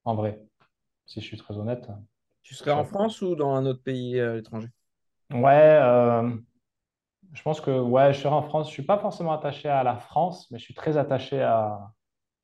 En 0.06 0.16
vrai, 0.16 0.42
si 1.08 1.22
je 1.22 1.26
suis 1.28 1.38
très 1.38 1.58
honnête. 1.58 1.88
Tu 2.44 2.54
serais 2.54 2.72
en 2.72 2.84
France 2.84 3.22
ou 3.22 3.34
dans 3.36 3.52
un 3.56 3.66
autre 3.66 3.82
pays 3.82 4.20
euh, 4.20 4.34
à 4.34 4.36
l'étranger? 4.36 4.68
Ouais, 5.32 5.78
euh, 5.82 6.38
je 7.34 7.42
pense 7.44 7.62
que 7.62 7.72
ouais, 7.80 8.14
je 8.14 8.20
serai 8.22 8.34
en 8.34 8.44
France. 8.44 8.68
Je 8.70 8.74
suis 8.74 8.84
pas 8.86 8.98
forcément 9.00 9.34
attaché 9.34 9.70
à 9.70 9.84
la 9.84 9.96
France, 9.98 10.50
mais 10.52 10.60
je 10.60 10.64
suis 10.66 10.74
très 10.74 10.98
attaché 10.98 11.42
à, 11.42 11.92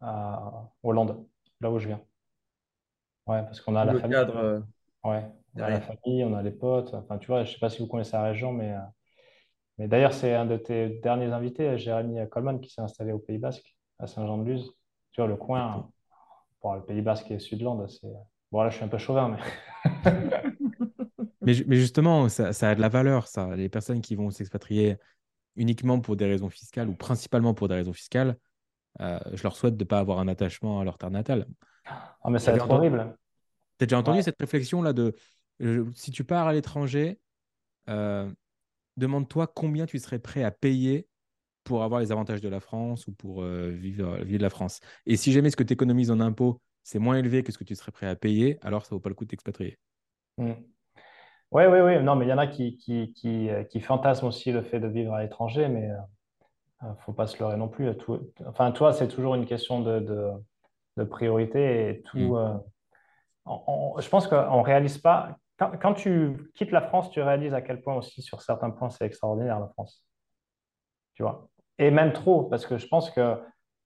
à 0.01 0.69
Hollande, 0.83 1.25
là 1.61 1.71
où 1.71 1.79
je 1.79 1.87
viens. 1.87 2.01
Ouais, 3.27 3.41
parce 3.43 3.61
qu'on 3.61 3.75
a 3.75 3.85
la 3.85 3.93
Le 3.93 3.99
famille. 3.99 4.19
cadre. 4.19 4.35
euh, 4.37 4.59
Ouais, 5.03 5.25
on 5.55 5.61
a 5.63 5.69
la 5.69 5.81
famille, 5.81 6.23
on 6.23 6.35
a 6.35 6.43
les 6.43 6.51
potes. 6.51 6.93
Enfin, 6.93 7.17
tu 7.17 7.27
vois, 7.27 7.43
je 7.43 7.53
sais 7.53 7.59
pas 7.59 7.69
si 7.69 7.79
vous 7.81 7.87
connaissez 7.87 8.13
la 8.13 8.23
région, 8.23 8.51
mais, 8.53 8.73
euh, 8.73 8.79
mais 9.79 9.87
d'ailleurs, 9.87 10.13
c'est 10.13 10.33
un 10.35 10.45
de 10.45 10.57
tes 10.57 10.89
derniers 11.01 11.31
invités, 11.33 11.77
Jérémy 11.77 12.27
Coleman, 12.29 12.59
qui 12.61 12.71
s'est 12.71 12.81
installé 12.81 13.11
au 13.13 13.19
Pays 13.19 13.37
Basque, 13.39 13.75
à 13.99 14.07
Saint-Jean-de-Luz. 14.07 14.71
Tu 15.11 15.21
vois, 15.21 15.27
le 15.29 15.37
coin, 15.37 15.91
bon, 16.65 16.73
le 16.73 16.81
Pays 16.83 17.01
Basque 17.01 17.29
et 17.29 17.37
Sudland, 17.39 17.87
c'est. 17.87 18.07
Bon, 18.51 18.63
là, 18.63 18.69
je 18.69 18.75
suis 18.77 18.85
un 18.85 18.87
peu 18.87 18.97
chauvin, 18.97 19.29
mais. 19.29 20.01
Mais, 21.41 21.53
ju- 21.53 21.65
mais 21.67 21.75
justement, 21.75 22.27
ça, 22.27 22.53
ça 22.53 22.71
a 22.71 22.75
de 22.75 22.81
la 22.81 22.89
valeur, 22.89 23.27
ça. 23.27 23.55
Les 23.55 23.69
personnes 23.69 24.01
qui 24.01 24.15
vont 24.15 24.31
s'expatrier 24.31 24.97
uniquement 25.55 25.99
pour 25.99 26.15
des 26.15 26.25
raisons 26.25 26.49
fiscales 26.49 26.89
ou 26.89 26.95
principalement 26.95 27.53
pour 27.53 27.67
des 27.67 27.75
raisons 27.75 27.93
fiscales, 27.93 28.35
euh, 28.99 29.19
je 29.33 29.43
leur 29.43 29.55
souhaite 29.55 29.77
de 29.77 29.83
ne 29.83 29.87
pas 29.87 29.99
avoir 29.99 30.19
un 30.19 30.27
attachement 30.27 30.79
à 30.79 30.83
leur 30.83 30.97
terre 30.97 31.11
natale. 31.11 31.45
Oh, 32.23 32.29
mais 32.31 32.39
ça 32.39 32.51
va 32.51 32.57
être 32.57 32.71
horrible. 32.71 33.15
Tu 33.77 33.83
as 33.83 33.85
déjà 33.85 33.99
entendu 33.99 34.23
cette 34.23 34.39
réflexion-là 34.39 34.93
de 34.93 35.15
si 35.93 36.11
tu 36.11 36.23
pars 36.23 36.47
à 36.47 36.53
l'étranger, 36.53 37.19
euh, 37.89 38.27
demande-toi 38.97 39.47
combien 39.47 39.85
tu 39.85 39.99
serais 39.99 40.19
prêt 40.19 40.43
à 40.43 40.51
payer 40.51 41.07
pour 41.65 41.83
avoir 41.83 41.99
les 41.99 42.11
avantages 42.11 42.39
de 42.39 42.47
la 42.47 42.61
France 42.61 43.07
ou 43.07 43.11
pour 43.11 43.43
euh, 43.43 43.69
vivre, 43.69 44.17
vivre 44.23 44.41
la 44.41 44.49
France. 44.49 44.79
Et 45.05 45.17
si 45.17 45.33
jamais 45.33 45.49
ce 45.49 45.57
que 45.57 45.63
tu 45.63 45.73
économises 45.73 46.11
en 46.11 46.21
impôts, 46.21 46.61
c'est 46.83 46.99
moins 46.99 47.17
élevé 47.17 47.43
que 47.43 47.51
ce 47.51 47.57
que 47.57 47.63
tu 47.63 47.75
serais 47.75 47.91
prêt 47.91 48.07
à 48.07 48.15
payer, 48.15 48.57
alors 48.61 48.85
ça 48.85 48.93
ne 48.93 48.97
vaut 48.97 49.01
pas 49.01 49.09
le 49.09 49.15
coup 49.15 49.25
de 49.25 49.29
t'expatrier. 49.29 49.77
Oui, 50.37 50.53
oui, 51.51 51.79
oui. 51.79 52.01
Non, 52.03 52.15
mais 52.15 52.25
il 52.25 52.29
y 52.29 52.33
en 52.33 52.37
a 52.37 52.47
qui, 52.47 52.77
qui, 52.77 53.11
qui, 53.13 53.49
euh, 53.49 53.63
qui, 53.63 53.81
fantasment 53.81 54.29
aussi 54.29 54.51
le 54.51 54.61
fait 54.61 54.79
de 54.79 54.87
vivre 54.87 55.13
à 55.13 55.23
l'étranger, 55.23 55.67
mais 55.67 55.89
il 56.81 56.87
ne 56.87 56.95
faut 57.05 57.13
pas 57.13 57.27
se 57.27 57.37
leurrer 57.39 57.57
non 57.57 57.67
plus. 57.67 57.89
Enfin, 58.45 58.71
toi, 58.71 58.93
c'est 58.93 59.07
toujours 59.07 59.35
une 59.35 59.45
question 59.45 59.81
de, 59.81 59.99
de, 59.99 60.31
de 60.97 61.03
priorité 61.03 61.89
et 61.89 62.01
tout. 62.03 62.37
Mm. 62.37 62.61
je 63.99 64.09
pense 64.09 64.27
qu'on 64.27 64.59
ne 64.59 64.63
réalise 64.63 64.97
pas 64.97 65.37
quand, 65.57 65.93
tu 65.93 66.51
quittes 66.53 66.71
la 66.71 66.81
France, 66.81 67.09
tu 67.11 67.21
réalises 67.21 67.53
à 67.53 67.61
quel 67.61 67.81
point 67.81 67.95
aussi, 67.95 68.21
sur 68.21 68.41
certains 68.41 68.71
points, 68.71 68.89
c'est 68.89 69.05
extraordinaire 69.05 69.59
la 69.59 69.69
France. 69.69 70.03
Tu 71.13 71.23
vois? 71.23 71.47
Et 71.77 71.91
même 71.91 72.13
trop, 72.13 72.43
parce 72.43 72.65
que 72.65 72.77
je 72.77 72.87
pense 72.87 73.11
que 73.11 73.37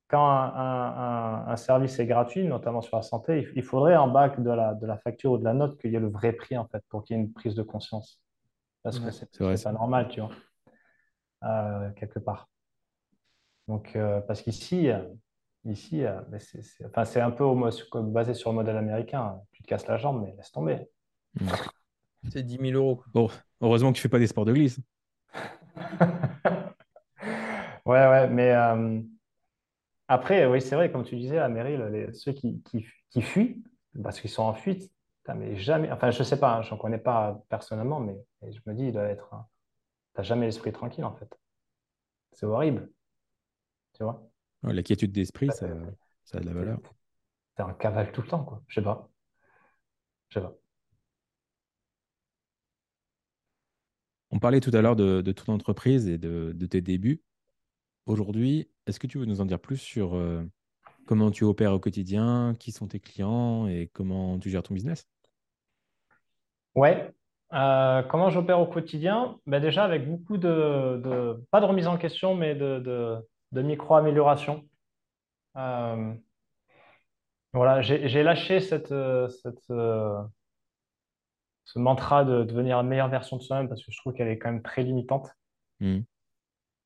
quand 0.10 0.28
un, 0.28 1.56
service 1.56 2.00
est 2.00 2.08
gratuit, 2.08 2.48
notamment 2.48 2.82
sur 2.82 2.98
la 2.98 3.04
santé, 3.04 3.48
il, 3.56 3.64
faudrait 3.64 3.96
en 3.96 4.08
bas 4.08 4.30
de 4.30 4.50
la, 4.50 4.74
de 4.74 4.88
la 4.88 4.98
facture 4.98 5.34
ou 5.34 5.38
de 5.38 5.44
la 5.44 5.54
note 5.54 5.80
qu'il 5.80 5.92
y 5.92 5.96
ait 5.96 6.00
le 6.00 6.10
vrai 6.10 6.34
prix, 6.34 6.58
en 6.58 6.68
fait, 6.68 6.84
pour 6.90 7.04
qu'il 7.04 7.16
y 7.16 7.20
ait 7.20 7.24
une 7.24 7.32
prise 7.32 7.54
de 7.54 7.62
conscience. 7.62 8.20
Parce 8.82 9.00
que 9.00 9.12
c'est 9.12 9.64
pas 9.64 9.72
normal, 9.72 10.08
tu 10.08 10.22
vois, 10.22 10.32
euh, 11.44 11.92
quelque 11.92 12.20
part. 12.20 12.50
Donc, 13.68 13.96
euh, 13.96 14.20
parce 14.22 14.42
qu'ici, 14.42 14.90
ici, 15.66 16.04
euh, 16.04 16.22
c'est 17.06 17.22
un 17.22 17.32
peu 17.32 17.46
basé 18.02 18.34
sur 18.34 18.50
le 18.50 18.56
modèle 18.56 18.78
américain. 18.78 19.40
Tu 19.52 19.62
te 19.62 19.68
casses 19.68 19.86
la 19.86 19.98
jambe, 19.98 20.24
mais 20.24 20.34
laisse 20.36 20.52
tomber. 20.52 20.90
C'est 22.30 22.44
10 22.44 22.58
000 22.72 22.72
euros. 22.74 23.04
Bon, 23.14 23.30
heureusement 23.62 23.92
que 23.92 23.98
tu 23.98 24.02
fais 24.02 24.10
pas 24.10 24.20
des 24.20 24.28
sports 24.28 24.46
de 24.46 24.54
glisse. 24.54 24.80
ouais, 27.90 28.08
ouais, 28.08 28.30
mais 28.30 28.52
euh, 28.52 29.02
après, 30.08 30.46
oui, 30.46 30.62
c'est 30.62 30.76
vrai, 30.76 30.92
comme 30.92 31.04
tu 31.04 31.16
disais, 31.16 31.38
à 31.38 31.50
mairie, 31.50 31.78
ceux 32.14 32.34
qui, 32.34 32.62
qui, 32.64 33.22
fuient, 33.22 33.64
parce 34.04 34.20
qu'ils 34.20 34.30
sont 34.30 34.44
en 34.44 34.54
fuite, 34.54 34.92
mais 35.36 35.58
jamais, 35.58 35.92
enfin, 35.92 36.10
je 36.10 36.24
sais 36.24 36.40
pas, 36.40 36.58
hein, 36.58 36.62
je 36.64 36.72
n'en 36.72 36.78
connais 36.78 36.98
pas 36.98 37.44
personnellement, 37.50 38.00
mais 38.00 38.18
je 38.42 38.60
me 38.66 38.74
dis, 38.74 38.86
il 38.86 38.94
doit 38.94 39.04
être. 39.04 39.30
Tu 40.16 40.22
n'as 40.22 40.24
jamais 40.24 40.48
l'esprit 40.48 40.72
tranquille, 40.72 41.06
en 41.06 41.16
fait. 41.16 41.30
C'est 42.32 42.46
horrible. 42.46 42.90
Tu 43.94 44.04
vois? 44.04 44.28
La 44.64 44.82
quiétude 44.82 45.12
d'esprit, 45.12 45.50
ça, 45.52 45.68
ça 46.24 46.38
a 46.38 46.42
de 46.42 46.46
la 46.46 46.54
valeur. 46.54 46.80
C'est 47.56 47.64
un 47.64 47.74
cavale 47.74 48.12
tout 48.12 48.22
le 48.22 48.28
temps, 48.28 48.44
quoi. 48.44 48.64
Je 48.68 48.76
sais 48.76 48.84
pas. 48.84 49.10
Je 50.30 50.40
sais 50.40 50.46
pas. 50.46 50.56
On 54.32 54.40
parlait 54.40 54.60
tout 54.60 54.72
à 54.74 54.82
l'heure 54.82 54.96
de, 54.96 55.32
ton 55.32 55.54
entreprise 55.54 56.08
et 56.08 56.18
de, 56.18 56.66
tes 56.66 56.82
débuts. 56.82 57.22
Aujourd'hui, 58.10 58.68
est-ce 58.88 59.00
que 59.00 59.06
tu 59.06 59.20
veux 59.20 59.26
nous 59.26 59.40
en 59.40 59.46
dire 59.46 59.60
plus 59.60 59.78
sur 59.78 60.16
euh, 60.16 60.44
comment 61.06 61.30
tu 61.30 61.44
opères 61.44 61.74
au 61.74 61.80
quotidien, 61.80 62.56
qui 62.58 62.72
sont 62.72 62.88
tes 62.88 63.00
clients 63.00 63.68
et 63.68 63.88
comment 63.94 64.40
tu 64.40 64.50
gères 64.50 64.64
ton 64.64 64.74
business? 64.74 65.08
Ouais. 66.74 67.14
Euh, 67.54 68.02
comment 68.02 68.32
j'opère 68.32 68.60
au 68.60 68.66
quotidien? 68.66 69.38
Ben 69.46 69.62
Déjà 69.62 69.84
avec 69.84 70.10
beaucoup 70.10 70.38
de, 70.38 71.40
pas 71.52 71.62
de 71.62 71.66
remise 71.68 71.86
en 71.86 72.00
question, 72.00 72.34
mais 72.34 72.56
de, 72.56 73.20
micro-amélioration. 73.52 74.68
Euh, 75.58 76.12
voilà, 77.54 77.84
j'ai 77.84 78.24
lâché 78.24 78.60
cette, 78.60 78.88
cette, 78.88 79.66
ce 79.68 80.26
mantra 81.76 82.26
de 82.26 82.44
devenir 82.44 82.78
la 82.78 82.84
meilleure 82.84 83.10
version 83.10 83.38
de 83.38 83.44
soi-même 83.44 83.70
parce 83.70 83.86
que 83.86 83.92
je 83.92 84.00
trouve 84.00 84.14
qu'elle 84.14 84.30
est 84.30 84.40
quand 84.40 84.52
même 84.52 84.64
très 84.64 84.82
limitante. 84.82 85.30
Hmm. 85.80 86.00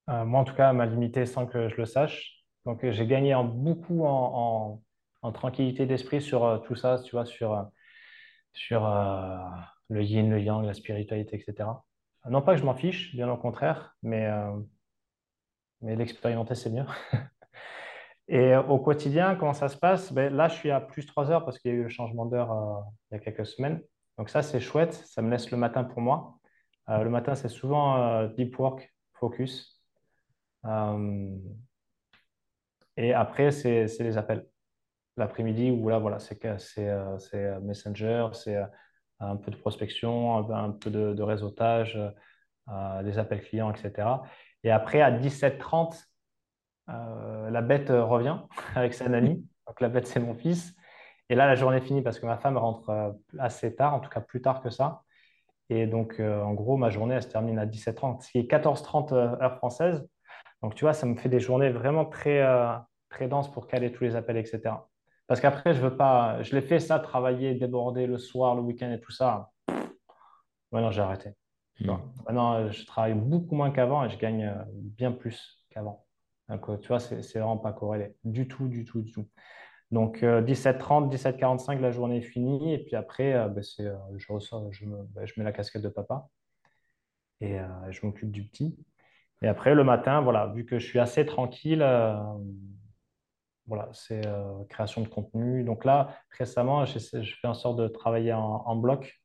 Euh, 0.10 0.26
moi, 0.26 0.42
en 0.42 0.44
tout 0.44 0.56
cas, 0.56 0.74
m'a 0.74 0.86
limité 0.86 1.26
sans 1.26 1.46
que 1.46 1.70
je 1.70 1.78
le 1.78 1.86
sache. 1.86 2.44
Donc, 2.66 2.84
euh, 2.84 2.92
j'ai 2.92 3.08
gagné 3.08 3.36
beaucoup 3.44 4.06
en, 4.06 4.82
tranquillité 5.34 5.86
d'esprit 5.86 6.22
sur 6.22 6.44
euh, 6.44 6.58
tout 6.60 6.76
ça, 6.76 7.00
tu 7.00 7.12
vois, 7.12 7.26
sur, 7.26 7.70
sur 8.54 8.82
le 9.89 10.04
yin, 10.04 10.30
le 10.30 10.42
yang, 10.42 10.66
la 10.66 10.74
spiritualité, 10.74 11.38
etc. 11.38 11.70
Non 12.30 12.42
pas 12.42 12.54
que 12.56 12.60
je 12.62 12.66
m'en 12.66 12.76
fiche, 12.76 13.16
bien 13.16 13.30
au 13.30 13.38
contraire, 13.38 13.96
mais, 14.02 14.30
mais 15.82 15.96
l'expérimenter, 15.96 16.56
c'est 16.56 16.70
mieux. 16.70 16.86
Et 18.30 18.56
au 18.56 18.80
quotidien, 18.80 19.36
comment 19.36 19.54
ça 19.54 19.68
se 19.68 19.78
passe? 19.78 20.13
Ben, 20.13 20.34
Là, 20.34 20.48
je 20.48 20.56
suis 20.56 20.72
à 20.72 20.80
plus 20.80 21.06
3 21.06 21.32
heures 21.32 21.46
parce 21.46 21.60
qu'il 21.60 21.72
y 21.72 21.74
a 21.74 21.78
eu 21.78 21.84
le 21.84 21.89
changement 21.89 22.26
d'heure 22.26 22.86
il 23.12 23.16
y 23.16 23.18
a 23.18 23.20
quelques 23.20 23.46
semaines. 23.46 23.82
Donc 24.18 24.30
ça, 24.30 24.42
c'est 24.42 24.62
chouette. 24.62 24.94
Ça 24.94 25.22
me 25.22 25.30
laisse 25.30 25.52
le 25.52 25.58
matin 25.58 25.84
pour 25.84 26.02
moi. 26.02 26.38
Le 26.88 27.10
matin, 27.10 27.36
c'est 27.36 27.50
souvent 27.50 28.26
deep 28.28 28.58
work, 28.58 28.94
focus. 29.13 29.83
Euh, 30.65 31.36
et 32.97 33.13
après, 33.13 33.52
c'est 33.52 33.88
les 33.99 34.17
appels. 34.17 34.47
L'après-midi, 35.15 35.69
où 35.69 35.89
là, 35.89 35.99
voilà, 35.99 36.17
c'est 36.19 36.39
Messenger, 37.62 38.30
c'est 38.34 38.58
un 39.19 39.36
peu 39.36 39.52
de 39.52 39.58
prospection, 39.58 40.52
un 40.52 40.71
peu 40.71 40.89
de, 40.89 41.21
réseautage, 41.21 41.99
des 43.04 43.19
appels 43.19 43.41
clients, 43.43 43.71
etc. 43.71 44.08
Et 44.63 44.71
après, 44.71 45.02
à 45.02 45.12
17h30, 45.12 46.04
la 46.88 47.62
bête 47.62 47.89
revient 47.89 48.39
avec 48.76 48.95
sa 48.95 49.08
nanny. 49.08 49.47
Donc 49.67 49.82
la 49.82 49.89
bête, 49.89 50.08
c'est 50.08 50.19
mon 50.19 50.34
fils. 50.34 50.76
Et 51.30 51.36
là, 51.36 51.47
la 51.47 51.56
journée 51.56 51.78
est 51.78 51.82
finie 51.82 52.02
parce 52.02 52.19
que 52.19 52.26
ma 52.26 52.38
femme 52.38 52.58
rentre 52.58 52.89
euh, 52.89 53.12
assez 53.39 53.76
tard, 53.76 53.93
en 53.93 53.99
tout 53.99 54.10
cas 54.10 54.21
plus 54.21 54.41
tard 54.41 54.62
que 54.62 54.69
ça. 54.69 55.04
Et 55.69 55.88
donc, 55.88 56.19
euh, 56.19 56.41
en 56.43 56.54
gros, 56.54 56.78
ma 56.78 56.89
journée, 56.89 57.15
elle 57.15 57.23
se 57.23 57.30
termine 57.30 57.58
à 57.60 57.65
17h30, 57.65 58.21
ce 58.21 58.32
qui 58.32 58.39
est 58.39 58.52
14h30 58.52 59.13
euh, 59.13 59.41
heure 59.41 59.58
française. 59.58 60.08
Donc, 60.63 60.73
tu 60.76 60.86
vois, 60.86 60.93
ça 60.93 61.06
me 61.06 61.15
fait 61.15 61.30
des 61.30 61.39
journées 61.39 61.69
vraiment 61.69 62.06
très, 62.06 62.43
très 63.10 63.28
denses 63.28 63.52
pour 63.52 63.67
caler 63.67 63.91
tous 63.91 64.04
les 64.06 64.15
appels, 64.15 64.38
etc. 64.38 64.62
Parce 65.28 65.39
qu'après, 65.39 65.73
je 65.73 65.82
veux 65.82 65.95
pas, 65.95 66.41
je 66.41 66.56
l'ai 66.56 66.62
fait 66.62 66.80
ça, 66.80 66.99
travailler, 66.99 67.54
déborder 67.54 68.08
le 68.08 68.17
soir, 68.17 68.56
le 68.56 68.62
week-end 68.62 68.91
et 68.91 68.99
tout 68.99 69.12
ça. 69.12 69.52
Maintenant, 70.71 70.89
j'ai 70.89 71.02
arrêté. 71.02 71.32
Maintenant, 71.82 72.69
je 72.71 72.86
travaille 72.86 73.13
beaucoup 73.13 73.56
moins 73.56 73.71
qu'avant 73.71 74.06
et 74.06 74.10
je 74.10 74.17
gagne 74.17 74.54
bien 74.71 75.12
plus 75.12 75.63
qu'avant. 75.69 76.06
Donc, 76.49 76.80
tu 76.82 76.88
vois, 76.88 76.99
c'est 76.99 77.21
vraiment 77.34 77.58
pas 77.58 77.73
corrélé. 77.73 78.15
Du 78.23 78.47
tout, 78.47 78.67
du 78.67 78.86
tout, 78.86 79.02
du 79.02 79.12
tout. 79.12 79.28
Donc, 79.93 80.23
17h30, 80.23 81.06
euh, 81.06 81.08
17h45, 81.10 81.80
la 81.80 81.91
journée 81.91 82.17
est 82.17 82.21
finie. 82.21 82.73
Et 82.73 82.80
puis 82.80 82.95
après, 82.95 83.34
euh, 83.34 83.47
ben, 83.47 83.63
euh, 83.80 83.95
je, 84.17 84.28
ben, 84.34 85.26
je, 85.26 85.34
mets 85.38 85.43
la 85.43 85.52
casquette 85.52 85.84
de 85.84 85.89
papa 85.89 86.28
et 87.41 87.60
je 87.89 88.06
m'occupe 88.06 88.32
du 88.32 88.47
petit. 88.47 88.78
Et 89.43 89.47
après, 89.47 89.75
le 89.75 89.84
matin, 89.84 90.21
voilà, 90.21 90.47
vu 90.47 90.65
que 90.65 90.79
je 90.79 90.86
suis 90.86 90.99
assez 90.99 91.25
tranquille, 91.25 91.86
voilà, 93.67 93.89
c'est 93.91 94.21
création 94.69 95.01
de 95.01 95.08
contenu. 95.08 95.63
Donc 95.63 95.86
là, 95.86 96.15
récemment, 96.38 96.86
je 96.86 96.99
fais 97.41 97.47
en 97.47 97.53
sorte 97.53 97.77
de 97.77 97.88
travailler 97.88 98.34
en, 98.34 98.75
bloc. 98.75 99.21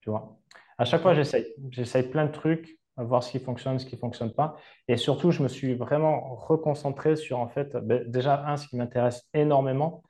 Tu 0.00 0.10
vois. 0.10 0.38
À 0.78 0.84
chaque 0.84 1.02
fois, 1.02 1.14
j'essaye. 1.14 1.46
J'essaye 1.70 2.04
plein 2.04 2.26
de 2.26 2.32
trucs 2.32 2.80
voir 3.04 3.22
ce 3.22 3.30
qui 3.30 3.38
fonctionne, 3.38 3.78
ce 3.78 3.86
qui 3.86 3.94
ne 3.94 4.00
fonctionne 4.00 4.32
pas. 4.32 4.56
Et 4.88 4.96
surtout, 4.96 5.30
je 5.30 5.42
me 5.42 5.48
suis 5.48 5.74
vraiment 5.74 6.34
reconcentré 6.36 7.16
sur, 7.16 7.38
en 7.38 7.48
fait, 7.48 7.76
ben, 7.76 8.08
déjà, 8.08 8.44
un, 8.46 8.56
ce 8.56 8.68
qui 8.68 8.76
m'intéresse 8.76 9.28
énormément, 9.34 10.02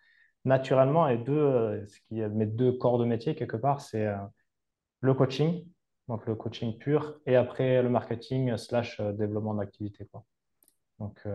naturellement, 0.45 1.09
et 1.09 1.19
deux, 1.19 1.33
euh, 1.33 1.87
ce 1.87 1.99
qui 2.09 2.21
est 2.21 2.29
mes 2.29 2.47
deux 2.47 2.73
corps 2.73 2.99
de 2.99 3.05
métier, 3.05 3.35
quelque 3.35 3.57
part, 3.57 3.81
c'est 3.81 4.07
euh, 4.07 4.17
le 5.01 5.15
coaching, 5.15 5.65
donc 6.11 6.27
le 6.27 6.35
coaching 6.35 6.77
pur, 6.77 7.19
et 7.27 7.37
après 7.37 7.83
le 7.83 7.89
marketing 7.89 8.57
slash 8.57 9.01
euh, 9.01 9.13
développement 9.13 9.55
d'activité. 9.55 10.09
Donc, 10.99 11.27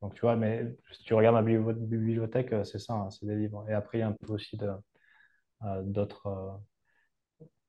donc, 0.00 0.14
tu 0.14 0.22
vois, 0.22 0.34
mais 0.34 0.66
si 0.90 1.04
tu 1.04 1.14
regardes 1.14 1.36
ma 1.36 1.42
bibliothèque, 1.42 2.52
c'est 2.64 2.80
ça, 2.80 2.94
hein, 2.94 3.10
c'est 3.10 3.26
des 3.26 3.36
livres. 3.36 3.64
Et 3.68 3.72
après, 3.72 3.98
il 3.98 4.00
y 4.00 4.04
a 4.04 4.08
un 4.08 4.12
peu 4.12 4.32
aussi 4.32 4.58
d'autres 5.84 6.60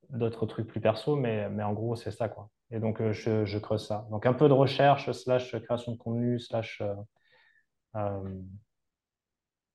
d'autres 0.10 0.46
trucs 0.46 0.68
plus 0.68 0.82
perso, 0.82 1.16
mais, 1.16 1.50
mais 1.50 1.64
en 1.64 1.74
gros, 1.74 1.96
c'est 1.96 2.12
ça, 2.12 2.30
quoi. 2.30 2.50
Et 2.72 2.80
donc, 2.80 3.02
euh, 3.02 3.14
je, 3.14 3.46
je, 3.46 3.58
creuse 3.60 3.88
ça. 3.88 4.08
Donc, 4.12 4.26
un 4.26 4.34
peu 4.34 4.48
de 4.48 4.54
recherche, 4.54 5.12
slash 5.12 5.56
création 5.64 5.94
de 5.94 5.98
contenu, 5.98 6.40
slash 6.40 6.82
euh, 6.82 6.96
euh, 7.96 8.42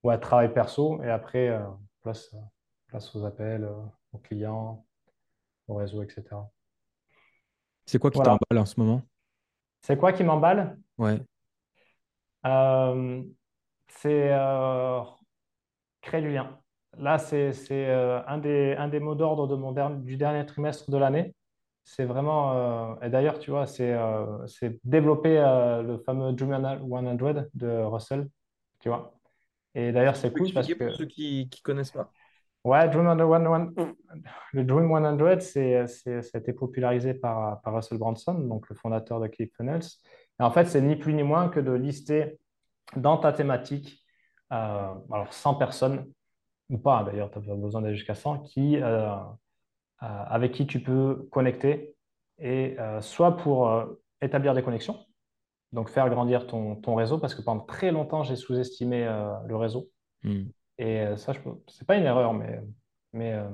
ouais, 0.03 0.19
travail 0.19 0.53
perso. 0.53 1.03
Et 1.03 1.11
après, 1.11 1.57
place, 2.03 2.35
place 2.89 3.15
aux 3.15 3.25
appels, 3.25 3.69
aux 4.13 4.19
clients, 4.19 4.87
au 5.69 5.75
réseau, 5.75 6.03
etc. 6.03 6.51
C'est 7.87 7.99
quoi 7.99 8.11
qui 8.11 8.19
t'emballe 8.19 8.59
en 8.59 8.67
ce 8.67 8.79
moment? 8.79 9.03
C'est 9.81 9.97
quoi 9.97 10.13
qui 10.13 10.25
m'emballe? 10.25 10.79
Ouais. 10.99 11.21
c'est 13.89 14.31
créer 16.03 16.23
du 16.23 16.33
lien. 16.33 16.59
Là, 16.97 17.19
c'est 17.19 17.53
un, 18.27 18.39
des, 18.39 18.75
un 18.77 18.89
des 18.89 19.01
mots 19.01 19.15
d'ordre 19.15 19.47
de 19.47 19.55
mon 19.55 19.73
du 19.91 20.17
dernier 20.17 20.45
trimestre 20.47 20.91
de 20.91 20.97
l'année 20.97 21.35
c'est 21.89 22.05
vraiment. 22.05 22.53
euh, 22.55 23.07
et 23.07 23.09
d'ailleurs, 23.09 23.39
tu 23.39 23.51
vois, 23.51 23.67
c'est 23.67 23.93
euh, 23.93 24.47
c'est 24.47 24.79
développer 24.85 25.39
euh, 25.39 25.83
le 25.83 25.99
fameux 25.99 26.33
Dream 26.35 26.53
100 26.53 27.49
de 27.55 27.83
Russell, 27.85 28.29
tu 28.79 28.91
vois. 28.91 29.15
Et 29.75 29.91
d'ailleurs, 29.93 30.17
c'est 30.17 30.31
cool 30.33 30.53
parce 30.53 30.67
expliquer 30.67 30.75
pour 30.75 30.93
que, 30.93 30.99
ceux 30.99 31.07
qui 31.07 31.49
ne 31.51 31.63
connaissent 31.63 31.93
pas? 31.93 32.13
Ouais, 32.69 32.89
Dream 32.89 33.07
100, 33.07 33.75
le 34.53 34.65
Dream 34.65 34.89
100, 35.19 35.41
c'est, 35.41 35.87
c'est, 35.87 36.23
ça 36.23 36.39
a 36.39 36.41
été 36.41 36.53
popularisé 36.53 37.15
par, 37.15 37.61
par 37.63 37.75
Russell 37.75 37.99
Brunson, 37.99 38.35
donc 38.35 38.69
le 38.69 38.77
fondateur 38.77 39.21
de 39.21 39.27
ClickFunnels. 39.27 39.85
Et 40.41 40.43
en 40.43 40.51
fait, 40.51 40.67
c'est 40.67 40.81
ni 40.81 40.97
plus 40.97 41.15
ni 41.15 41.23
moins 41.23 41.49
que 41.49 41.61
de 41.61 41.73
lister 41.73 42.39
dans 42.97 43.19
ta 43.19 43.33
thématique, 43.33 44.05
euh, 44.53 44.95
alors 45.13 45.33
100 45.33 45.55
personnes, 45.55 46.07
ou 46.71 46.79
pas 46.79 47.03
d'ailleurs, 47.05 47.31
tu 47.31 47.39
n'as 47.39 47.47
pas 47.47 47.55
besoin 47.55 47.83
d'aller 47.83 47.97
jusqu'à 47.97 48.15
100, 48.15 48.41
qui, 48.41 48.77
euh, 48.77 49.09
euh, 49.11 49.17
avec 50.01 50.53
qui 50.53 50.67
tu 50.67 50.83
peux 50.83 51.29
connecter, 51.31 51.97
et 52.39 52.77
euh, 52.79 53.01
soit 53.01 53.37
pour 53.37 53.69
euh, 53.69 53.87
établir 54.23 54.55
des 54.55 54.63
connexions, 54.63 54.99
donc 55.73 55.89
faire 55.89 56.09
grandir 56.09 56.47
ton, 56.47 56.77
ton 56.77 56.95
réseau, 56.95 57.19
parce 57.19 57.35
que 57.35 57.43
pendant 57.43 57.65
très 57.65 57.91
longtemps, 57.91 58.23
j'ai 58.23 58.37
sous-estimé 58.37 59.05
euh, 59.05 59.33
le 59.47 59.57
réseau. 59.57 59.89
Hmm. 60.23 60.45
Et 60.79 61.01
euh, 61.01 61.17
ça, 61.17 61.33
je 61.33 61.41
c'est 61.69 61.87
pas 61.87 61.97
une 61.97 62.05
erreur, 62.05 62.33
mais, 62.33 62.61
mais, 63.13 63.33
euh, 63.33 63.49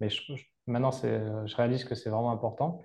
mais 0.00 0.08
je- 0.08 0.32
maintenant, 0.66 0.90
je 0.92 1.56
réalise 1.56 1.84
que 1.84 1.94
c'est 1.94 2.10
vraiment 2.10 2.30
important. 2.30 2.82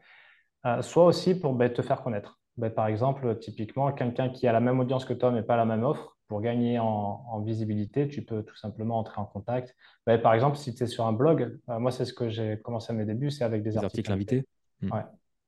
Euh, 0.65 0.81
soit 0.81 1.05
aussi 1.05 1.39
pour 1.39 1.53
ben, 1.53 1.71
te 1.71 1.81
faire 1.81 2.01
connaître. 2.01 2.39
Ben, 2.57 2.71
par 2.71 2.87
exemple, 2.87 3.37
typiquement, 3.39 3.91
quelqu'un 3.91 4.29
qui 4.29 4.47
a 4.47 4.53
la 4.53 4.59
même 4.59 4.79
audience 4.79 5.05
que 5.05 5.13
toi, 5.13 5.31
mais 5.31 5.43
pas 5.43 5.57
la 5.57 5.65
même 5.65 5.83
offre, 5.83 6.17
pour 6.27 6.41
gagner 6.41 6.79
en, 6.79 6.85
en 7.27 7.41
visibilité, 7.41 8.07
tu 8.07 8.23
peux 8.25 8.41
tout 8.41 8.55
simplement 8.55 8.97
entrer 8.97 9.21
en 9.21 9.25
contact. 9.25 9.75
Ben, 10.07 10.19
par 10.19 10.33
exemple, 10.33 10.57
si 10.57 10.73
tu 10.73 10.83
es 10.83 10.87
sur 10.87 11.05
un 11.05 11.13
blog, 11.13 11.59
euh, 11.69 11.79
moi, 11.79 11.91
c'est 11.91 12.05
ce 12.05 12.13
que 12.13 12.29
j'ai 12.29 12.59
commencé 12.61 12.91
à 12.91 12.95
mes 12.95 13.05
débuts, 13.05 13.29
c'est 13.29 13.43
avec 13.43 13.61
des 13.61 13.71
Les 13.71 13.77
articles 13.77 14.11
articles 14.11 14.11
invités. 14.11 14.47
Hmm. 14.81 14.91
Ouais. 14.91 15.03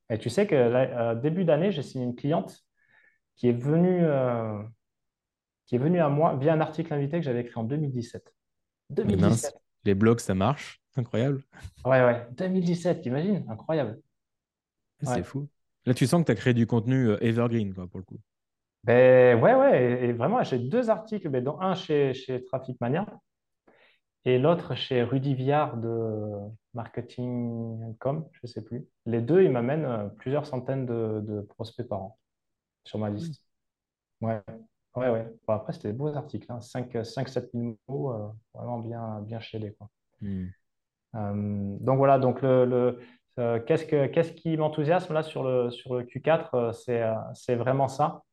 Et 0.09 0.19
tu 0.19 0.29
sais 0.29 0.45
que 0.45 0.55
là, 0.55 1.15
début 1.15 1.45
d'année, 1.45 1.71
j'ai 1.71 1.81
signé 1.81 2.05
une 2.05 2.15
cliente 2.15 2.63
qui 3.35 3.49
est 3.49 3.59
venue, 3.59 4.05
qui 5.67 5.75
est 5.75 5.79
venue 5.79 5.99
à 5.99 6.09
moi 6.09 6.35
via 6.37 6.53
un 6.53 6.61
article 6.61 6.93
invité 6.93 7.19
que 7.19 7.23
j'avais 7.25 7.41
écrit 7.41 7.59
en 7.59 7.63
2017. 7.63 8.33
Mais 9.03 9.15
mince, 9.17 9.43
2017. 9.43 9.61
les 9.85 9.95
blogs, 9.95 10.19
ça 10.19 10.33
marche. 10.35 10.81
Incroyable. 10.95 11.43
Ouais, 11.85 12.03
ouais. 12.03 12.27
2017, 12.31 13.01
t'imagines? 13.01 13.45
Incroyable. 13.49 14.01
C'est 15.03 15.09
Ouais. 15.09 15.23
fou. 15.23 15.47
Là, 15.85 15.93
tu 15.93 16.07
sens 16.07 16.21
que 16.21 16.25
tu 16.25 16.31
as 16.31 16.35
créé 16.35 16.53
du 16.55 16.65
contenu 16.65 17.09
euh, 17.09 17.23
evergreen, 17.23 17.73
quoi, 17.73 17.87
pour 17.87 17.99
le 17.99 18.05
coup. 18.05 18.19
Ben, 18.83 19.39
ouais, 19.39 19.53
ouais. 19.53 19.83
Et, 20.01 20.05
et 20.09 20.13
vraiment, 20.13 20.43
j'ai 20.43 20.59
deux 20.59 20.89
articles, 20.89 21.29
ben, 21.29 21.43
dont 21.43 21.59
un 21.61 21.75
chez, 21.75 22.13
chez 22.13 22.43
Traffic 22.43 22.79
Mania 22.81 23.05
et 24.25 24.39
l'autre 24.39 24.75
chez 24.75 25.03
Rudy 25.03 25.35
Viard 25.35 25.77
de 25.77 26.25
Marketing.com, 26.73 28.27
je 28.31 28.47
sais 28.47 28.61
plus. 28.63 28.85
Les 29.05 29.21
deux, 29.21 29.43
ils 29.43 29.51
m'amènent 29.51 29.85
euh, 29.85 30.07
plusieurs 30.09 30.45
centaines 30.45 30.85
de, 30.85 31.21
de 31.21 31.41
prospects 31.41 31.87
par 31.87 32.01
an 32.01 32.19
sur 32.83 32.99
ma 32.99 33.09
liste. 33.09 33.43
Ouais, 34.21 34.41
ouais, 34.97 35.09
ouais. 35.09 35.27
Bon, 35.47 35.53
après, 35.53 35.73
c'était 35.73 35.89
des 35.89 35.93
beaux 35.93 36.15
articles, 36.15 36.51
hein. 36.51 36.59
5, 36.61 36.91
7 37.29 37.53
000 37.53 37.77
mots, 37.87 38.11
euh, 38.13 38.27
vraiment 38.53 38.79
bien, 38.79 39.21
bien 39.21 39.39
quoi. 39.77 39.89
Hmm. 40.21 40.47
Euh, 41.15 41.77
donc 41.79 41.97
voilà, 41.97 42.19
donc 42.19 42.41
le, 42.41 42.65
le- 42.65 42.99
euh, 43.39 43.59
qu'est-ce 43.59 43.85
que, 43.85 44.07
qu'est-ce 44.07 44.31
qui 44.33 44.57
m'enthousiasme 44.57 45.13
là 45.13 45.23
sur 45.23 45.43
le, 45.43 45.69
sur 45.69 45.95
le 45.95 46.03
Q4, 46.03 46.55
euh, 46.55 46.71
c'est, 46.73 47.01
euh, 47.03 47.13
c'est 47.33 47.55
vraiment 47.55 47.87
ça. 47.87 48.23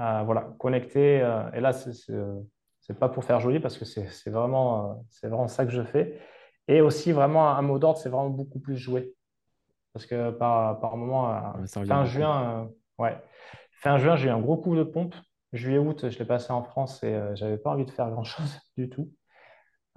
Euh, 0.00 0.22
voilà, 0.24 0.42
connecter. 0.58 1.20
euh, 1.22 1.50
et 1.52 1.60
là, 1.60 1.72
c'est 1.74 1.92
c'est 1.94 2.12
euh, 2.14 2.40
c'est 2.80 2.98
pas 2.98 3.08
pour 3.10 3.24
faire 3.24 3.40
joli 3.40 3.60
parce 3.60 3.78
que 3.78 3.84
c'est 3.86 4.08
c'est 4.10 4.30
vraiment, 4.30 4.92
euh, 4.92 4.94
c'est 5.10 5.28
vraiment 5.28 5.48
ça 5.48 5.64
que 5.66 5.72
je 5.72 5.82
fais. 5.84 6.20
Et 6.68 6.80
aussi, 6.82 7.12
vraiment, 7.12 7.50
un 7.50 7.62
mot 7.62 7.78
d'ordre, 7.80 7.98
c'est 8.00 8.08
vraiment 8.10 8.30
beaucoup 8.30 8.60
plus 8.60 8.76
joué. 8.78 9.14
Parce 9.92 10.06
que 10.06 10.30
par, 10.32 10.80
par 10.80 10.96
moment, 10.96 11.34
euh, 11.34 11.40
Ouais, 11.54 11.66
fin 11.86 12.04
juin, 12.06 12.64
euh, 12.64 13.04
ouais, 13.04 13.16
fin 13.72 13.98
juin, 13.98 14.16
j'ai 14.16 14.28
eu 14.28 14.30
un 14.30 14.40
gros 14.40 14.56
coup 14.58 14.76
de 14.76 14.84
pompe. 14.84 15.14
Juillet-août, 15.52 16.10
je 16.10 16.18
l'ai 16.18 16.24
passé 16.26 16.52
en 16.52 16.62
France 16.62 17.02
et 17.02 17.14
euh, 17.14 17.34
j'avais 17.34 17.56
pas 17.58 17.70
envie 17.70 17.84
de 17.86 17.90
faire 17.90 18.10
grand-chose 18.10 18.60
du 18.76 18.88
tout. 18.90 19.10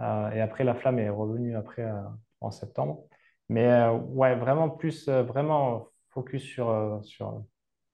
Euh, 0.01 0.31
et 0.31 0.41
après, 0.41 0.63
la 0.65 0.75
flamme 0.75 0.99
est 0.99 1.09
revenue 1.09 1.55
après 1.57 1.83
euh, 1.83 2.01
en 2.41 2.51
septembre. 2.51 3.03
Mais 3.49 3.67
euh, 3.67 3.91
ouais, 3.93 4.35
vraiment 4.35 4.69
plus, 4.69 5.09
vraiment 5.09 5.89
focus 6.09 6.43
sur, 6.43 6.99
sur, 7.03 7.43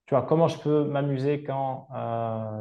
tu 0.07 0.15
vois, 0.15 0.23
comment 0.23 0.47
je 0.49 0.59
peux 0.59 0.85
m'amuser 0.85 1.43
quand 1.43 1.87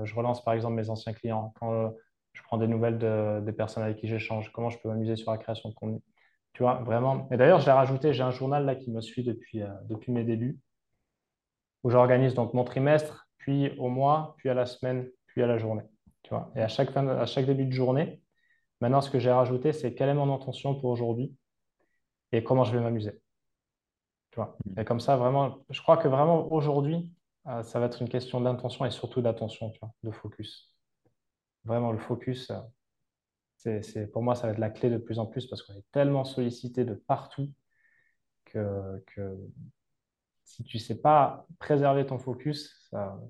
je 0.05 0.15
relance 0.15 0.45
par 0.45 0.55
exemple 0.55 0.75
mes 0.77 0.91
anciens 0.91 1.13
clients, 1.15 1.55
quand 1.61 1.93
je 2.35 2.43
prends 2.45 2.59
des 2.59 2.69
nouvelles 2.69 2.99
de- 2.99 3.41
des 3.45 3.53
personnes 3.53 3.83
avec 3.85 3.99
qui 3.99 4.09
j'échange, 4.09 4.53
comment 4.53 4.71
je 4.71 4.79
peux 4.81 4.89
m'amuser 4.89 5.17
sur 5.17 5.33
la 5.33 5.39
création 5.39 5.71
de 5.71 5.75
contenu. 5.75 6.01
Tu 6.55 6.63
vois, 6.65 6.77
vraiment. 6.85 7.29
Et 7.33 7.37
d'ailleurs, 7.39 7.61
j'ai 7.61 7.73
rajouté, 7.73 8.13
j'ai 8.15 8.23
un 8.25 8.31
journal 8.33 8.65
là 8.67 8.77
qui 8.77 8.91
me 8.93 9.01
suit 9.03 9.25
depuis, 9.25 9.63
depuis 9.89 10.13
mes 10.13 10.25
débuts, 10.25 10.59
où 11.85 11.91
j'organise 11.91 12.35
donc 12.35 12.53
mon 12.55 12.65
trimestre, 12.65 13.26
puis 13.47 13.71
au 13.79 13.89
mois, 13.89 14.35
puis 14.39 14.49
à 14.49 14.55
la 14.55 14.67
semaine, 14.67 15.09
puis 15.29 15.41
à 15.41 15.47
la 15.47 15.57
journée. 15.57 15.85
Tu 16.25 16.31
vois. 16.31 16.51
Et 16.57 16.61
à 16.63 16.67
chaque 16.67 16.91
fin 16.91 17.05
de- 17.05 17.11
à 17.11 17.27
chaque 17.27 17.47
début 17.47 17.65
de 17.65 17.71
journée, 17.71 18.21
maintenant, 18.81 19.01
ce 19.01 19.09
que 19.09 19.21
j'ai 19.21 19.31
rajouté, 19.31 19.73
c'est 19.73 19.95
quelle 19.95 20.09
est 20.09 20.15
mon 20.15 20.35
intention 20.35 20.75
pour 20.75 20.91
aujourd'hui 20.91 21.33
et 22.33 22.43
comment 22.43 22.65
je 22.65 22.77
vais 22.77 22.83
m'amuser. 22.83 23.21
Tu 24.33 24.37
vois. 24.41 24.59
Et 24.77 24.85
comme 24.85 24.99
ça, 24.99 25.17
vraiment, 25.17 25.65
je 25.71 25.81
crois 25.81 25.97
que 25.97 26.09
vraiment 26.09 26.53
aujourd'hui, 26.53 27.09
euh, 27.47 27.63
ça 27.63 27.79
va 27.79 27.87
être 27.87 28.03
une 28.03 28.09
question 28.09 28.41
d'intention 28.41 28.85
et 28.85 28.91
surtout 28.91 29.23
d'attention, 29.23 29.71
tu 29.71 29.79
vois, 29.79 29.93
de 30.03 30.11
focus. 30.11 30.75
Vraiment, 31.63 31.93
le 31.93 31.99
focus, 31.99 32.51
euh, 32.51 32.59
c'est, 33.59 33.83
c'est, 33.83 34.09
pour 34.09 34.25
moi, 34.25 34.35
ça 34.35 34.49
va 34.49 34.55
être 34.55 34.59
la 34.59 34.71
clé 34.71 34.91
de 34.91 34.99
plus 34.99 35.21
en 35.21 35.27
plus 35.27 35.47
parce 35.47 35.63
qu'on 35.63 35.75
est 35.75 35.87
tellement 35.93 36.25
sollicité 36.25 36.85
de 36.85 36.95
partout 36.95 37.49
que, 38.47 39.05
que 39.07 39.39
si 40.47 40.63
tu 40.65 40.79
ne 40.79 40.83
sais 40.83 40.95
pas 40.95 41.47
préserver 41.59 42.07
ton 42.07 42.19
focus, 42.19 42.73
ça, 42.89 43.21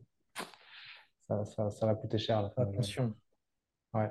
ça, 1.26 1.44
ça- 1.44 1.70
ça 1.70 1.86
va 1.86 1.94
coûter 1.94 2.18
cher 2.18 2.38
à 2.38 2.42
la 2.42 2.50
fin 2.50 2.62
de 2.64 2.76
la 2.76 2.82
journée. 2.82 3.10
Attention. 3.10 3.14
Ouais, 3.94 4.10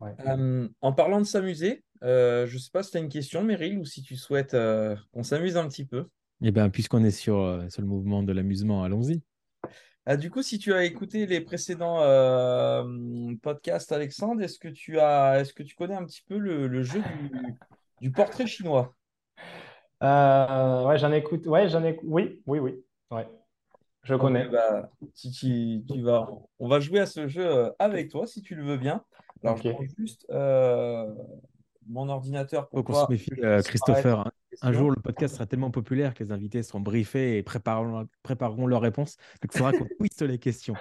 ouais. 0.00 0.14
Euh, 0.26 0.68
en 0.80 0.92
parlant 0.92 1.20
de 1.20 1.26
s'amuser, 1.26 1.84
euh, 2.02 2.46
je 2.46 2.54
ne 2.54 2.58
sais 2.58 2.70
pas 2.72 2.82
si 2.82 2.90
tu 2.90 2.96
as 2.96 3.00
une 3.00 3.08
question, 3.10 3.44
Meryl, 3.44 3.78
ou 3.78 3.84
si 3.84 4.02
tu 4.02 4.16
souhaites 4.16 4.54
euh, 4.54 4.96
qu'on 5.12 5.22
s'amuse 5.22 5.56
un 5.56 5.68
petit 5.68 5.84
peu. 5.84 6.08
Eh 6.42 6.50
bien, 6.50 6.70
puisqu'on 6.70 7.04
est 7.04 7.10
sur, 7.10 7.36
euh, 7.38 7.68
sur 7.68 7.82
le 7.82 7.88
mouvement 7.88 8.22
de 8.22 8.32
l'amusement, 8.32 8.82
allons-y. 8.82 9.22
Ah, 10.06 10.16
du 10.16 10.30
coup, 10.30 10.42
si 10.42 10.58
tu 10.58 10.72
as 10.72 10.84
écouté 10.84 11.26
les 11.26 11.42
précédents 11.42 12.00
euh, 12.00 13.34
podcasts, 13.42 13.92
Alexandre, 13.92 14.40
est-ce 14.42 14.58
que 14.58 14.68
tu 14.68 14.98
as, 14.98 15.40
est-ce 15.40 15.52
que 15.52 15.62
tu 15.62 15.74
connais 15.74 15.96
un 15.96 16.06
petit 16.06 16.22
peu 16.26 16.38
le, 16.38 16.66
le 16.66 16.82
jeu 16.82 17.02
du, 17.02 17.30
du 18.00 18.10
portrait 18.10 18.46
chinois? 18.46 18.96
Euh, 20.02 20.84
ouais, 20.86 20.98
j'en 20.98 21.12
écoute. 21.12 21.46
Ouais, 21.46 21.68
j'en 21.68 21.82
écoute. 21.84 22.06
Oui, 22.08 22.42
oui, 22.46 22.58
oui. 22.58 22.84
Ouais, 23.10 23.26
je 24.04 24.14
connais. 24.14 24.46
euh, 24.46 24.50
bah, 24.50 24.90
si 25.14 25.30
tu, 25.30 25.82
tu 25.90 26.02
vas, 26.02 26.28
on 26.58 26.68
va 26.68 26.80
jouer 26.80 27.00
à 27.00 27.06
ce 27.06 27.26
jeu 27.26 27.44
euh, 27.46 27.70
avec 27.78 28.10
toi, 28.10 28.26
si 28.26 28.42
tu 28.42 28.54
le 28.54 28.62
veux 28.64 28.76
bien. 28.76 29.02
Alors, 29.42 29.56
Ok. 29.56 29.62
je 29.64 29.70
prends 29.70 29.84
juste 29.96 30.26
euh, 30.30 31.12
mon 31.88 32.08
ordinateur 32.08 32.68
pour 32.68 32.80
Faut 32.80 32.82
qu'on 32.84 33.06
se 33.06 33.10
méfie, 33.10 33.30
euh, 33.42 33.62
Christopher. 33.62 34.20
hein. 34.20 34.30
Un 34.62 34.72
jour, 34.72 34.90
le 34.90 34.96
podcast 35.00 35.34
sera 35.34 35.46
tellement 35.46 35.70
populaire 35.70 36.14
que 36.14 36.24
les 36.24 36.32
invités 36.32 36.62
seront 36.64 36.80
briefés 36.80 37.38
et 37.38 37.42
prépareront, 37.44 38.08
prépareront 38.22 38.66
leurs 38.66 38.80
réponses. 38.80 39.16
Donc, 39.42 39.52
il 39.54 39.58
faudra 39.58 39.72
qu'on 39.72 39.86
twiste 39.98 40.22
les 40.22 40.38
questions. 40.38 40.74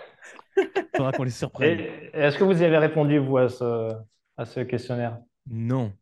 Il 0.57 0.65
faudra 0.95 1.11
qu'on 1.11 1.24
les 1.24 1.30
surprenne. 1.32 1.80
Est-ce 2.13 2.38
que 2.38 2.43
vous 2.43 2.59
y 2.61 2.65
avez 2.65 2.78
répondu, 2.78 3.20
vous, 3.20 3.38
à 3.38 3.49
ce, 3.49 3.93
à 4.36 4.45
ce 4.45 4.61
questionnaire? 4.61 5.20
Non. 5.49 5.93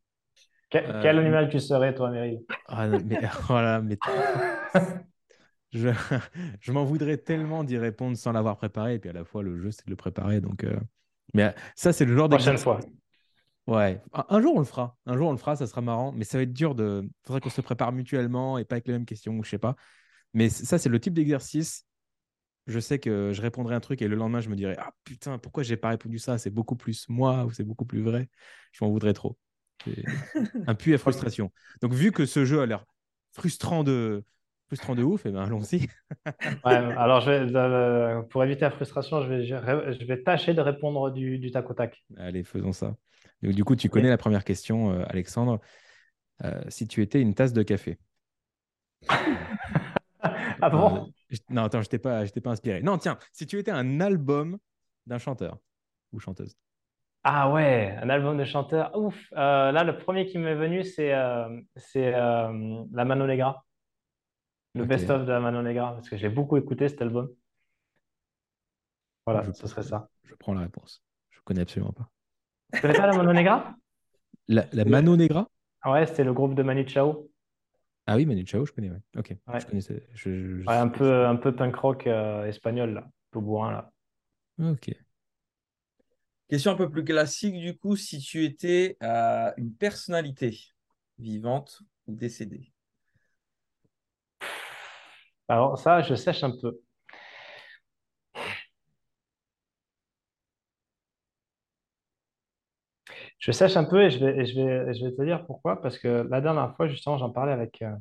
Que- 0.76 0.91
Euh, 0.91 0.99
quel 0.99 1.17
animal 1.19 1.49
tu 1.49 1.59
serais, 1.59 1.93
toi, 1.95 2.09
Meryl? 2.11 2.41
Ah, 2.67 2.88
non, 2.88 3.01
mais 3.05 3.19
voilà, 3.47 3.82
mais 3.82 3.99
je, 5.73 5.89
je 6.61 6.71
m'en 6.71 6.86
voudrais 6.86 7.17
tellement 7.17 7.63
d'y 7.63 7.78
répondre 7.78 8.17
sans 8.17 8.32
l'avoir 8.32 8.57
préparé. 8.57 8.95
Et 8.95 8.99
puis 8.99 9.09
à 9.09 9.13
la 9.13 9.26
fois, 9.26 9.43
le 9.43 9.57
jeu, 9.59 9.71
c'est 9.71 9.86
de 9.86 9.91
le 9.91 9.95
préparer. 9.95 10.41
Donc, 10.41 10.63
euh, 10.63 10.80
Mais 11.34 11.43
euh, 11.45 11.51
ça, 11.76 11.93
c'est 11.93 12.05
le 12.05 12.15
genre 12.15 12.30
Prochaine 12.30 12.57
d'exercice. 12.57 12.59
fois. 12.59 12.80
Ouais, 13.67 13.99
un 14.13 14.41
jour 14.41 14.55
on 14.55 14.59
le 14.59 14.65
fera. 14.65 14.95
Un 15.07 15.17
jour 15.17 15.28
on 15.30 15.32
le 15.32 15.38
fera, 15.39 15.55
ça 15.55 15.65
sera 15.65 15.82
marrant. 15.82 16.11
Mais 16.11 16.23
ça 16.23 16.38
va 16.38 16.43
être 16.43 16.53
dur 16.53 16.76
de. 16.76 17.01
Il 17.03 17.11
faudrait 17.28 17.41
qu'on 17.41 17.49
se 17.49 17.61
prépare 17.61 17.91
mutuellement 17.91 18.57
et 18.59 18.65
pas 18.65 18.76
avec 18.76 18.88
les 18.88 18.93
mêmes 18.93 19.05
questions 19.05 19.34
ou 19.39 19.43
je 19.43 19.49
sais 19.49 19.57
pas. 19.57 19.76
Mais 20.34 20.49
ça, 20.49 20.78
c'est 20.80 20.89
le 20.89 20.99
type 20.99 21.13
d'exercice. 21.15 21.86
Je 22.67 22.80
sais 22.80 22.99
que 22.99 23.32
je 23.34 23.41
répondrai 23.41 23.76
un 23.76 23.82
truc 23.82 24.01
et 24.01 24.07
le 24.09 24.15
lendemain, 24.15 24.41
je 24.41 24.49
me 24.49 24.55
dirai 24.55 24.76
Ah 24.80 24.93
putain, 25.05 25.39
pourquoi 25.39 25.63
j'ai 25.63 25.78
pas 25.78 25.89
répondu 25.89 26.19
ça? 26.19 26.38
C'est 26.39 26.51
beaucoup 26.51 26.76
plus 26.78 27.09
moi 27.09 27.45
ou 27.45 27.51
c'est 27.51 27.63
beaucoup 27.65 27.86
plus 27.86 28.01
vrai. 28.03 28.30
Je 28.73 28.86
m'en 28.86 28.91
voudrais 28.91 29.13
trop. 29.13 29.38
Un 30.67 30.76
puits 30.76 30.93
à 30.93 30.97
frustration. 30.97 31.51
Donc, 31.82 31.93
vu 31.93 32.11
que 32.11 32.26
ce 32.26 32.45
jeu 32.45 32.61
a 32.61 32.65
l'air 32.65 32.86
frustrant 33.32 33.84
de, 33.84 34.23
frustrant 34.67 34.95
de 34.95 35.03
ouf, 35.03 35.26
et 35.26 35.32
ben 35.32 35.43
allons-y. 35.43 35.88
Ouais, 36.65 36.73
alors, 36.73 37.21
je 37.21 37.32
vais, 37.32 37.55
euh, 37.55 38.21
pour 38.23 38.43
éviter 38.43 38.61
la 38.61 38.71
frustration, 38.71 39.21
je 39.21 39.28
vais, 39.28 39.45
je 39.45 40.05
vais 40.05 40.23
tâcher 40.23 40.53
de 40.53 40.61
répondre 40.61 41.11
du, 41.11 41.38
du 41.38 41.51
tac 41.51 41.69
au 41.69 41.73
tac. 41.73 42.03
Allez, 42.17 42.43
faisons 42.43 42.73
ça. 42.73 42.95
Donc, 43.41 43.53
du 43.53 43.63
coup, 43.63 43.76
tu 43.76 43.89
connais 43.89 44.09
la 44.09 44.17
première 44.17 44.43
question, 44.43 44.91
euh, 44.91 45.03
Alexandre. 45.07 45.59
Euh, 46.43 46.61
si 46.67 46.88
tu 46.88 47.01
étais 47.01 47.21
une 47.21 47.34
tasse 47.34 47.53
de 47.53 47.63
café. 47.63 47.97
Ah 50.61 50.69
bon? 50.69 51.11
Euh, 51.32 51.36
non, 51.49 51.65
attends, 51.65 51.82
je 51.82 51.89
t'ai 51.89 51.99
pas, 51.99 52.23
pas 52.26 52.49
inspiré. 52.49 52.82
Non, 52.82 52.97
tiens, 52.97 53.19
si 53.32 53.45
tu 53.45 53.59
étais 53.59 53.71
un 53.71 53.99
album 53.99 54.57
d'un 55.05 55.19
chanteur 55.19 55.59
ou 56.11 56.19
chanteuse. 56.19 56.55
Ah 57.28 57.49
ouais, 57.51 57.97
un 58.03 58.09
album 58.09 58.38
de 58.38 58.43
chanteur. 58.45 58.95
Ouf. 58.95 59.15
Euh, 59.34 59.71
là, 59.71 59.84
le 59.84 59.97
premier 59.97 60.28
qui 60.28 60.38
m'est 60.38 60.53
venu, 60.55 60.84
c'est 60.84 61.11
euh, 61.13 61.59
c'est 61.76 62.13
euh, 62.13 62.84
La 62.93 63.03
Mano 63.05 63.26
Negra. 63.26 63.65
Le 64.76 64.84
Ok. 64.84 64.89
best-of 64.89 65.26
de 65.26 65.32
la 65.32 65.39
Mano 65.39 65.63
Negra, 65.63 65.93
parce 65.95 66.07
que 66.07 66.17
j'ai 66.17 66.30
beaucoup 66.30 66.55
écouté 66.57 66.88
cet 66.88 67.01
album. 67.01 67.30
Voilà, 69.26 69.43
Je- 69.43 69.51
ce 69.53 69.67
serait 69.67 69.82
ça. 69.84 70.07
Je 70.23 70.36
prends 70.36 70.53
la 70.53 70.61
réponse. 70.61 71.03
Je 71.32 71.39
connais 71.43 71.61
absolument 71.61 71.93
pas. 71.93 72.11
Tu 72.73 72.82
connais 72.82 72.93
pas 72.93 73.07
la 73.07 73.13
Mano 73.13 73.34
Negra? 73.34 73.73
La, 74.47 74.65
la 74.73 74.86
Mano 74.86 75.15
Negra? 75.15 75.47
Ah 75.82 75.91
Ouais, 75.91 76.05
c'était 76.05 76.23
le 76.23 76.34
groupe 76.34 76.53
de 76.55 76.63
Manu 76.63 76.88
Chao. 76.88 77.30
Ah 78.07 78.15
oui, 78.17 78.26
Manu 78.26 78.45
Chao, 78.45 78.65
je 78.65 78.71
connais, 78.71 78.91
ouais. 78.91 79.01
Ok, 79.17 79.36
Ouais. 79.47 79.59
je 79.59 79.65
connaissais. 79.65 80.07
Je, 80.13 80.32
je- 80.32 80.61
je- 80.61 80.67
Ouais, 80.67 80.76
un 80.76 80.88
peu, 80.89 81.26
un 81.26 81.36
peu 81.36 81.55
punk 81.55 81.76
rock 81.76 82.07
euh, 82.07 82.45
espagnol, 82.45 82.93
là. 82.93 83.01
Un 83.01 83.11
peu 83.32 83.39
bourrin, 83.39 83.71
là. 83.71 83.91
Ok. 84.59 85.05
Question 86.49 86.71
un 86.71 86.75
peu 86.75 86.89
plus 86.89 87.03
classique, 87.03 87.55
du 87.59 87.77
coup, 87.77 87.95
si 87.95 88.19
tu 88.19 88.43
étais 88.45 88.97
euh, 89.03 89.51
une 89.57 89.73
personnalité 89.73 90.57
vivante 91.19 91.81
ou 92.07 92.15
décédée? 92.15 92.71
Alors, 95.47 95.77
ça, 95.79 96.01
je 96.03 96.13
sèche 96.15 96.43
un 96.43 96.51
peu. 96.51 96.79
Je 103.39 103.51
sèche 103.51 103.77
un 103.77 103.83
peu 103.85 104.03
et 104.03 104.09
je 104.09 104.19
vais, 104.23 104.45
je 104.45 104.55
vais, 104.55 104.93
je 104.93 105.05
vais 105.05 105.11
te 105.11 105.21
dire 105.23 105.45
pourquoi. 105.45 105.81
Parce 105.81 105.97
que 105.97 106.27
la 106.29 106.41
dernière 106.41 106.75
fois, 106.75 106.87
justement, 106.87 107.17
j'en 107.17 107.29
parlais 107.31 107.51
avec, 107.53 107.81
euh, 107.81 107.95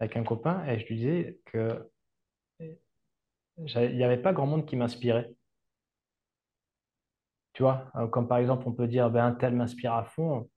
avec 0.00 0.16
un 0.18 0.24
copain 0.24 0.64
et 0.66 0.78
je 0.80 0.86
lui 0.86 0.96
disais 0.96 1.38
que 1.46 1.88
il 2.60 3.96
n'y 3.96 4.04
avait 4.04 4.20
pas 4.20 4.34
grand 4.34 4.46
monde 4.46 4.66
qui 4.66 4.76
m'inspirait. 4.76 5.32
Tu 7.52 7.62
vois, 7.62 7.90
Euh, 7.96 8.06
comme 8.08 8.28
par 8.28 8.38
exemple, 8.38 8.64
on 8.66 8.72
peut 8.72 8.86
dire, 8.88 9.10
ben, 9.10 9.26
un 9.26 9.32
tel 9.32 9.54
m'inspire 9.54 9.92
à 9.94 10.04
fond. 10.04 10.48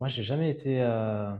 Moi, 0.00 0.08
j'ai 0.08 0.22
jamais 0.22 0.50
été. 0.50 0.82
euh, 0.82 1.32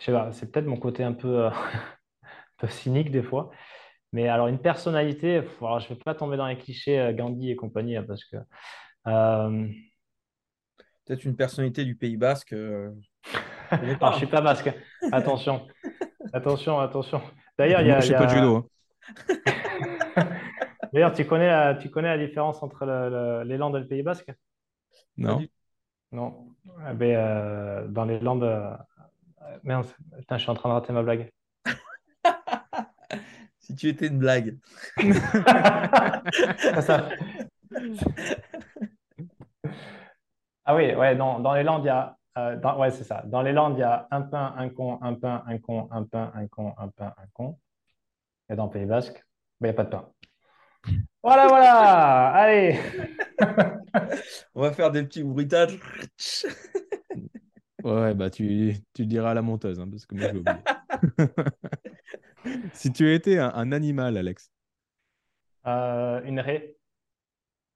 Je 0.00 0.06
sais 0.06 0.12
pas, 0.12 0.32
c'est 0.32 0.50
peut-être 0.52 0.66
mon 0.66 0.78
côté 0.78 1.04
un 1.04 1.12
peu, 1.14 1.46
euh, 1.46 1.50
un 2.24 2.30
peu 2.58 2.68
cynique 2.68 3.10
des 3.10 3.22
fois. 3.22 3.50
Mais 4.12 4.28
alors, 4.28 4.48
une 4.48 4.60
personnalité, 4.60 5.42
pff, 5.42 5.62
alors, 5.62 5.80
je 5.80 5.90
ne 5.90 5.94
vais 5.94 6.00
pas 6.04 6.14
tomber 6.14 6.36
dans 6.36 6.46
les 6.46 6.58
clichés 6.58 7.12
Gandhi 7.14 7.50
et 7.52 7.56
compagnie, 7.56 7.96
hein, 7.96 8.04
parce 8.06 8.24
que. 8.24 8.36
euh, 9.08 9.68
Peut-être 11.04 11.24
une 11.24 11.36
personnalité 11.36 11.84
du 11.84 11.96
Pays 11.96 12.16
Basque. 12.16 12.54
je 12.54 13.94
pas. 13.96 14.12
je 14.12 14.16
suis 14.18 14.26
pas 14.26 14.40
basque. 14.40 14.72
Attention, 15.12 15.66
attention, 16.32 16.80
attention. 16.80 17.20
D'ailleurs, 17.58 17.82
il 17.82 17.88
y 17.88 17.90
a, 17.90 18.00
je 18.00 18.06
il 18.06 18.08
sais 18.08 18.14
pas 18.14 18.26
de 18.26 18.30
judo. 18.30 18.56
hein. 18.56 18.64
D'ailleurs, 20.94 21.12
tu 21.12 21.26
connais 21.26 21.48
la, 21.48 21.74
tu 21.74 21.90
connais 21.90 22.16
la 22.16 22.24
différence 22.24 22.62
entre 22.62 22.86
le- 22.86 23.10
le- 23.10 23.42
les 23.44 23.58
Landes 23.58 23.74
et 23.76 23.80
le 23.80 23.86
Pays 23.88 24.04
Basque? 24.04 24.32
Non. 25.16 25.44
Non. 26.12 26.48
Eh 26.90 26.94
ben, 26.94 27.16
euh, 27.16 27.88
dans 27.88 28.04
les 28.04 28.20
Landes. 28.20 28.44
euh, 28.44 28.76
Merde, 29.64 29.86
putain, 30.18 30.38
je 30.38 30.42
suis 30.42 30.50
en 30.50 30.54
train 30.54 30.68
de 30.70 30.74
rater 30.74 30.92
ma 30.92 31.02
blague. 31.02 31.30
Si 33.58 33.74
tu 33.74 33.88
étais 33.88 34.06
une 34.08 34.18
blague. 34.18 34.58
Ah, 36.72 36.82
ça- 36.82 37.10
Ah 40.64 40.74
oui, 40.74 40.94
ouais, 40.94 41.16
dans, 41.16 41.40
dans 41.40 41.54
les 41.54 41.62
Landes, 41.62 41.84
il 41.84 41.86
y 41.86 41.90
a. 41.90 42.16
euh, 42.38 42.56
dans- 42.56 42.78
ouais, 42.78 42.90
c'est 42.90 43.04
ça. 43.04 43.22
Dans 43.26 43.42
les 43.42 43.52
Landes, 43.52 43.76
il 43.76 43.80
y 43.80 43.82
a 43.82 44.08
un 44.10 44.22
pain, 44.22 44.54
un 44.56 44.68
con, 44.70 44.98
un 45.02 45.14
pain, 45.14 45.42
un 45.46 45.58
con, 45.58 45.88
un 45.90 46.04
pain, 46.04 46.32
un 46.34 46.46
con, 46.48 46.74
un 46.78 46.88
pain, 46.88 47.12
un 47.18 47.26
con. 47.32 47.58
Et 48.48 48.56
dans 48.56 48.66
le 48.66 48.70
Pays 48.70 48.86
Basque, 48.86 49.24
ben, 49.60 49.68
il 49.70 49.72
n'y 49.72 49.74
a 49.74 49.74
pas 49.74 49.84
de 49.84 49.90
pain. 49.90 50.08
Voilà, 51.22 51.48
voilà! 51.48 52.28
Allez! 52.34 52.78
On 54.54 54.62
va 54.62 54.72
faire 54.72 54.90
des 54.90 55.02
petits 55.04 55.22
bruitages. 55.22 55.78
Ouais, 57.82 58.14
bah 58.14 58.30
tu, 58.30 58.74
tu 58.94 59.02
le 59.02 59.08
diras 59.08 59.30
à 59.32 59.34
la 59.34 59.42
monteuse, 59.42 59.78
hein, 59.78 59.88
parce 59.90 60.06
que 60.06 60.14
moi, 60.14 60.26
je 60.26 60.32
vais 60.32 60.38
oublier. 60.38 60.64
Si 62.74 62.92
tu 62.92 63.12
étais 63.14 63.38
un, 63.38 63.50
un 63.54 63.72
animal, 63.72 64.16
Alex, 64.16 64.50
Euh, 65.66 66.22
une 66.24 66.40
raie. 66.40 66.76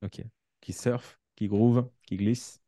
ok, 0.02 0.22
qui 0.60 0.72
surfe, 0.72 1.18
qui 1.36 1.46
groove, 1.48 1.88
qui 2.06 2.16
glisse, 2.16 2.60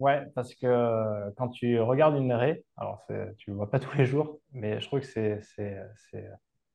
Ouais, 0.00 0.24
parce 0.34 0.54
que 0.54 0.66
euh, 0.66 1.30
quand 1.36 1.48
tu 1.48 1.80
regardes 1.80 2.16
une 2.16 2.32
raie, 2.32 2.62
alors 2.76 3.04
tu 3.38 3.50
ne 3.50 3.54
le 3.54 3.54
vois 3.54 3.70
pas 3.70 3.80
tous 3.80 3.96
les 3.96 4.06
jours, 4.06 4.40
mais 4.52 4.80
je 4.80 4.86
trouve 4.86 5.00
que 5.00 5.06
c'est 5.06 5.40
c'est 5.42 5.76
c'est 6.10 6.28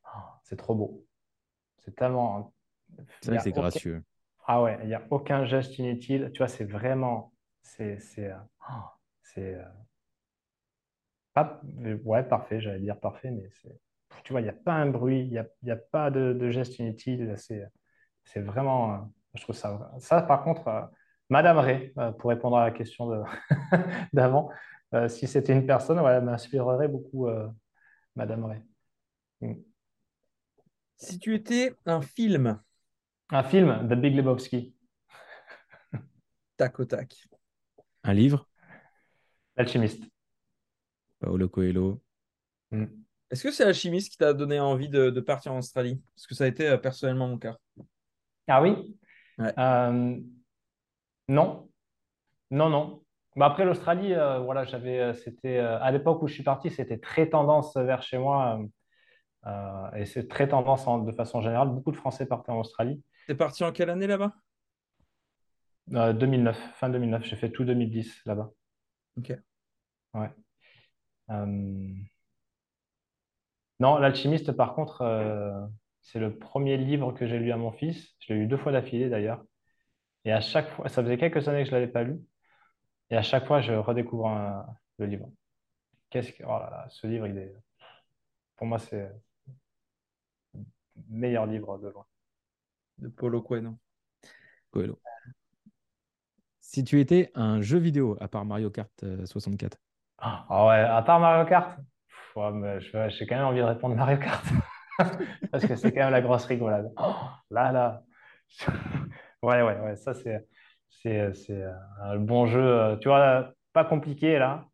oh, 0.05 0.19
c'est 0.43 0.57
trop 0.57 0.75
beau. 0.75 1.05
C'est 1.79 1.95
tellement. 1.95 2.53
C'est 3.21 3.27
il 3.27 3.33
y 3.33 3.35
vrai 3.35 3.37
a 3.37 3.41
que 3.41 3.43
c'est 3.43 3.53
aucun- 3.53 3.79
gracieux. 3.79 4.03
Ah 4.47 4.63
ouais, 4.63 4.79
il 4.83 4.87
n'y 4.87 4.95
a 4.95 5.03
aucun 5.11 5.45
geste 5.45 5.77
inutile. 5.79 6.31
Tu 6.33 6.39
vois, 6.39 6.47
c'est 6.47 6.65
vraiment. 6.65 7.33
C'est 7.63 7.99
c'est 7.99 8.31
euh, 8.31 8.37
oh, 8.69 8.73
c'est, 9.23 9.55
euh, 9.55 9.63
pas. 11.33 11.61
Ouais, 12.05 12.23
parfait, 12.23 12.61
j'allais 12.61 12.79
dire 12.79 12.99
parfait, 12.99 13.31
mais 13.31 13.49
c'est. 13.61 13.79
Tu 14.23 14.31
vois, 14.31 14.41
il 14.41 14.43
n'y 14.43 14.49
a 14.49 14.53
pas 14.53 14.73
un 14.73 14.85
bruit, 14.89 15.21
il 15.21 15.29
n'y 15.31 15.37
a, 15.39 15.45
il 15.63 15.69
y 15.69 15.71
a 15.71 15.75
pas 15.75 16.11
de, 16.11 16.33
de 16.33 16.49
geste 16.51 16.77
inutile. 16.79 17.33
C'est 17.37 17.67
c'est 18.25 18.41
vraiment. 18.41 18.93
euh, 18.95 18.97
je 19.35 19.43
trouve 19.43 19.55
ça. 19.55 19.91
Ça, 19.99 20.21
par 20.21 20.43
contre, 20.43 20.89
Madame 21.29 21.57
Ray, 21.57 21.93
pour 22.19 22.29
répondre 22.29 22.57
à 22.57 22.65
la 22.65 22.71
question 22.71 23.07
de- 23.09 23.23
d'avant, 24.13 24.49
si 25.09 25.27
c'était 25.27 25.53
une 25.53 25.65
personne, 25.65 25.99
ouais, 25.99 26.11
elle 26.13 26.23
m'inspirerait 26.23 26.87
beaucoup, 26.87 27.27
euh, 27.27 27.47
Madame 28.15 28.45
Ray. 28.45 28.61
Mm. 29.41 29.53
Si 30.97 31.19
tu 31.19 31.35
étais 31.35 31.75
un 31.85 32.01
film, 32.01 32.59
Un 33.33 33.41
film, 33.41 33.87
The 33.89 33.95
Big 33.95 34.15
Lebowski, 34.15 34.75
tac 36.55 36.79
au 36.79 36.85
tac. 36.85 37.27
Un 38.03 38.13
livre, 38.13 38.47
L'alchimiste. 39.57 40.03
Paolo 41.19 41.49
Coelho. 41.49 41.99
Mm. 42.69 42.85
Est-ce 43.31 43.41
que 43.41 43.51
c'est 43.51 43.63
Alchimiste 43.63 44.11
qui 44.11 44.17
t'a 44.17 44.33
donné 44.33 44.59
envie 44.59 44.87
de, 44.87 45.09
de 45.09 45.19
partir 45.19 45.51
en 45.51 45.57
Australie? 45.57 45.99
Parce 46.15 46.27
que 46.27 46.35
ça 46.35 46.43
a 46.43 46.47
été 46.47 46.67
euh, 46.67 46.77
personnellement 46.77 47.27
mon 47.27 47.39
cas. 47.39 47.57
Ah 48.47 48.61
oui? 48.61 48.95
Ouais. 49.39 49.51
Euh, 49.57 50.19
non, 51.27 51.69
non, 52.51 52.69
non. 52.69 53.03
Mais 53.35 53.45
après 53.45 53.65
l'Australie, 53.65 54.13
euh, 54.13 54.37
voilà, 54.39 54.63
j'avais, 54.63 55.15
c'était 55.15 55.57
euh, 55.57 55.79
à 55.81 55.91
l'époque 55.91 56.21
où 56.21 56.27
je 56.27 56.35
suis 56.35 56.43
parti, 56.43 56.69
c'était 56.69 56.99
très 56.99 57.29
tendance 57.29 57.75
vers 57.75 58.03
chez 58.03 58.19
moi, 58.19 58.59
euh, 58.59 59.49
euh, 59.49 59.91
et 59.97 60.05
c'est 60.05 60.27
très 60.27 60.47
tendance 60.47 60.85
en- 60.85 60.99
de 60.99 61.11
façon 61.11 61.41
générale. 61.41 61.69
Beaucoup 61.69 61.91
de 61.91 61.97
Français 61.97 62.27
partaient 62.27 62.51
en 62.51 62.59
Australie. 62.59 63.01
T'es 63.27 63.35
parti 63.35 63.63
en 63.63 63.71
quelle 63.71 63.89
année 63.89 64.07
là-bas? 64.07 64.33
Euh, 65.93 66.13
2009, 66.13 66.57
fin 66.75 66.89
2009, 66.89 67.23
j'ai 67.25 67.35
fait 67.35 67.51
tout 67.51 67.63
2010 67.65 68.21
là-bas. 68.25 68.51
Ok. 69.17 69.33
Ouais. 70.13 70.29
Euh, 71.31 71.93
Non, 73.79 73.97
L'Alchimiste, 73.97 74.51
par 74.53 74.75
contre, 74.75 75.01
euh, 75.01 75.65
c'est 76.01 76.19
le 76.19 76.37
premier 76.37 76.77
livre 76.77 77.11
que 77.13 77.27
j'ai 77.27 77.39
lu 77.39 77.51
à 77.51 77.57
mon 77.57 77.71
fils. 77.71 78.15
Je 78.19 78.33
l'ai 78.33 78.39
lu 78.41 78.47
deux 78.47 78.57
fois 78.57 78.71
d'affilée 78.71 79.09
d'ailleurs. 79.09 79.43
Et 80.25 80.31
à 80.31 80.41
chaque 80.41 80.69
fois, 80.71 80.89
ça 80.89 81.03
faisait 81.03 81.17
quelques 81.17 81.47
années 81.47 81.63
que 81.63 81.69
je 81.69 81.75
ne 81.75 81.79
l'avais 81.81 81.91
pas 81.91 82.03
lu. 82.03 82.21
Et 83.09 83.17
à 83.17 83.21
chaque 83.23 83.47
fois, 83.47 83.61
je 83.61 83.73
redécouvre 83.73 84.27
un- 84.29 84.67
le 84.99 85.05
livre. 85.07 85.29
Qu'est-ce 86.09 86.33
que... 86.33 86.43
Oh 86.45 86.59
là 86.59 86.69
là, 86.71 86.87
ce 86.89 87.07
livre, 87.07 87.27
il 87.27 87.37
est... 87.37 87.55
Pour 88.57 88.67
moi, 88.67 88.79
c'est 88.79 89.11
le 90.55 90.61
meilleur 91.09 91.45
livre 91.45 91.77
de 91.77 91.89
loin. 91.89 92.05
De 92.97 93.07
Paulo 93.09 93.43
Coelho. 93.43 93.77
Coelho. 94.71 94.99
Si 96.61 96.83
tu 96.83 96.99
étais 96.99 97.29
un 97.35 97.61
jeu 97.61 97.77
vidéo, 97.77 98.17
à 98.19 98.27
part 98.27 98.43
Mario 98.43 98.71
Kart 98.71 98.89
euh, 99.03 99.23
64, 99.27 99.77
Ah 100.17 100.67
ouais, 100.67 100.75
à 100.79 101.01
part 101.01 101.19
Mario 101.19 101.45
Kart, 101.45 101.75
pff, 101.77 102.35
ouais, 102.37 102.51
mais 102.51 102.79
je- 102.81 103.09
j'ai 103.09 103.25
quand 103.27 103.35
même 103.35 103.45
envie 103.45 103.59
de 103.59 103.63
répondre 103.63 103.95
Mario 103.95 104.17
Kart. 104.17 104.43
Parce 105.51 105.65
que 105.65 105.75
c'est 105.75 105.93
quand 105.93 106.01
même 106.01 106.11
la 106.11 106.21
grosse 106.21 106.45
rigolade. 106.45 106.91
Oh, 106.97 107.13
là, 107.51 107.71
là. 107.71 108.03
Ouais, 109.43 109.61
ouais, 109.61 109.77
ouais, 109.81 109.95
ça 109.97 110.13
c'est 110.13 110.47
c'est 110.89 111.33
c'est 111.33 111.63
un 112.01 112.17
bon 112.17 112.45
jeu, 112.47 112.61
euh, 112.61 112.95
tu 112.97 113.09
vois, 113.09 113.51
pas 113.73 113.83
compliqué 113.83 114.39
là. 114.39 114.65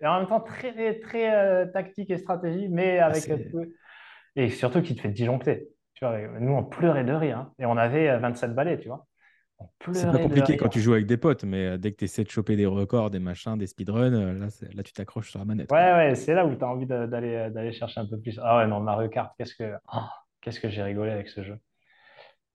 Et 0.00 0.06
en 0.06 0.18
même 0.18 0.28
temps 0.28 0.40
très 0.40 0.98
très 1.00 1.32
euh, 1.34 1.66
tactique 1.66 2.10
et 2.10 2.18
stratégie, 2.18 2.68
mais 2.68 2.98
avec 2.98 3.30
euh, 3.30 3.38
peu- 3.52 3.72
et 4.36 4.50
surtout 4.50 4.82
qui 4.82 4.96
te 4.96 5.02
fait 5.02 5.10
disjoncter. 5.10 5.68
Tu 5.96 6.04
vois, 6.04 6.18
nous 6.40 6.52
on 6.52 6.62
pleurait 6.62 7.04
de 7.04 7.12
rire 7.12 7.38
hein. 7.38 7.52
et 7.58 7.66
on 7.66 7.76
avait 7.76 8.08
euh, 8.10 8.18
27 8.18 8.54
balais, 8.54 8.78
tu 8.78 8.88
vois. 8.88 9.06
C'est 9.90 10.04
pas 10.12 10.18
compliqué 10.18 10.58
quand 10.58 10.68
tu 10.68 10.80
joues 10.80 10.92
avec 10.92 11.06
des 11.06 11.16
potes, 11.16 11.44
mais 11.44 11.64
euh, 11.64 11.78
dès 11.78 11.90
que 11.90 11.96
tu 11.96 12.04
essaies 12.04 12.24
de 12.24 12.28
choper 12.30 12.56
des 12.56 12.66
records, 12.66 13.10
des 13.10 13.18
machins, 13.18 13.56
des 13.56 13.66
speedruns, 13.66 14.12
euh, 14.12 14.38
là, 14.38 14.46
là 14.74 14.82
tu 14.82 14.92
t'accroches 14.92 15.30
sur 15.30 15.38
la 15.38 15.46
manette. 15.46 15.72
Ouais, 15.72 15.92
ouais, 15.94 16.14
c'est 16.14 16.34
là 16.34 16.44
où 16.44 16.54
tu 16.54 16.62
as 16.62 16.68
envie 16.68 16.84
d'aller 16.84 17.48
d'aller 17.50 17.72
chercher 17.72 18.00
un 18.00 18.06
peu 18.06 18.20
plus. 18.20 18.38
Ah 18.42 18.58
ouais, 18.58 18.66
non, 18.66 18.80
Mario 18.80 19.08
Kart, 19.08 19.32
qu'est-ce 19.38 19.54
que 19.54 19.74
oh, 19.94 19.98
qu'est-ce 20.42 20.60
que 20.60 20.68
j'ai 20.68 20.82
rigolé 20.82 21.10
avec 21.10 21.28
ce 21.30 21.42
jeu. 21.42 21.58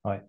Ouais. 0.05 0.21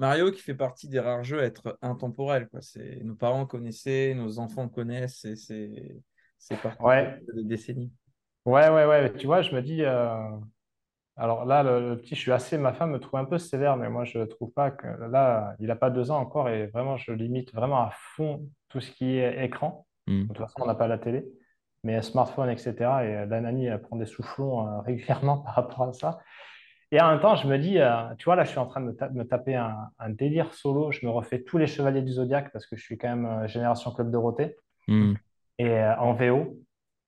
Mario 0.00 0.32
qui 0.32 0.40
fait 0.40 0.56
partie 0.56 0.88
des 0.88 0.98
rares 0.98 1.22
jeux 1.22 1.40
à 1.40 1.44
être 1.44 1.78
intemporel. 1.80 2.48
Quoi. 2.48 2.60
C'est... 2.60 2.98
Nos 3.04 3.14
parents 3.14 3.46
connaissaient, 3.46 4.14
nos 4.14 4.40
enfants 4.40 4.68
connaissent, 4.68 5.24
et 5.24 5.36
c'est, 5.36 6.02
c'est 6.36 6.60
parti 6.60 6.82
Ouais. 6.82 7.20
de 7.32 7.42
décennies. 7.42 7.92
Ouais, 8.44 8.68
ouais, 8.68 8.86
ouais. 8.86 9.12
Tu 9.14 9.26
vois, 9.26 9.42
je 9.42 9.54
me 9.54 9.62
dis. 9.62 9.84
euh, 9.84 10.18
Alors 11.16 11.44
là, 11.44 11.62
le, 11.62 11.90
le 11.90 11.96
petit, 11.96 12.14
je 12.14 12.20
suis 12.20 12.32
assez. 12.32 12.58
Ma 12.58 12.72
femme 12.72 12.90
me 12.90 12.98
trouve 12.98 13.20
un 13.20 13.24
peu 13.24 13.38
sévère, 13.38 13.76
mais 13.76 13.88
moi, 13.88 14.04
je 14.04 14.18
trouve 14.24 14.52
pas 14.52 14.70
que. 14.70 14.86
Là, 15.10 15.54
il 15.60 15.68
n'a 15.68 15.76
pas 15.76 15.90
deux 15.90 16.10
ans 16.10 16.18
encore 16.18 16.48
et 16.48 16.66
vraiment, 16.66 16.96
je 16.96 17.12
limite 17.12 17.54
vraiment 17.54 17.80
à 17.80 17.90
fond 17.92 18.48
tout 18.68 18.80
ce 18.80 18.90
qui 18.90 19.18
est 19.18 19.44
écran. 19.44 19.86
Hmm. 20.06 20.22
De 20.22 20.28
toute 20.28 20.38
façon, 20.38 20.54
on 20.60 20.66
n'a 20.66 20.74
pas 20.74 20.88
la 20.88 20.98
télé. 20.98 21.24
mes 21.84 22.02
smartphones, 22.02 22.50
etc. 22.50 22.74
Et 23.04 23.26
la 23.26 23.40
nanny, 23.40 23.66
elle 23.66 23.80
prend 23.80 23.96
des 23.96 24.06
soufflons 24.06 24.80
régulièrement 24.82 25.38
par 25.38 25.54
rapport 25.54 25.82
à 25.82 25.92
ça. 25.92 26.18
Et 26.90 27.00
en 27.00 27.10
même 27.10 27.20
temps, 27.20 27.36
je 27.36 27.48
me 27.48 27.58
dis, 27.58 27.78
tu 28.18 28.24
vois, 28.24 28.36
là, 28.36 28.44
je 28.44 28.50
suis 28.50 28.58
en 28.58 28.66
train 28.66 28.80
de 28.80 28.94
me, 29.12 29.24
taper 29.24 29.56
un, 29.56 29.90
délire 30.10 30.52
solo. 30.52 30.92
Je 30.92 31.04
me 31.06 31.10
refais 31.10 31.42
tous 31.42 31.58
les 31.58 31.66
Chevaliers 31.66 32.02
du 32.02 32.12
Zodiaque 32.12 32.52
parce 32.52 32.66
que 32.66 32.76
je 32.76 32.82
suis 32.82 32.98
quand 32.98 33.16
même 33.16 33.48
génération 33.48 33.92
Club 33.92 34.10
Dorothée. 34.10 34.56
Hmm. 34.88 35.14
Et 35.58 35.80
en 35.80 36.12
VO. 36.14 36.58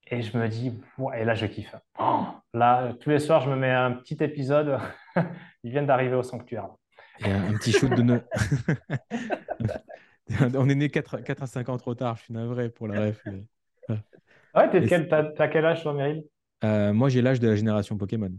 Et 0.09 0.23
je 0.23 0.39
me 0.39 0.49
dis, 0.49 0.73
et 1.17 1.25
là, 1.25 1.35
je 1.35 1.47
kiffe. 1.47 1.75
Oh, 1.99 2.25
là, 2.55 2.93
tous 3.01 3.11
les 3.11 3.19
soirs, 3.19 3.41
je 3.41 3.51
me 3.51 3.57
mets 3.57 3.73
un 3.73 3.93
petit 3.93 4.17
épisode. 4.21 4.79
Ils 5.65 5.71
viennent 5.71 5.87
d'arriver 5.87 6.15
au 6.15 6.23
sanctuaire. 6.23 6.69
Et 7.21 7.31
un, 7.31 7.55
petit 7.55 7.73
shoot 7.73 7.91
de 7.91 8.03
nos. 8.03 8.19
On 10.55 10.69
est 10.69 10.75
né 10.75 10.91
4, 10.91 11.19
4, 11.19 11.43
à 11.43 11.47
5 11.47 11.69
ans 11.71 11.77
trop 11.77 11.95
tard, 11.95 12.17
je 12.17 12.25
suis 12.25 12.35
navré 12.35 12.69
pour 12.69 12.89
la 12.89 13.07
ref. 13.07 13.25
Ouais, 14.55 14.71
t'as 14.71 15.49
quel 15.49 15.65
âge, 15.65 15.83
toi, 15.83 15.93
Meryl? 15.93 16.25
Euh, 16.65 16.93
Moi, 16.93 17.09
j'ai 17.09 17.23
l'âge 17.23 17.41
de 17.41 17.49
la 17.49 17.57
génération 17.57 17.97
Pokémon. 17.97 18.33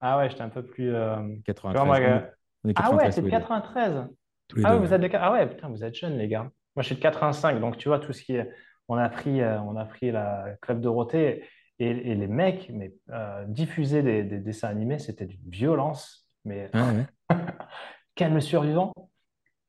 Ah 0.00 0.18
ouais, 0.18 0.30
j'étais 0.30 0.42
un 0.42 0.48
peu 0.48 0.62
plus. 0.62 0.94
Euh... 0.94 1.16
93. 1.44 2.30
ah 2.76 2.94
ouais, 2.94 3.10
t'es 3.10 3.22
de 3.22 3.28
93. 3.28 4.06
ah, 4.64 4.76
vous 4.76 4.94
êtes 4.94 5.14
ah 5.14 5.32
ouais, 5.32 5.48
putain, 5.48 5.68
vous 5.68 5.84
êtes 5.84 5.94
jeunes, 5.94 6.16
les 6.16 6.28
gars. 6.28 6.50
Moi, 6.76 6.82
je 6.82 6.86
suis 6.86 6.96
de 6.96 7.00
85, 7.00 7.60
donc 7.60 7.76
tu 7.76 7.88
vois, 7.88 7.98
tout 7.98 8.12
ce 8.12 8.22
qui 8.22 8.36
est 8.36 8.48
on 8.90 8.96
a 8.96 9.08
pris, 9.08 9.40
euh, 9.40 9.60
on 9.60 9.76
a 9.76 9.84
pris 9.84 10.10
la 10.10 10.56
Club 10.60 10.80
Dorothée 10.80 11.44
et, 11.78 11.90
et 11.90 12.14
les 12.16 12.26
mecs, 12.26 12.70
mais 12.70 12.92
euh, 13.10 13.44
diffuser 13.46 14.02
des, 14.02 14.24
dessins 14.24 14.68
animés, 14.68 14.98
c'était 14.98 15.26
d'une 15.26 15.48
violence. 15.48 16.28
Mais 16.44 16.68
ah 16.72 16.90
quel 18.16 18.42
survivant. 18.42 18.92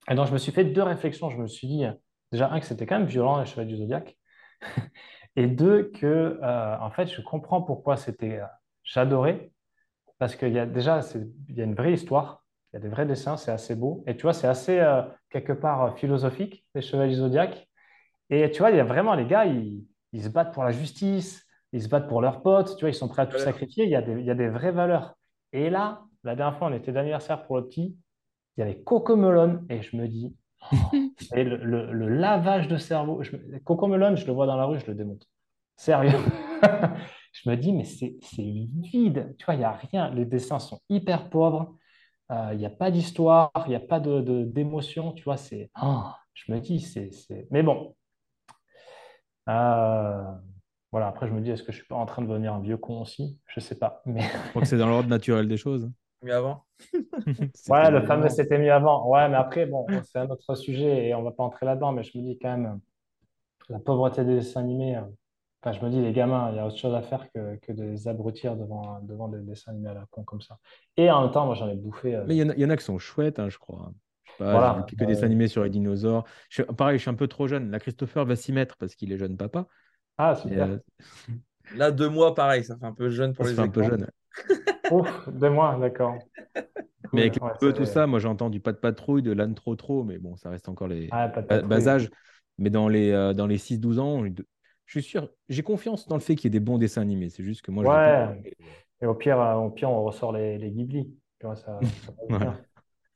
Et 0.10 0.16
donc, 0.16 0.26
je 0.26 0.34
me 0.34 0.40
suis 0.40 0.52
fait 0.52 0.66
deux 0.66 0.82
réflexions. 0.82 1.30
Je 1.30 1.38
me 1.38 1.46
suis 1.46 1.68
dit, 1.68 1.86
déjà, 2.32 2.52
un, 2.52 2.60
que 2.60 2.66
c'était 2.66 2.88
quand 2.88 2.98
même 2.98 3.08
violent, 3.08 3.40
les 3.40 3.46
Chevaliers 3.46 3.74
du 3.74 3.78
Zodiaque. 3.78 4.18
et 5.36 5.46
deux, 5.46 5.92
que, 5.92 6.40
euh, 6.42 6.78
en 6.80 6.90
fait, 6.90 7.06
je 7.06 7.22
comprends 7.22 7.62
pourquoi 7.62 7.98
c'était. 7.98 8.40
J'adorais. 8.84 9.52
Parce 10.18 10.36
qu'il 10.36 10.54
y 10.54 10.60
a 10.60 10.66
déjà, 10.66 11.02
il 11.48 11.56
y 11.56 11.62
a 11.62 11.66
une 11.66 11.76
vraie 11.76 11.94
histoire. 11.94 12.44
Il 12.74 12.78
y 12.78 12.80
a 12.80 12.80
des 12.80 12.90
vrais 12.90 13.06
dessins, 13.06 13.38
c'est 13.38 13.52
assez 13.52 13.76
beau. 13.76 14.04
Et 14.08 14.16
tu 14.16 14.24
vois, 14.24 14.34
c'est 14.34 14.48
assez, 14.48 14.84
quelque 15.30 15.54
part, 15.54 15.96
philosophique, 16.00 16.66
les 16.74 16.82
Chevaliers 16.82 17.14
du 17.14 17.20
Zodiaque. 17.20 17.68
Et 18.32 18.50
tu 18.50 18.60
vois, 18.60 18.72
il 18.72 18.78
y 18.78 18.80
a 18.80 18.86
vraiment 18.86 19.14
les 19.14 19.26
gars, 19.26 19.46
ils, 19.46 19.86
se 20.20 20.30
battent 20.30 20.54
pour 20.54 20.64
la 20.64 20.72
justice, 20.72 21.46
ils 21.74 21.84
se 21.84 21.90
battent 21.90 22.08
pour 22.08 22.22
leurs 22.22 22.42
potes, 22.42 22.76
tu 22.78 22.82
vois, 22.82 22.90
ils 22.90 22.96
sont 22.96 23.10
prêts 23.10 23.24
à 23.24 23.28
tout 23.28 23.38
sacrifier. 23.38 23.84
Il 23.84 23.92
y, 23.92 23.96
a 23.96 24.02
des, 24.02 24.14
il 24.14 24.26
y 24.26 24.32
a 24.32 24.36
des 24.36 24.48
vraies 24.48 24.72
valeurs. 24.72 25.16
Et 25.52 25.70
là, 25.70 26.02
la 26.24 26.36
dernière 26.36 26.58
fois, 26.58 26.70
on 26.70 26.74
était 26.74 26.94
d'anniversaire 26.94 27.46
pour 27.46 27.58
le 27.58 27.68
petit, 27.68 27.98
il 28.56 28.62
y 28.62 28.64
avait 28.64 28.82
Coco 28.82 29.16
Melon, 29.18 29.66
et 29.70 29.82
je 29.82 29.98
me 29.98 30.08
dis, 30.08 30.36
oh, 30.72 30.76
et 31.36 31.44
le, 31.44 32.10
lavage 32.10 32.68
de 32.68 32.78
cerveau. 32.78 33.22
Je, 33.22 33.36
Coco 33.66 33.88
Melon, 33.88 34.16
je 34.16 34.26
le 34.26 34.34
vois 34.34 34.48
dans 34.48 34.58
la 34.58 34.66
rue, 34.66 34.80
je 34.80 34.88
le 34.88 34.96
démonte. 34.96 35.28
Sérieux. 35.76 36.18
je 37.34 37.50
me 37.50 37.56
dis, 37.56 37.74
mais 37.74 37.84
c'est 37.84 38.18
vide. 38.38 39.36
Tu 39.38 39.46
vois, 39.46 39.56
il 39.56 39.60
n'y 39.60 39.64
a 39.64 39.72
rien. 39.72 40.10
Les 40.12 40.26
dessins 40.26 40.60
sont 40.60 40.80
hyper 40.90 41.30
pauvres. 41.30 41.76
Euh, 42.32 42.52
il 42.54 42.60
n'y 42.60 42.66
a 42.66 42.70
pas 42.70 42.92
d'histoire, 42.92 43.52
il 43.66 43.70
n'y 43.70 43.76
a 43.76 43.82
pas 43.82 44.00
d'émotion. 44.00 45.10
De, 45.12 45.16
tu 45.16 45.24
vois, 45.24 45.38
c'est. 45.38 45.70
Oh, 45.82 46.04
je 46.34 46.52
me 46.52 46.60
dis, 46.60 46.80
c'est. 46.80 47.10
Mais 47.50 47.64
bon, 47.64 47.88
euh, 47.88 48.01
voilà, 49.46 51.08
après, 51.08 51.28
je 51.28 51.34
me 51.34 51.42
dis, 51.42 51.52
est-ce 51.52 51.64
que 51.64 51.72
je 51.72 51.78
suis 51.78 51.88
pas 51.88 51.96
en 51.96 52.06
train 52.06 52.22
de 52.22 52.28
devenir 52.28 52.54
un 52.54 52.60
vieux 52.60 52.78
con 52.78 53.02
aussi? 53.02 53.40
Je 53.48 53.60
sais 53.60 53.76
pas. 53.76 54.02
Mais... 54.06 54.22
Je 54.22 54.50
crois 54.50 54.62
que 54.62 54.68
c'est 54.68 54.78
dans 54.78 54.90
l'ordre 54.90 55.10
naturel 55.10 55.48
des 55.48 55.58
choses. 55.58 55.90
Mieux 56.24 56.36
avant. 56.36 56.66
ouais, 57.70 57.92
le 57.92 58.02
fameux 58.04 58.30
c'était 58.30 58.60
mieux 58.60 58.72
avant. 58.72 59.08
Ouais, 59.08 59.28
mais 59.30 59.38
après, 59.38 59.66
bon, 59.66 59.86
c'est 60.04 60.20
un 60.20 60.30
autre 60.30 60.54
sujet 60.56 61.08
et 61.08 61.16
on 61.16 61.24
va 61.24 61.32
pas 61.32 61.44
entrer 61.44 61.66
là-dedans, 61.66 61.92
mais 61.94 62.04
je 62.04 62.18
me 62.18 62.24
dis 62.24 62.38
quand 62.40 62.56
même, 62.56 62.80
la 63.70 63.80
pauvreté 63.80 64.24
des 64.24 64.36
dessins 64.36 64.60
animés. 64.60 64.98
Euh, 64.98 65.02
enfin, 65.64 65.78
je 65.78 65.84
me 65.84 65.90
dis, 65.90 66.02
les 66.02 66.12
gamins, 66.12 66.52
il 66.52 66.58
y 66.58 66.60
a 66.60 66.68
autre 66.68 66.78
chose 66.78 66.94
à 66.94 67.02
faire 67.02 67.32
que, 67.32 67.56
que 67.58 67.72
de 67.72 67.84
les 67.84 68.08
abrutir 68.08 68.56
devant, 68.56 69.00
devant 69.02 69.30
des 69.30 69.40
dessins 69.40 69.72
animés 69.72 69.90
à 69.90 69.94
la 69.94 70.06
con 70.12 70.24
comme 70.24 70.42
ça. 70.42 70.58
Et 70.98 71.10
en 71.10 71.24
même 71.24 71.32
temps, 71.32 71.46
moi, 71.46 71.56
j'en 71.56 71.70
ai 71.70 71.76
bouffé. 71.76 72.16
Euh, 72.16 72.26
mais 72.28 72.36
il 72.36 72.60
y, 72.60 72.66
en 72.66 72.70
a 72.70 72.78
qui 72.78 72.84
sont 72.84 73.00
chouettes, 73.00 73.40
hein, 73.40 73.50
je 73.50 73.58
crois. 73.58 73.92
Voilà. 74.46 74.86
que 74.88 75.06
des 75.06 75.24
animés 75.24 75.48
sur 75.48 75.64
les 75.64 75.70
dinosaures. 75.70 76.26
pareil, 76.78 76.98
je 76.98 77.02
suis 77.02 77.10
un 77.10 77.16
peu 77.16 77.28
trop 77.28 77.48
jeune. 77.48 77.72
Là, 77.72 77.80
Christopher 77.80 78.26
va 78.26 78.36
s'y 78.36 78.52
mettre 78.52 78.78
parce 78.78 78.96
qu'il 78.96 79.12
est 79.12 79.18
jeune 79.18 79.38
papa. 79.38 79.68
Ah, 80.18 80.36
super. 80.36 80.70
Euh, 80.70 80.78
Là, 81.76 81.92
deux 81.92 82.10
mois, 82.10 82.36
pareil, 82.36 82.64
ça 82.64 82.78
fait 82.78 82.86
un 82.86 82.94
peu 82.94 83.10
jeune 83.10 83.34
pour 83.34 83.46
ça 83.46 83.52
les 83.52 83.56
fait 83.56 83.62
un 83.62 83.70
peu 83.70 83.84
jeune. 83.84 84.08
Ouf, 84.92 85.30
deux 85.30 85.50
mois, 85.50 85.78
d'accord. 85.80 86.18
Mais 87.14 87.22
avec 87.22 87.40
peu, 87.60 87.74
tout 87.74 87.86
ça, 87.86 88.08
moi 88.08 88.20
j'ai 88.20 88.28
entendu 88.28 88.60
pas 88.60 88.72
de 88.72 88.78
patrouille, 88.78 89.22
de 89.22 89.32
l'âne 89.32 89.56
trop 89.56 89.76
trop, 89.76 90.04
mais 90.04 90.18
bon, 90.18 90.36
ça 90.36 90.50
reste 90.50 90.68
encore 90.70 90.88
les 90.88 91.08
ah, 91.12 91.28
bas 91.28 91.88
âge. 91.88 92.10
Mais 92.58 92.70
dans 92.70 92.90
les, 92.90 93.12
euh, 93.12 93.34
dans 93.34 93.48
les 93.48 93.58
6-12 93.58 94.00
ans, 94.00 94.26
je 94.86 95.00
suis 95.00 95.04
sûr, 95.04 95.30
j'ai 95.50 95.64
confiance 95.64 96.08
dans 96.08 96.16
le 96.16 96.22
fait 96.22 96.36
qu'il 96.36 96.46
y 96.46 96.56
ait 96.56 96.60
des 96.60 96.64
bons 96.64 96.78
dessins 96.78 97.02
animés. 97.02 97.30
C'est 97.30 97.44
juste 97.44 97.62
que 97.62 97.72
moi, 97.72 97.86
ouais. 97.86 98.54
Et 99.02 99.06
au 99.06 99.16
pire, 99.16 99.40
euh, 99.40 99.56
au 99.56 99.70
pire, 99.70 99.90
on 99.90 100.04
ressort 100.04 100.32
les, 100.32 100.58
les 100.58 100.72
Ghibli. 100.72 101.10
Tu 101.40 101.46
vois, 101.46 101.56
ça, 101.56 101.80
ça 102.30 102.58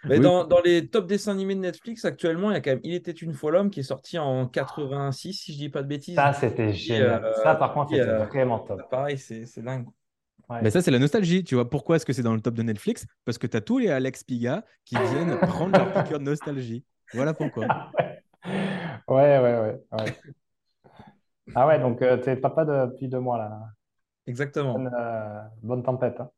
mais 0.07 0.19
dans, 0.19 0.45
dans, 0.45 0.61
les 0.61 0.87
top 0.87 1.07
dessins 1.07 1.31
animés 1.31 1.55
de 1.55 1.61
Netflix, 1.61 2.05
actuellement, 2.05 2.51
il 2.51 2.53
y 2.53 2.57
a 2.57 2.61
quand 2.61 2.71
même 2.71 2.81
Il 2.83 2.93
était 2.93 3.11
une 3.11 3.33
fois 3.33 3.51
l'homme 3.51 3.69
qui 3.69 3.81
est 3.81 3.83
sorti 3.83 4.17
en 4.17 4.47
86, 4.47 5.33
si 5.33 5.53
je 5.53 5.57
dis 5.57 5.69
pas 5.69 5.81
de 5.81 5.87
bêtises. 5.87 6.15
Ça, 6.15 6.33
c'était 6.33 6.73
génial. 6.73 7.23
Euh, 7.23 7.33
ça, 7.43 7.55
par 7.55 7.73
contre, 7.73 7.91
c'était 7.91 8.07
euh, 8.07 8.25
vraiment 8.25 8.59
top. 8.59 8.89
Pareil, 8.89 9.17
c'est 9.17 9.61
dingue. 9.61 9.85
Mais 10.61 10.69
ça, 10.69 10.81
c'est 10.81 10.91
la 10.91 10.99
nostalgie. 10.99 11.43
Tu 11.43 11.55
vois, 11.55 11.69
pourquoi 11.69 11.95
est-ce 11.95 12.05
que 12.05 12.13
c'est 12.13 12.21
dans 12.21 12.35
le 12.35 12.41
top 12.41 12.53
de 12.53 12.63
Netflix? 12.63 13.07
Parce 13.25 13.37
que 13.37 13.47
tu 13.47 13.57
as 13.57 13.61
tous 13.61 13.79
les 13.79 13.89
Alex 13.89 14.23
Piga 14.23 14.63
qui 14.85 14.95
viennent 14.95 15.37
prendre 15.41 15.77
leur 15.77 15.91
piqûre 15.91 16.19
de 16.19 16.25
nostalgie. 16.25 16.85
Voilà 17.13 17.33
pourquoi. 17.33 17.65
ouais, 18.45 19.39
ouais, 19.39 19.39
ouais, 19.39 19.79
ouais. 19.91 20.15
Ah 21.55 21.67
ouais, 21.67 21.79
donc 21.79 22.01
euh, 22.01 22.17
tu 22.21 22.29
es 22.29 22.35
papa 22.35 22.65
depuis 22.65 23.07
deux 23.07 23.19
mois 23.19 23.37
là. 23.37 23.59
Exactement. 24.27 24.73
Bonne, 24.73 24.91
bonne 25.61 25.83
tempête. 25.83 26.19
Hein. 26.19 26.29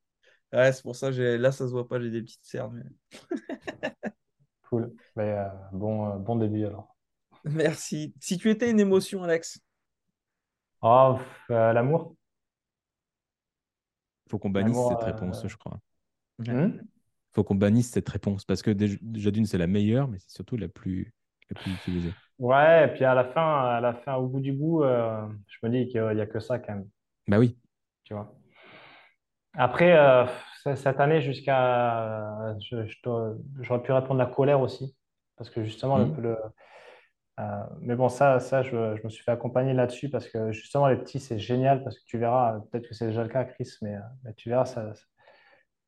Ouais, 0.54 0.72
c'est 0.72 0.82
pour 0.82 0.96
ça, 0.96 1.12
là, 1.12 1.52
ça 1.52 1.68
se 1.68 1.72
voit 1.72 1.88
pas, 1.88 2.00
j'ai 2.00 2.10
des 2.10 2.22
petites 2.22 2.46
cernes. 2.46 2.84
cool. 4.70 4.94
Mais, 5.16 5.32
euh, 5.32 5.48
bon, 5.74 6.10
euh, 6.10 6.18
bon 6.18 6.38
début 6.38 6.66
alors. 6.66 6.96
Merci. 7.44 8.14
Si 8.20 8.38
tu 8.38 8.50
étais 8.50 8.72
une 8.72 8.80
émotion, 8.80 9.24
Alex? 9.24 9.60
Oh, 10.82 11.18
euh, 11.50 11.74
l'amour. 11.74 12.16
Faut 14.30 14.40
qu'on 14.40 14.50
bannisse 14.50 14.78
cette 14.90 15.04
réponse, 15.04 15.46
je 15.48 15.58
crois. 15.58 15.80
Hmm? 16.40 16.80
Faut 17.34 17.44
qu'on 17.44 17.56
bannisse 17.56 17.92
cette 17.92 18.10
réponse 18.10 18.46
parce 18.46 18.62
que 18.62 18.72
déjà 18.72 19.32
d'une, 19.32 19.46
c'est 19.46 19.58
la 19.58 19.68
meilleure, 19.68 20.08
mais 20.08 20.18
c'est 20.20 20.32
surtout 20.32 20.58
la 20.58 20.68
plus, 20.68 21.14
la 21.50 21.62
plus 21.62 21.72
utilisée. 21.72 22.14
Ouais, 22.40 22.86
et 22.86 22.94
puis 22.94 23.06
à 23.06 23.14
la 23.14 23.26
fin, 23.26 23.66
à 23.66 23.82
la 23.82 23.94
fin, 23.94 24.16
au 24.16 24.28
bout 24.28 24.40
du 24.40 24.54
bout, 24.54 24.84
je 24.84 25.58
me 25.64 25.70
dis 25.70 25.88
qu'il 25.88 26.02
n'y 26.02 26.22
a 26.22 26.26
que 26.26 26.40
ça 26.40 26.60
quand 26.60 26.76
même. 26.76 26.88
Bah 27.28 27.40
oui. 27.40 27.58
Tu 28.04 28.14
vois? 28.14 28.37
Après, 29.58 29.98
euh, 29.98 30.26
cette 30.76 31.00
année, 31.00 31.22
jusqu'à. 31.22 32.56
J'aurais 33.60 33.82
pu 33.82 33.92
répondre 33.92 34.20
la 34.20 34.26
colère 34.28 34.62
aussi. 34.62 34.96
Parce 35.36 35.50
que 35.50 35.64
justement, 35.64 36.00
mmh. 36.00 36.22
le, 36.22 36.38
euh, 37.40 37.64
mais 37.82 37.96
bon, 37.96 38.10
ça, 38.10 38.40
ça 38.40 38.64
je, 38.64 38.76
me 39.04 39.10
suis 39.10 39.24
fait 39.24 39.32
accompagner 39.32 39.74
là-dessus 39.74 40.10
parce 40.10 40.28
que 40.28 40.52
justement, 40.52 40.88
les 40.88 40.96
petits, 40.96 41.20
c'est 41.20 41.38
génial 41.38 41.84
parce 41.84 42.00
que 42.00 42.06
tu 42.06 42.18
verras, 42.18 42.60
peut-être 42.72 42.88
que 42.88 42.96
c'est 42.96 43.08
déjà 43.08 43.22
le 43.22 43.30
cas, 43.30 43.46
Chris, 43.46 43.70
mais, 43.84 43.96
mais 44.24 44.34
tu 44.34 44.50
verras, 44.50 44.66
ça, 44.66 44.94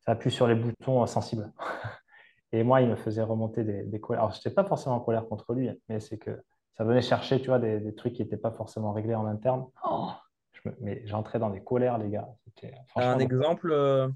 ça, 0.02 0.12
appuie 0.12 0.32
sur 0.32 0.48
les 0.48 0.56
boutons 0.56 1.06
sensibles. 1.08 1.52
Et 2.52 2.64
moi, 2.64 2.82
il 2.82 2.90
me 2.90 2.96
faisait 2.96 3.24
remonter 3.24 3.64
des, 3.64 3.84
des 3.84 4.00
colères. 4.00 4.24
Alors, 4.24 4.34
je 4.34 4.40
n'étais 4.40 4.52
pas 4.52 4.64
forcément 4.64 4.96
en 4.96 5.00
colère 5.00 5.28
contre 5.28 5.54
lui, 5.54 5.70
mais 5.88 6.00
c'est 6.00 6.18
que 6.18 6.44
ça 6.74 6.84
venait 6.84 7.02
chercher, 7.02 7.42
tu 7.42 7.48
vois, 7.48 7.60
des, 7.60 7.94
trucs 7.96 8.14
qui 8.14 8.24
n'étaient 8.24 8.38
pas 8.38 8.52
forcément 8.52 8.94
réglés 8.94 9.16
en 9.16 9.26
interne. 9.26 9.66
Oh 9.84 10.12
mais 10.82 11.02
j'entrais 11.06 11.40
dans 11.40 11.50
des 11.50 11.64
colères, 11.64 11.98
les 11.98 12.10
gars. 12.10 12.28
Un 12.96 13.20
exemple, 13.20 13.72
euh, 13.72 14.10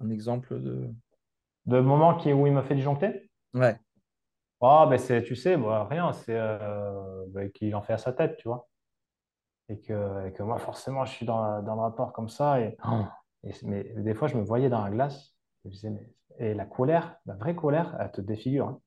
un 0.00 0.10
exemple 0.10 0.60
de. 0.60 0.92
De 1.66 1.80
moment 1.80 2.16
qui, 2.16 2.32
où 2.32 2.46
il 2.46 2.52
m'a 2.52 2.62
fait 2.62 2.76
disjoncter? 2.76 3.28
Ouais. 3.52 3.76
Oh, 4.60 4.86
ben 4.88 4.98
c'est, 4.98 5.22
tu 5.22 5.34
sais, 5.34 5.56
bah, 5.56 5.86
rien, 5.90 6.12
c'est 6.12 6.36
euh, 6.36 7.24
ben, 7.28 7.50
qu'il 7.50 7.74
en 7.74 7.82
fait 7.82 7.92
à 7.94 7.98
sa 7.98 8.12
tête, 8.12 8.36
tu 8.36 8.46
vois. 8.46 8.68
Et 9.68 9.80
que, 9.80 10.28
et 10.28 10.32
que 10.32 10.44
moi, 10.44 10.58
forcément, 10.58 11.04
je 11.04 11.12
suis 11.12 11.26
dans, 11.26 11.62
dans 11.62 11.74
le 11.74 11.80
rapport 11.80 12.12
comme 12.12 12.28
ça. 12.28 12.60
Et, 12.60 12.76
et, 13.42 13.52
mais 13.64 13.82
des 13.96 14.14
fois, 14.14 14.28
je 14.28 14.36
me 14.36 14.44
voyais 14.44 14.68
dans 14.68 14.84
la 14.84 14.90
glace. 14.90 15.34
Et, 15.64 15.70
je 15.70 15.74
disais, 15.74 15.90
mais, 15.90 16.08
et 16.38 16.54
la 16.54 16.66
colère, 16.66 17.16
la 17.26 17.34
vraie 17.34 17.56
colère, 17.56 17.96
elle 17.98 18.12
te 18.12 18.20
défigure. 18.20 18.68
Hein. 18.68 18.80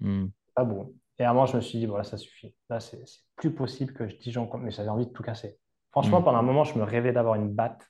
Hmm. 0.00 0.26
Pas 0.54 0.64
bon. 0.64 0.94
Et 1.22 1.24
à 1.24 1.30
un 1.30 1.34
moment, 1.34 1.46
je 1.46 1.56
me 1.56 1.60
suis 1.60 1.78
dit, 1.78 1.86
voilà, 1.86 2.02
ça 2.02 2.16
suffit. 2.16 2.52
Là, 2.68 2.80
c'est 2.80 3.00
plus 3.36 3.54
possible 3.54 3.92
que 3.92 4.08
je 4.08 4.16
disjoncte, 4.16 4.52
mais 4.58 4.72
j'avais 4.72 4.88
envie 4.88 5.06
de 5.06 5.12
tout 5.12 5.22
casser. 5.22 5.56
Franchement, 5.92 6.20
mm. 6.20 6.24
pendant 6.24 6.38
un 6.38 6.42
moment, 6.42 6.64
je 6.64 6.76
me 6.76 6.82
rêvais 6.82 7.12
d'avoir 7.12 7.36
une 7.36 7.48
batte 7.48 7.88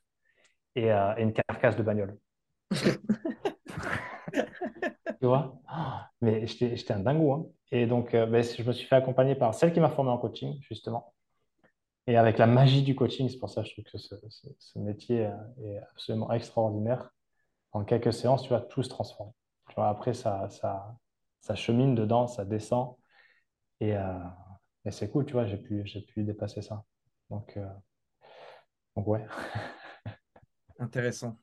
et, 0.75 0.93
euh, 0.93 1.15
une 1.17 1.33
carcasse 1.33 1.75
de 1.77 1.83
bagnole. 1.83 2.19
tu 2.71 2.87
vois? 5.23 5.59
Mais 6.21 6.47
j'étais 6.47 6.93
un 6.93 6.99
dingo. 6.99 7.33
Hein. 7.33 7.47
Et 7.71 7.87
donc, 7.87 8.13
euh, 8.13 8.27
ben, 8.27 8.45
je 8.45 8.63
me 8.63 8.73
suis 8.73 8.87
fait 8.87 8.97
accompagner 8.97 9.35
par 9.35 9.55
celle 9.55 9.73
qui 9.73 9.81
m'a 9.81 9.89
formé 9.89 10.11
en 10.11 10.19
coaching, 10.19 10.61
justement. 10.69 11.15
Et 12.07 12.19
avec 12.19 12.37
la 12.37 12.47
magie 12.47 12.83
du 12.83 12.95
coaching, 12.95 13.31
c'est 13.31 13.39
pour 13.39 13.49
ça 13.49 13.63
que 13.63 13.69
je 13.69 13.73
trouve 13.73 13.85
que 13.87 13.97
ce, 13.97 14.79
métier 14.79 15.25
euh, 15.25 15.31
est 15.65 15.79
absolument 15.79 16.31
extraordinaire. 16.33 17.09
En 17.73 17.83
quelques 17.85 18.13
séances, 18.13 18.43
tu 18.43 18.51
vois, 18.51 18.61
tout 18.61 18.83
se 18.83 18.91
transforme. 18.91 19.33
Tu 19.71 19.77
vois, 19.77 19.89
après, 19.89 20.13
ça, 20.13 20.51
ça, 20.51 20.95
ça 21.41 21.55
chemine 21.55 21.95
dedans, 21.95 22.27
ça 22.27 22.45
descend. 22.45 22.97
Et, 23.81 23.95
et 24.85 24.91
c'est 24.91 25.11
cool, 25.11 25.27
tu 25.27 25.33
vois, 25.33 25.47
j'ai 25.47 25.57
pu, 25.59 25.83
j'ai 25.85 26.03
pu 26.03 26.23
dépasser 26.25 26.63
ça. 26.63 26.85
Donc, 27.31 27.57
euh, 27.57 27.67
donc 28.97 29.07
ouais. 29.09 29.25
Intéressant. 30.79 31.39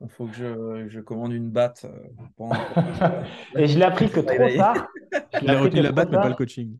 Il 0.00 0.08
faut 0.08 0.26
que 0.26 0.32
je, 0.34 0.88
je 0.88 1.00
commande 1.00 1.32
une 1.32 1.50
batte 1.50 1.84
euh, 1.84 2.08
pendant... 2.36 2.54
Et 3.56 3.66
je 3.66 3.78
l'ai 3.78 3.84
appris 3.84 4.10
que 4.10 4.20
trop 4.20 4.48
tard. 4.56 4.88
Je 5.32 5.38
Il 5.44 5.50
a 5.50 5.60
retenu 5.60 5.80
la 5.82 5.92
batte, 5.92 6.10
mais 6.10 6.18
pas 6.18 6.28
le 6.28 6.34
coaching. 6.34 6.76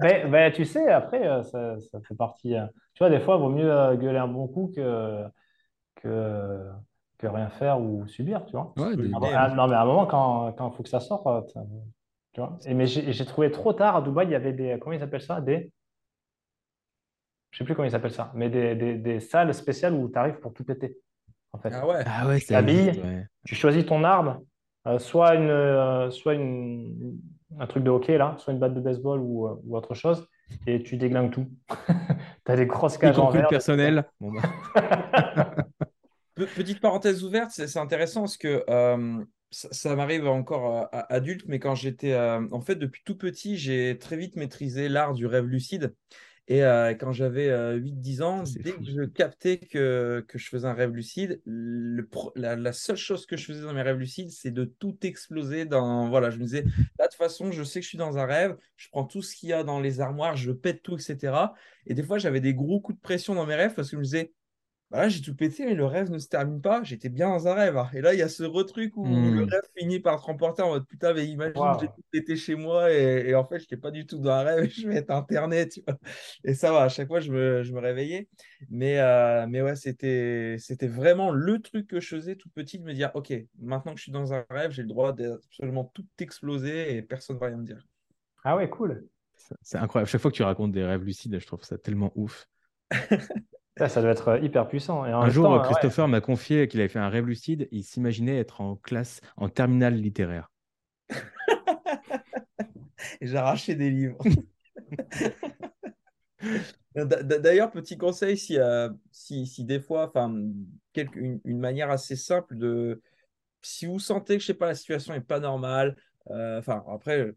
Mais, 0.00 0.24
mais 0.28 0.52
tu 0.52 0.64
sais, 0.64 0.88
après, 0.90 1.26
euh, 1.26 1.42
ça, 1.42 1.78
ça 1.90 2.00
fait 2.06 2.14
partie. 2.14 2.54
euh, 2.54 2.66
Tu 2.94 3.00
vois, 3.00 3.10
des 3.10 3.20
fois, 3.20 3.36
il 3.36 3.40
vaut 3.42 3.50
mieux 3.50 3.70
euh, 3.70 3.96
gueuler 3.96 4.18
un 4.18 4.28
bon 4.28 4.46
coup 4.46 4.72
que, 4.74 5.24
que, 5.96 6.70
que 7.18 7.26
rien 7.26 7.50
faire 7.50 7.80
ou 7.80 8.06
subir, 8.06 8.44
tu 8.46 8.52
vois. 8.52 8.74
Ouais, 8.76 8.96
des- 8.96 9.10
Ah, 9.14 9.48
Mais, 9.48 9.54
non, 9.56 9.66
mais 9.68 9.74
à 9.74 9.82
un 9.82 9.86
moment, 9.86 10.06
quand 10.06 10.52
quand 10.52 10.70
il 10.70 10.76
faut 10.76 10.82
que 10.82 10.88
ça 10.88 11.00
sorte, 11.00 11.26
euh, 11.56 11.62
tu 12.32 12.40
vois. 12.40 12.58
Et, 12.66 12.74
mais 12.74 12.86
j'ai 12.86 13.24
trouvé 13.24 13.50
trop 13.50 13.72
tard 13.72 13.96
à 13.96 14.02
Dubaï, 14.02 14.26
il 14.26 14.32
y 14.32 14.34
avait 14.34 14.52
des. 14.52 14.78
Comment 14.80 14.94
ils 14.94 15.02
appellent 15.02 15.20
ça? 15.22 15.40
Des. 15.40 15.72
Je 17.50 17.58
sais 17.58 17.64
plus 17.64 17.74
comment 17.74 17.88
ils 17.88 17.94
appellent 17.94 18.12
ça, 18.12 18.30
mais 18.34 18.50
des, 18.50 18.74
des, 18.74 18.94
des 18.96 19.20
salles 19.20 19.52
spéciales 19.54 19.94
où 19.94 20.08
tu 20.10 20.18
arrives 20.18 20.38
pour 20.38 20.52
tout 20.52 20.64
péter, 20.64 20.98
en 21.52 21.58
fait. 21.58 21.70
Ah 21.72 21.86
ouais. 21.86 22.02
Ah 22.06 22.26
ouais, 22.28 22.40
ça 22.40 22.54
t'habilles. 22.56 23.00
ouais. 23.02 23.26
Tu 23.46 23.54
choisis 23.54 23.86
ton 23.86 24.04
arme, 24.04 24.40
euh, 24.86 24.98
soit, 24.98 25.34
une, 25.34 25.48
euh, 25.48 26.10
soit 26.10 26.34
une, 26.34 27.18
un 27.58 27.66
truc 27.66 27.84
de 27.84 27.90
hockey, 27.90 28.18
là, 28.18 28.36
soit 28.38 28.52
une 28.52 28.58
batte 28.58 28.74
de 28.74 28.80
baseball 28.80 29.20
ou, 29.20 29.46
euh, 29.46 29.54
ou 29.64 29.76
autre 29.76 29.94
chose, 29.94 30.28
et 30.66 30.82
tu 30.82 30.96
déglingues 30.98 31.30
tout. 31.32 31.46
Tu 32.44 32.52
as 32.52 32.56
des 32.56 32.66
grosses 32.66 32.96
cages 32.98 33.18
en 33.18 33.30
verre. 33.30 33.48
personnel. 33.48 34.04
Bon, 34.20 34.32
bah, 34.32 34.42
Pe- 36.34 36.46
Petite 36.56 36.80
parenthèse 36.80 37.24
ouverte, 37.24 37.50
c'est 37.50 37.66
c'est 37.66 37.78
intéressant 37.78 38.20
parce 38.20 38.36
que 38.36 38.64
euh, 38.70 39.24
ça, 39.50 39.68
ça 39.72 39.96
m'arrive 39.96 40.26
encore 40.26 40.88
euh, 40.94 41.00
adulte, 41.08 41.44
mais 41.46 41.58
quand 41.58 41.74
j'étais, 41.74 42.12
euh, 42.12 42.46
en 42.50 42.60
fait, 42.60 42.76
depuis 42.76 43.02
tout 43.04 43.16
petit, 43.16 43.56
j'ai 43.56 43.98
très 43.98 44.16
vite 44.16 44.36
maîtrisé 44.36 44.88
l'art 44.88 45.14
du 45.14 45.26
rêve 45.26 45.46
lucide. 45.46 45.94
Et 46.50 46.64
euh, 46.64 46.94
quand 46.94 47.12
j'avais 47.12 47.50
8-10 47.78 48.22
ans, 48.22 48.42
dès 48.42 48.72
fou, 48.72 48.78
que 48.78 48.86
je 48.86 49.02
captais 49.04 49.58
que, 49.58 50.24
que 50.26 50.38
je 50.38 50.48
faisais 50.48 50.66
un 50.66 50.72
rêve 50.72 50.94
lucide, 50.94 51.42
le 51.44 52.08
la, 52.36 52.56
la 52.56 52.72
seule 52.72 52.96
chose 52.96 53.26
que 53.26 53.36
je 53.36 53.44
faisais 53.44 53.60
dans 53.60 53.74
mes 53.74 53.82
rêves 53.82 53.98
lucides, 53.98 54.30
c'est 54.30 54.50
de 54.50 54.64
tout 54.64 54.96
exploser 55.02 55.66
dans... 55.66 56.08
Voilà, 56.08 56.30
je 56.30 56.38
me 56.38 56.44
disais, 56.44 56.62
là, 56.98 57.04
de 57.04 57.10
toute 57.10 57.18
façon, 57.18 57.52
je 57.52 57.62
sais 57.62 57.80
que 57.80 57.84
je 57.84 57.90
suis 57.90 57.98
dans 57.98 58.16
un 58.16 58.24
rêve, 58.24 58.56
je 58.76 58.88
prends 58.88 59.04
tout 59.04 59.20
ce 59.20 59.36
qu'il 59.36 59.50
y 59.50 59.52
a 59.52 59.62
dans 59.62 59.78
les 59.78 60.00
armoires, 60.00 60.36
je 60.36 60.50
pète 60.50 60.82
tout, 60.82 60.94
etc. 60.94 61.34
Et 61.84 61.92
des 61.92 62.02
fois, 62.02 62.16
j'avais 62.16 62.40
des 62.40 62.54
gros 62.54 62.80
coups 62.80 62.96
de 62.96 63.02
pression 63.02 63.34
dans 63.34 63.44
mes 63.44 63.54
rêves 63.54 63.74
parce 63.74 63.90
que 63.90 63.96
je 63.96 63.98
me 63.98 64.04
disais, 64.04 64.32
bah 64.90 64.98
là, 65.02 65.08
j'ai 65.10 65.20
tout 65.22 65.36
pété, 65.36 65.66
mais 65.66 65.74
le 65.74 65.84
rêve 65.84 66.10
ne 66.10 66.18
se 66.18 66.28
termine 66.28 66.62
pas. 66.62 66.82
J'étais 66.82 67.10
bien 67.10 67.28
dans 67.28 67.46
un 67.46 67.54
rêve. 67.54 67.76
hein. 67.76 67.90
Et 67.94 68.00
là, 68.00 68.14
il 68.14 68.18
y 68.18 68.22
a 68.22 68.28
ce 68.28 68.42
retruc 68.42 68.96
où 68.96 69.30
Hmm. 69.30 69.30
le 69.30 69.44
rêve 69.50 69.62
finit 69.78 70.00
par 70.00 70.20
te 70.20 70.26
remporter 70.26 70.62
en 70.62 70.70
mode 70.70 70.86
putain, 70.86 71.12
mais 71.12 71.26
imagine, 71.26 71.54
Wow. 71.54 71.78
j'ai 71.78 71.88
tout 71.92 72.02
pété 72.10 72.36
chez 72.36 72.54
moi 72.54 72.90
et, 72.92 73.28
et 73.28 73.34
en 73.34 73.44
fait, 73.44 73.58
je 73.58 73.64
n'étais 73.64 73.76
pas 73.76 73.90
du 73.90 74.06
tout 74.06 74.18
dans 74.18 74.30
un 74.30 74.42
rêve 74.44 74.64
et 74.64 74.70
je 74.70 74.88
vais 74.88 74.96
être 74.96 75.10
internet. 75.10 75.72
Tu 75.72 75.82
vois. 75.86 75.98
Et 76.44 76.54
ça 76.54 76.72
va, 76.72 76.82
à 76.84 76.88
chaque 76.88 77.08
fois, 77.08 77.20
je 77.20 77.30
me, 77.32 77.62
je 77.62 77.72
me 77.72 77.80
réveillais. 77.80 78.28
Mais, 78.70 78.98
euh, 78.98 79.46
mais 79.48 79.60
ouais, 79.62 79.76
c'était, 79.76 80.56
c'était 80.58 80.88
vraiment 80.88 81.30
le 81.32 81.60
truc 81.60 81.86
que 81.86 82.00
je 82.00 82.08
faisais 82.08 82.36
tout 82.36 82.48
petit 82.50 82.78
de 82.78 82.84
me 82.84 82.94
dire 82.94 83.10
ok, 83.14 83.32
maintenant 83.58 83.92
que 83.92 83.98
je 83.98 84.04
suis 84.04 84.12
dans 84.12 84.32
un 84.32 84.46
rêve, 84.50 84.70
j'ai 84.72 84.82
le 84.82 84.88
droit 84.88 85.12
d'absolument 85.12 85.84
tout 85.84 86.06
exploser 86.18 86.96
et 86.96 87.02
personne 87.02 87.36
ne 87.36 87.40
va 87.40 87.46
rien 87.48 87.56
me 87.58 87.64
dire. 87.64 87.86
Ah 88.44 88.56
ouais, 88.56 88.68
cool. 88.68 89.08
c'est- 89.36 89.54
c'est 89.62 89.78
incroyable. 89.78 90.08
Chaque 90.10 90.20
fois 90.20 90.30
que 90.30 90.36
tu 90.36 90.42
racontes 90.42 90.72
des 90.72 90.84
rêves 90.84 91.02
lucides, 91.04 91.38
je 91.38 91.46
trouve 91.46 91.64
ça 91.64 91.78
tellement 91.78 92.12
ouf. 92.16 92.46
Ça, 93.78 93.88
ça 93.88 94.02
doit 94.02 94.10
être 94.10 94.28
euh, 94.28 94.38
hyper 94.40 94.68
puissant. 94.68 95.06
Et 95.06 95.14
en 95.14 95.22
Un 95.22 95.30
jour, 95.30 95.44
temps, 95.44 95.54
euh, 95.54 95.58
ouais. 95.58 95.64
Christopher 95.64 96.08
m'a 96.08 96.20
confié 96.20 96.68
qu'il 96.68 96.80
avait 96.80 96.88
fait 96.88 96.98
un 96.98 97.08
rêve 97.08 97.26
lucide. 97.26 97.68
Il 97.70 97.84
s'imaginait 97.84 98.38
être 98.38 98.60
en 98.60 98.76
classe, 98.76 99.20
en 99.36 99.48
terminale 99.48 99.94
littéraire. 99.94 100.50
Arraché 103.34 103.74
des 103.74 103.90
livres. 103.90 104.18
D'ailleurs, 106.94 107.70
petit 107.70 107.96
conseil, 107.96 108.36
si, 108.36 108.58
euh, 108.58 108.90
si, 109.10 109.46
si 109.46 109.64
des 109.64 109.80
fois, 109.80 110.08
enfin, 110.08 110.28
une, 110.28 111.40
une 111.44 111.58
manière 111.58 111.90
assez 111.90 112.16
simple 112.16 112.56
de, 112.56 113.00
si 113.62 113.86
vous 113.86 113.98
sentez 113.98 114.36
que, 114.36 114.40
je 114.40 114.46
sais 114.46 114.54
pas, 114.54 114.66
la 114.66 114.74
situation 114.74 115.14
est 115.14 115.20
pas 115.20 115.40
normale, 115.40 115.96
euh, 116.30 116.58
enfin, 116.58 116.84
après, 116.88 117.32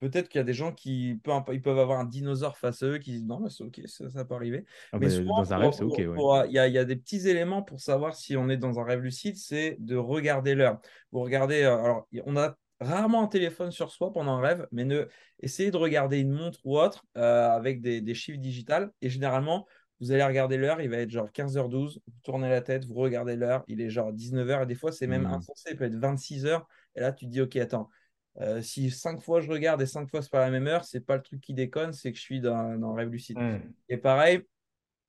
peut-être 0.00 0.28
qu'il 0.28 0.38
y 0.38 0.42
a 0.42 0.44
des 0.44 0.54
gens 0.54 0.72
qui, 0.72 1.20
peu 1.24 1.32
importe, 1.32 1.54
ils 1.56 1.62
peuvent 1.62 1.78
avoir 1.78 1.98
un 2.00 2.04
dinosaure 2.04 2.58
face 2.58 2.82
à 2.82 2.86
eux 2.86 2.98
qui 2.98 3.12
disent 3.12 3.24
non, 3.24 3.40
mais 3.40 3.50
c'est 3.50 3.64
ok, 3.64 3.80
ça, 3.86 4.10
ça 4.10 4.24
peut 4.24 4.34
arriver. 4.34 4.64
Ah 4.92 4.98
Mais 4.98 5.08
bah, 5.08 5.10
souvent, 5.10 5.34
dans 5.34 5.52
un 5.52 5.58
rêve, 5.58 5.72
c'est 5.72 5.84
ok. 5.84 5.98
ouais. 6.06 6.26
Il 6.48 6.52
y 6.52 6.58
a, 6.58 6.66
il 6.68 6.74
y 6.74 6.78
a 6.78 6.84
des 6.84 6.96
petits 6.96 7.28
éléments 7.28 7.62
pour 7.62 7.80
savoir 7.80 8.14
si 8.16 8.36
on 8.36 8.48
est 8.48 8.56
dans 8.56 8.78
un 8.80 8.84
rêve 8.84 9.00
lucide, 9.00 9.36
c'est 9.36 9.76
de 9.80 9.96
regarder 9.96 10.54
l'heure. 10.54 10.80
Vous 11.12 11.20
regardez, 11.20 11.62
euh, 11.62 11.76
alors, 11.82 12.08
on 12.24 12.36
a 12.36 12.56
rarement 12.80 13.22
un 13.22 13.26
téléphone 13.28 13.70
sur 13.70 13.90
soi 13.90 14.12
pendant 14.12 14.32
un 14.36 14.40
rêve, 14.40 14.66
mais 14.72 14.84
ne, 14.84 15.06
essayez 15.40 15.70
de 15.70 15.76
regarder 15.76 16.18
une 16.20 16.32
montre 16.32 16.60
ou 16.64 16.78
autre 16.78 17.04
euh, 17.16 17.50
avec 17.50 17.80
des, 17.80 18.00
des 18.00 18.14
chiffres 18.14 18.38
digitales. 18.40 18.92
Et 19.02 19.08
généralement, 19.08 19.66
vous 20.00 20.12
allez 20.12 20.24
regarder 20.24 20.58
l'heure, 20.58 20.80
il 20.80 20.90
va 20.90 20.98
être 20.98 21.10
genre 21.10 21.32
15h12, 21.32 22.00
vous 22.06 22.20
tournez 22.22 22.48
la 22.50 22.60
tête, 22.60 22.84
vous 22.84 22.94
regardez 22.94 23.34
l'heure, 23.36 23.64
il 23.66 23.80
est 23.80 23.88
genre 23.90 24.12
19h, 24.12 24.62
et 24.62 24.66
des 24.66 24.74
fois, 24.74 24.92
c'est 24.92 25.06
même 25.06 25.26
Hmm. 25.26 25.32
insensé, 25.32 25.70
il 25.70 25.76
peut 25.76 25.84
être 25.84 25.96
26h. 25.96 26.66
Et 26.94 27.00
là, 27.00 27.12
tu 27.12 27.24
te 27.26 27.30
dis, 27.30 27.40
ok, 27.40 27.56
attends. 27.56 27.88
Euh, 28.40 28.60
si 28.60 28.90
cinq 28.90 29.20
fois 29.20 29.40
je 29.40 29.50
regarde 29.50 29.80
et 29.82 29.86
cinq 29.86 30.08
fois 30.10 30.22
c'est 30.22 30.30
pas 30.30 30.44
la 30.44 30.50
même 30.50 30.66
heure, 30.66 30.84
c'est 30.84 31.00
pas 31.00 31.16
le 31.16 31.22
truc 31.22 31.40
qui 31.40 31.54
déconne, 31.54 31.92
c'est 31.92 32.12
que 32.12 32.18
je 32.18 32.22
suis 32.22 32.40
dans, 32.40 32.78
dans 32.78 32.92
un 32.92 32.94
rêve 32.94 33.10
lucide. 33.10 33.38
Hmm. 33.38 33.60
Et 33.88 33.96
pareil, 33.96 34.42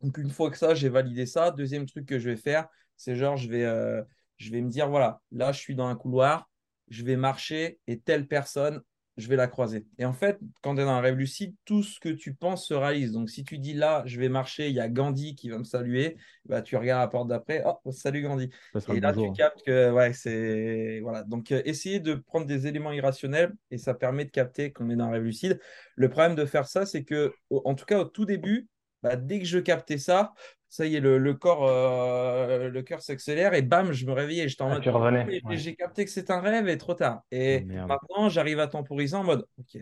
donc 0.02 0.18
une 0.18 0.30
fois 0.30 0.52
que 0.52 0.58
ça, 0.58 0.76
j'ai 0.76 0.90
validé 0.90 1.26
ça, 1.26 1.52
deuxième 1.52 1.86
truc 1.86 2.06
que 2.06 2.20
je 2.20 2.30
vais 2.30 2.36
faire, 2.36 2.68
c'est 2.96 3.16
genre, 3.16 3.38
je 3.38 3.50
vais, 3.50 3.64
euh, 3.64 4.02
je 4.38 4.52
vais 4.52 4.62
me 4.62 4.70
dire, 4.70 4.90
voilà, 4.90 5.22
là, 5.32 5.52
je 5.52 5.60
suis 5.60 5.76
dans 5.76 5.88
un 5.88 5.96
couloir, 5.96 6.50
je 6.90 7.04
vais 7.04 7.16
marcher 7.16 7.80
et 7.88 8.00
telle 8.00 8.28
personne, 8.28 8.82
je 9.18 9.28
vais 9.28 9.36
la 9.36 9.48
croiser. 9.48 9.88
Et 9.98 10.06
en 10.06 10.14
fait, 10.14 10.40
quand 10.62 10.76
tu 10.76 10.82
es 10.82 10.86
dans 10.86 10.92
un 10.92 11.02
rêve 11.02 11.16
lucide, 11.16 11.56
tout 11.66 11.82
ce 11.82 12.00
que 12.00 12.10
tu 12.10 12.36
penses 12.36 12.68
se 12.68 12.74
réalise. 12.74 13.12
Donc 13.12 13.30
si 13.30 13.44
tu 13.44 13.58
dis, 13.58 13.74
là, 13.74 14.04
je 14.06 14.20
vais 14.20 14.30
marcher, 14.30 14.70
il 14.70 14.76
y 14.76 14.80
a 14.80 14.88
Gandhi 14.88 15.36
qui 15.36 15.50
va 15.50 15.58
me 15.58 15.64
saluer, 15.64 16.18
bah, 16.46 16.62
tu 16.62 16.78
regardes 16.78 17.02
la 17.02 17.08
porte 17.08 17.28
d'après, 17.28 17.64
oh, 17.66 17.92
salut 17.92 18.22
Gandhi. 18.22 18.50
Et 18.90 19.00
là, 19.00 19.12
bonjour. 19.12 19.34
tu 19.34 19.38
captes 19.38 19.64
que, 19.66 19.92
ouais, 19.92 20.14
c'est. 20.14 21.00
Voilà. 21.02 21.24
Donc, 21.24 21.52
euh, 21.52 21.62
essayez 21.66 22.00
de 22.00 22.14
prendre 22.14 22.46
des 22.46 22.68
éléments 22.68 22.92
irrationnels 22.92 23.54
et 23.72 23.78
ça 23.78 23.96
permet 23.96 24.26
de 24.26 24.32
capter 24.32 24.72
qu'on 24.72 24.90
est 24.90 24.96
dans 24.96 25.06
un 25.06 25.12
rêve 25.12 25.24
lucide. 25.24 25.60
Le 25.96 26.10
problème 26.10 26.36
de 26.36 26.46
faire 26.46 26.68
ça, 26.68 26.86
c'est 26.86 27.04
que, 27.04 27.34
en 27.50 27.74
tout 27.74 27.86
cas, 27.86 28.00
au 28.00 28.06
tout 28.06 28.26
début, 28.26 28.68
bah, 29.04 29.16
dès 29.16 29.40
que 29.40 29.46
je 29.46 29.60
captais 29.60 29.98
ça, 29.98 30.34
ça 30.70 30.86
y 30.86 30.96
est, 30.96 31.00
le, 31.00 31.18
le 31.18 31.34
corps, 31.34 31.66
euh, 31.68 32.70
le 32.70 32.82
cœur 32.84 33.02
s'accélère 33.02 33.54
et 33.54 33.62
bam, 33.62 33.92
je 33.94 34.06
me 34.06 34.12
réveillais. 34.14 34.48
J'étais 34.50 34.64
en 34.64 34.70
Ah, 34.70 34.74
mode. 34.76 34.84
tu 34.84 34.90
revenais. 34.90 35.26
J'ai 35.30 35.42
ouais. 35.44 35.58
j'ai 35.58 35.76
capté 35.76 36.06
que 36.06 36.12
c'est 36.12 36.30
un 36.32 36.42
rêve 36.42 36.68
et 36.68 36.78
trop 36.78 36.94
tard. 36.94 37.24
Et 37.32 37.62
Oh, 37.64 37.66
merde. 37.66 37.88
maintenant, 37.88 38.30
j'arrive 38.30 38.60
à 38.60 38.68
temporiser 38.68 39.16
en 39.16 39.24
mode, 39.24 39.46
ok, 39.60 39.78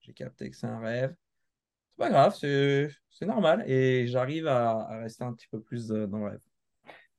j'ai 0.00 0.12
capté 0.12 0.50
que 0.50 0.56
c'est 0.56 0.66
un 0.66 0.80
rêve. 0.80 1.14
C'est 1.90 1.96
pas 1.98 2.10
grave, 2.10 2.34
c'est 2.36 3.26
normal. 3.26 3.64
Et 3.70 4.06
j'arrive 4.06 4.46
à, 4.48 4.70
à 4.88 4.98
rester 5.00 5.24
un 5.24 5.32
petit 5.32 5.46
peu 5.48 5.60
plus 5.60 5.92
euh, 5.92 6.06
dans 6.06 6.18
le 6.18 6.24
rêve. 6.30 6.40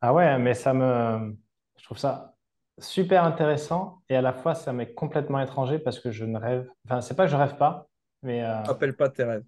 Ah 0.01 0.13
ouais, 0.13 0.37
mais 0.39 0.53
ça 0.53 0.73
me... 0.73 1.35
Je 1.77 1.83
trouve 1.83 1.97
ça 1.97 2.35
super 2.77 3.23
intéressant 3.23 4.01
et 4.09 4.15
à 4.17 4.21
la 4.21 4.33
fois, 4.33 4.53
ça 4.55 4.73
m'est 4.73 4.93
complètement 4.93 5.39
étranger 5.39 5.79
parce 5.79 5.99
que 5.99 6.11
je 6.11 6.25
ne 6.25 6.37
rêve... 6.37 6.69
Enfin, 6.85 7.01
c'est 7.01 7.15
pas 7.15 7.25
que 7.25 7.31
je 7.31 7.37
rêve 7.37 7.55
pas, 7.57 7.87
mais 8.21 8.43
euh, 8.43 8.61
Rappelle 8.63 8.95
pas 8.95 9.09
tes 9.09 9.23
rêves. 9.23 9.45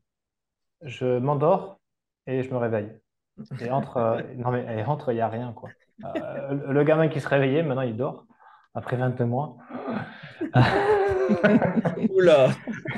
je 0.82 1.20
m'endors 1.20 1.80
et 2.26 2.44
je 2.44 2.50
me 2.52 2.58
réveille. 2.58 2.90
Et 3.62 3.70
entre, 3.72 3.98
euh, 3.98 4.22
non 4.38 4.52
mais 4.52 4.66
et 4.80 4.84
entre, 4.84 5.12
il 5.12 5.16
n'y 5.16 5.22
a 5.22 5.30
rien, 5.30 5.54
quoi. 5.54 5.70
Euh, 6.06 6.54
le 6.54 6.74
le 6.74 6.84
gamin 6.84 7.08
qui 7.08 7.20
se 7.22 7.28
réveillait, 7.28 7.64
maintenant, 7.64 7.82
il 7.82 7.98
dort 7.98 8.26
après 8.74 8.98
22 8.98 9.26
mois. 9.26 9.58
Oula! 12.10 12.50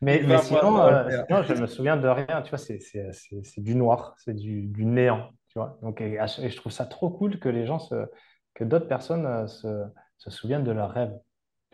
Mais, 0.00 0.22
mais 0.24 0.38
sinon, 0.38 0.80
euh, 0.80 1.24
sinon, 1.26 1.42
je 1.42 1.54
me 1.54 1.66
souvien 1.66 1.96
de 1.96 2.06
rien. 2.06 2.42
Tu 2.42 2.50
vois, 2.50 2.58
c'est 2.58 2.78
c'est- 2.78 3.10
c'est- 3.12 3.42
c'est 3.42 3.60
du 3.60 3.74
noir, 3.74 4.14
c'est 4.18 4.32
du, 4.34 4.62
du 4.68 4.84
néant. 4.84 5.30
Tu 5.48 5.58
vois. 5.58 5.76
Donc, 5.82 6.00
et, 6.00 6.14
et 6.14 6.48
je 6.50 6.56
trouve 6.56 6.70
ça 6.70 6.86
trop 6.86 7.10
cool 7.10 7.38
que 7.40 7.48
les 7.48 7.66
gens, 7.66 7.80
se, 7.80 8.06
que 8.54 8.62
d'autres 8.64 8.86
personnes 8.86 9.26
euh, 9.26 9.46
se, 9.48 9.84
se 10.16 10.30
souviennent 10.30 10.62
de 10.64 10.70
leurs 10.70 10.92
rêves. 10.92 11.12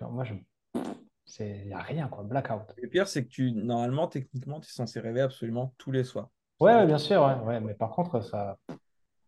Moi, 0.00 0.24
je, 0.24 0.34
c'est, 1.26 1.58
il 1.60 1.66
n'y 1.68 1.74
a 1.74 1.78
rien, 1.80 2.08
quoi. 2.08 2.24
Blackout. 2.24 2.62
Le 2.78 2.88
pire, 2.88 3.06
c'est 3.08 3.24
que 3.24 3.28
tu, 3.28 3.52
normalement, 3.52 4.08
techniquement, 4.08 4.58
tu 4.60 4.68
es 4.68 4.72
censé 4.72 5.00
rêver 5.00 5.20
absolument 5.20 5.74
tous 5.76 5.92
les 5.92 6.04
soirs. 6.04 6.30
Ouais, 6.60 6.86
bien 6.86 6.98
sûr, 6.98 7.22
ouais, 7.22 7.34
ouais. 7.46 7.60
Mais 7.60 7.74
par 7.74 7.90
contre, 7.90 8.20
ça, 8.20 8.56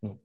non. 0.02 0.18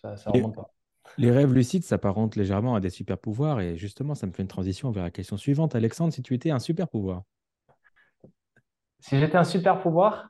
ça, 0.00 0.16
ça 0.16 0.30
remonte 0.30 0.54
pas. 0.54 0.70
Les 1.18 1.30
rêves 1.30 1.52
lucides 1.52 1.84
s'apparentent 1.84 2.36
légèrement 2.36 2.74
à 2.74 2.80
des 2.80 2.90
super 2.90 3.18
pouvoirs 3.18 3.60
et 3.60 3.76
justement, 3.76 4.14
ça 4.14 4.26
me 4.26 4.32
fait 4.32 4.42
une 4.42 4.48
transition 4.48 4.90
vers 4.90 5.02
la 5.02 5.10
question 5.10 5.36
suivante. 5.36 5.74
Alexandre, 5.74 6.12
si 6.12 6.22
tu 6.22 6.34
étais 6.34 6.50
un 6.50 6.58
super 6.58 6.88
pouvoir, 6.88 7.22
Si 9.00 9.18
j'étais 9.18 9.36
un 9.36 9.44
super 9.44 9.82
pouvoir, 9.82 10.28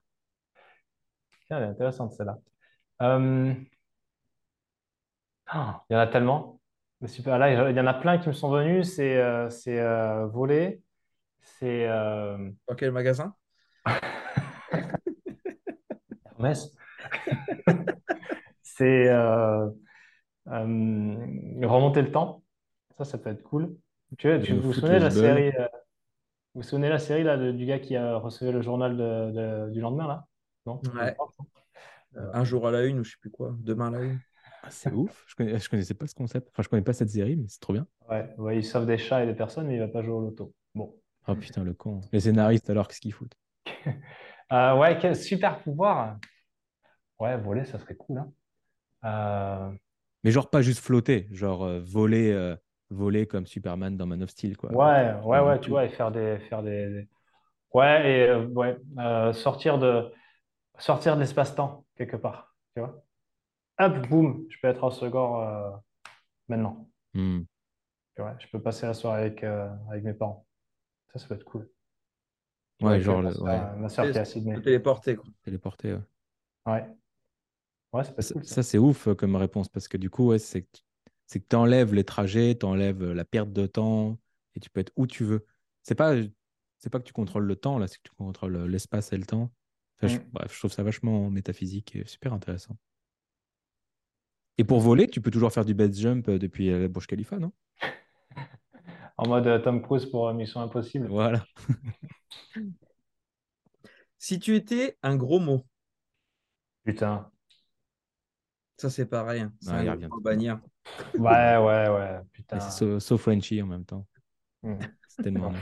tiens, 1.47 1.59
elle 1.59 1.64
est 1.64 1.66
intéressante 1.68 2.12
celle-là. 2.12 2.39
Euh, 3.03 3.55
ah, 5.47 5.85
il 5.91 5.93
y 5.93 5.97
en 5.97 6.01
a 6.01 6.07
tellement. 6.07 6.59
Mais 7.01 7.09
super, 7.09 7.39
là, 7.39 7.70
il 7.70 7.76
y 7.76 7.80
en 7.80 7.87
a 7.87 7.95
plein 7.95 8.18
qui 8.18 8.28
me 8.28 8.33
sont 8.33 8.51
venus. 8.51 8.95
C'est 8.95 9.18
euh, 9.18 9.51
c'est 9.51 9.78
euh, 9.78 10.26
voler, 10.26 10.83
c'est 11.43 11.87
euh, 11.89 12.51
Dans 12.66 12.74
quel 12.74 12.93
magasin? 12.93 13.35
C'est 18.62 19.09
euh, 19.09 19.66
euh, 20.49 21.66
remonter 21.66 22.03
le 22.03 22.12
temps. 22.12 22.43
Ça, 22.99 23.05
ça 23.05 23.18
peut 23.18 23.30
être 23.30 23.43
cool. 23.43 23.74
Tu, 24.18 24.28
vois, 24.28 24.38
tu 24.38 24.55
Le 24.55 24.61
vous 24.61 24.72
souvenez 24.72 24.99
de 24.99 25.05
la 25.05 25.11
série 25.11 25.49
euh, 25.59 25.66
Vous 26.55 26.62
vous 26.62 26.68
souvenez 26.68 26.88
la 26.88 26.99
série 26.99 27.24
là, 27.24 27.36
de- 27.36 27.53
du 27.53 27.66
gars 27.66 27.78
qui 27.78 27.97
a 27.97 28.16
reçu 28.16 28.51
le 28.51 28.62
journal 28.62 28.97
de- 28.97 29.32
de- 29.32 29.70
du 29.72 29.80
lendemain 29.80 30.09
là? 30.09 30.26
Non? 30.66 30.80
Ouais. 30.95 31.14
Euh, 32.16 32.30
un 32.34 32.45
jour 32.45 32.68
à 32.68 32.70
la 32.70 32.84
une 32.84 33.01
ou 33.01 33.05
je 33.05 33.12
sais 33.12 33.16
plus 33.20 33.30
quoi, 33.30 33.55
demain 33.61 33.88
à 33.88 33.99
la 33.99 34.03
une. 34.03 34.18
Ah, 34.62 34.70
c'est 34.70 34.93
ouf. 34.93 35.24
Je, 35.26 35.34
connais, 35.34 35.59
je 35.59 35.68
connaissais 35.68 35.95
pas 35.95 36.07
ce 36.07 36.14
concept. 36.14 36.49
Enfin, 36.51 36.62
je 36.62 36.68
connais 36.68 36.82
pas 36.82 36.93
cette 36.93 37.11
série, 37.11 37.36
mais 37.36 37.47
c'est 37.49 37.61
trop 37.61 37.72
bien. 37.72 37.86
Ouais, 38.09 38.28
ouais, 38.38 38.59
il 38.59 38.64
sauve 38.64 38.86
des 38.86 38.99
chats 38.99 39.24
et 39.24 39.26
des 39.26 39.34
personnes, 39.34 39.66
mais 39.66 39.76
il 39.76 39.80
va 39.80 39.88
pas 39.88 40.03
jouer 40.03 40.14
au 40.14 40.20
loto. 40.20 40.53
Bon. 40.74 40.95
Oh 41.26 41.34
putain, 41.34 41.64
le 41.64 41.72
con. 41.72 42.01
Les 42.12 42.20
scénaristes, 42.20 42.68
alors, 42.68 42.88
qu'est-ce 42.88 43.01
qu'ils 43.01 43.12
foutent? 43.12 43.36
Euh, 44.53 44.76
ouais, 44.76 44.99
quel 45.01 45.16
super 45.16 45.62
pouvoir. 45.62 46.18
Ouais, 47.23 47.37
voler, 47.39 47.64
ça 47.64 47.79
serait 47.79 47.97
cool. 47.97 48.18
Hein. 48.18 48.33
Euh, 49.05 49.77
Mais 50.25 50.31
genre 50.33 50.51
pas 50.51 50.62
juste 50.62 50.81
flotter, 50.81 51.29
genre 51.33 51.62
euh, 51.64 51.81
voler, 51.81 52.31
euh, 52.33 52.57
voler 52.91 53.27
comme 53.27 53.47
Superman 53.47 53.97
dans 53.97 54.07
Man 54.07 54.23
of 54.23 54.31
Steel, 54.31 54.57
quoi. 54.57 54.70
ouais, 54.70 55.14
ouais, 55.25 55.41
ouais, 55.41 55.61
tu 55.61 55.70
vois, 55.70 55.85
et 55.85 55.89
faire 55.91 56.11
des, 56.12 56.39
faire 56.49 56.62
des, 56.62 56.89
des- 56.91 57.09
Ouais, 57.75 58.11
et 58.27 58.29
euh, 58.31 58.47
ouais, 58.49 58.77
euh, 58.99 59.33
sortir 59.35 59.79
de, 59.79 60.12
sortir 60.79 61.16
de 61.16 61.20
l'espace-temps, 61.23 61.87
quelque 61.97 62.16
part. 62.16 62.55
Tu 62.75 62.81
vois? 62.83 63.05
Hop, 63.81 64.09
boum, 64.09 64.47
je 64.51 64.59
peux 64.61 64.68
être 64.68 64.85
en 64.85 64.91
second 64.93 65.41
euh, 65.43 65.70
maintenant. 66.49 66.89
Tu 68.14 68.23
vois, 68.23 68.37
je 68.39 68.47
peux 68.49 68.61
passer 68.62 68.87
la 68.87 68.95
soirée 68.95 69.20
avec, 69.23 69.45
euh, 69.45 69.68
avec 69.91 70.03
mes 70.05 70.14
parents. 70.14 70.47
Ça, 71.12 71.18
ça 71.20 71.29
peut 71.29 71.35
être 71.37 71.45
cool. 71.45 71.70
Ouais, 72.83 73.01
genre, 73.01 73.23
ma 73.23 73.31
le- 73.31 73.31
soeur, 73.31 73.47
ouais, 73.47 73.77
ma 73.79 73.89
soeur 73.89 74.11
qui 74.11 74.18
est 74.18 74.20
à 74.20 74.25
Sydney. 74.25 74.59
Te 74.61 74.64
téléporter, 74.64 75.16
quoi. 75.16 75.25
téléporter. 75.45 75.93
ouais. 75.95 76.01
Ouais. 76.66 76.97
Ouais, 77.93 78.05
ça 78.05 78.12
peut 78.12 78.20
être 78.22 78.28
Ça, 78.28 78.34
cool, 78.34 78.45
ça. 78.45 78.57
ça, 78.57 78.62
c'est 78.62 78.78
ouf 78.78 79.09
euh, 79.09 79.14
comme 79.14 79.36
réponse 79.36 79.68
parce 79.68 79.88
que 79.88 79.97
du 79.97 80.11
coup, 80.11 80.28
ouais, 80.28 80.38
c'est 80.38 80.62
que 80.62 81.38
tu 81.38 81.57
enlèves 81.57 81.95
les 81.95 82.05
trajets, 82.05 82.57
tu 82.59 82.66
enlèves 82.66 83.03
la 83.12 83.24
perte 83.24 83.53
de 83.53 83.66
temps 83.66 84.18
et 84.55 84.61
tu 84.61 84.70
peux 84.70 84.80
être 84.80 84.93
où 84.97 85.07
tu 85.07 85.24
veux. 85.24 85.47
C'est 85.82 85.95
pas, 85.95 86.14
c'est 86.78 86.90
pas 86.90 86.99
que 86.99 87.05
tu 87.05 87.12
contrôles 87.12 87.45
le 87.47 87.57
temps, 87.57 87.78
là, 87.78 87.88
c'est 87.88 87.97
que 87.99 88.03
tu 88.11 88.14
contrôles 88.16 88.57
euh, 88.57 88.66
l'espace 88.68 89.12
et 89.12 89.16
le 89.18 89.24
temps. 89.26 89.53
Enfin, 89.99 90.09
je- 90.09 90.18
Mm. 90.18 90.32
bref, 90.32 90.53
je 90.53 90.59
trouve 90.59 90.72
ça 90.72 90.82
vachement 90.82 91.30
métaphysique 91.30 91.97
et 91.97 92.05
super 92.07 92.32
intéressant. 92.32 92.76
Et 94.57 94.64
pour 94.64 94.80
voler, 94.80 95.09
tu 95.09 95.20
peux 95.20 95.30
toujours 95.30 95.53
faire 95.53 95.66
du 95.66 95.74
base 95.74 95.99
jump 96.01 96.26
euh, 96.28 96.38
depuis 96.38 96.70
euh, 96.70 96.78
la 96.80 96.88
Burj 96.88 97.07
Khalifa, 97.07 97.38
non? 97.38 97.53
En 99.18 99.26
mode 99.28 99.47
euh, 99.47 99.59
Tom 99.59 99.82
Cruise 99.82 100.07
pour 100.07 100.28
euh, 100.28 100.34
Mission 100.34 100.61
Impossible. 100.61 101.09
Voilà. 101.09 101.45
Si 104.18 104.38
tu 104.38 104.57
étais 104.57 104.97
un 105.03 105.16
gros 105.16 105.38
mot, 105.38 105.66
Putain. 106.84 107.32
Ça 108.83 108.91
c'est 108.91 109.07
pareil. 109.07 109.43
hein. 109.43 109.53
C'est 109.61 109.70
Ouais, 109.70 109.89
un 109.89 109.97
gros. 109.97 110.20
Ouais, 110.20 111.57
ouais, 111.57 111.89
ouais. 111.89 112.20
Putain. 112.33 112.59
c'est 112.59 112.70
so, 112.76 112.99
so 112.99 113.16
Frenchy 113.16 113.62
en 113.62 113.66
même 113.66 113.85
temps. 113.85 114.05
Mm. 114.62 114.74
C'est 115.09 115.22
tellement. 115.22 115.53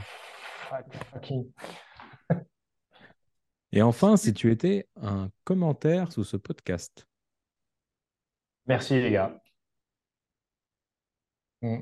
Et 3.71 3.81
enfin, 3.83 4.17
si 4.17 4.33
tu 4.33 4.51
étais 4.51 4.87
un 4.95 5.29
commentaire 5.43 6.11
sous 6.11 6.23
ce 6.23 6.35
podcast. 6.35 7.07
Merci, 8.65 8.95
les 8.95 9.11
gars. 9.11 9.39
Mm. 11.61 11.77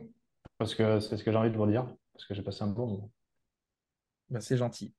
Parce 0.58 0.76
que 0.76 1.00
c'est 1.00 1.16
ce 1.16 1.24
que 1.24 1.32
j'ai 1.32 1.38
envie 1.38 1.52
de 1.52 1.58
vous 1.58 1.68
dire. 1.68 1.88
Parce 2.14 2.26
que 2.26 2.34
j'ai 2.34 2.44
passé 2.44 2.64
un 2.64 2.68
bon 2.68 2.88
moment. 2.88 3.12
Bah, 4.30 4.42
c'est 4.42 4.58
gentil. 4.58 4.94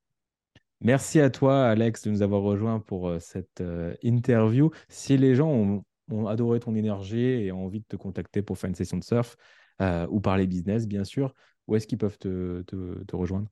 Merci 0.83 1.19
à 1.19 1.29
toi, 1.29 1.65
Alex, 1.67 2.01
de 2.03 2.09
nous 2.09 2.23
avoir 2.23 2.41
rejoints 2.41 2.79
pour 2.79 3.07
euh, 3.07 3.19
cette 3.19 3.61
euh, 3.61 3.95
interview. 4.01 4.71
Si 4.89 5.15
les 5.15 5.35
gens 5.35 5.47
ont, 5.49 5.85
ont 6.11 6.27
adoré 6.27 6.59
ton 6.59 6.75
énergie 6.75 7.19
et 7.19 7.51
ont 7.51 7.65
envie 7.65 7.79
de 7.81 7.85
te 7.87 7.95
contacter 7.95 8.41
pour 8.41 8.57
faire 8.57 8.69
une 8.69 8.75
session 8.75 8.97
de 8.97 9.03
surf 9.03 9.37
euh, 9.81 10.07
ou 10.09 10.19
parler 10.21 10.47
business, 10.47 10.87
bien 10.87 11.03
sûr, 11.03 11.33
où 11.67 11.75
est-ce 11.75 11.87
qu'ils 11.87 11.97
peuvent 11.97 12.17
te, 12.17 12.61
te- 12.63 13.03
te 13.03 13.15
rejoindre? 13.15 13.47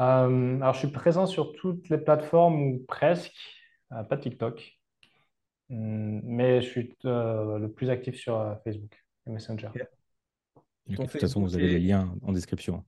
Euh, 0.00 0.56
alors, 0.60 0.74
je 0.74 0.80
suis 0.80 0.88
présent 0.88 1.26
sur 1.26 1.52
toutes 1.52 1.88
les 1.88 1.98
plateformes 1.98 2.62
ou 2.62 2.84
presque. 2.88 3.34
Euh, 3.92 4.02
pas 4.04 4.16
TikTok. 4.16 4.78
Mm, 5.68 6.20
mais 6.24 6.62
je 6.62 6.68
suis 6.68 6.96
euh, 7.04 7.58
le 7.58 7.70
plus 7.70 7.90
actif 7.90 8.16
sur 8.16 8.38
euh, 8.38 8.54
Facebook 8.64 8.92
et 9.26 9.30
Messenger. 9.30 9.70
De 10.88 10.96
toute 10.96 11.10
façon, 11.20 11.40
vous 11.42 11.54
avez 11.54 11.68
les 11.68 11.78
liens 11.78 12.14
en 12.22 12.32
description. 12.32 12.84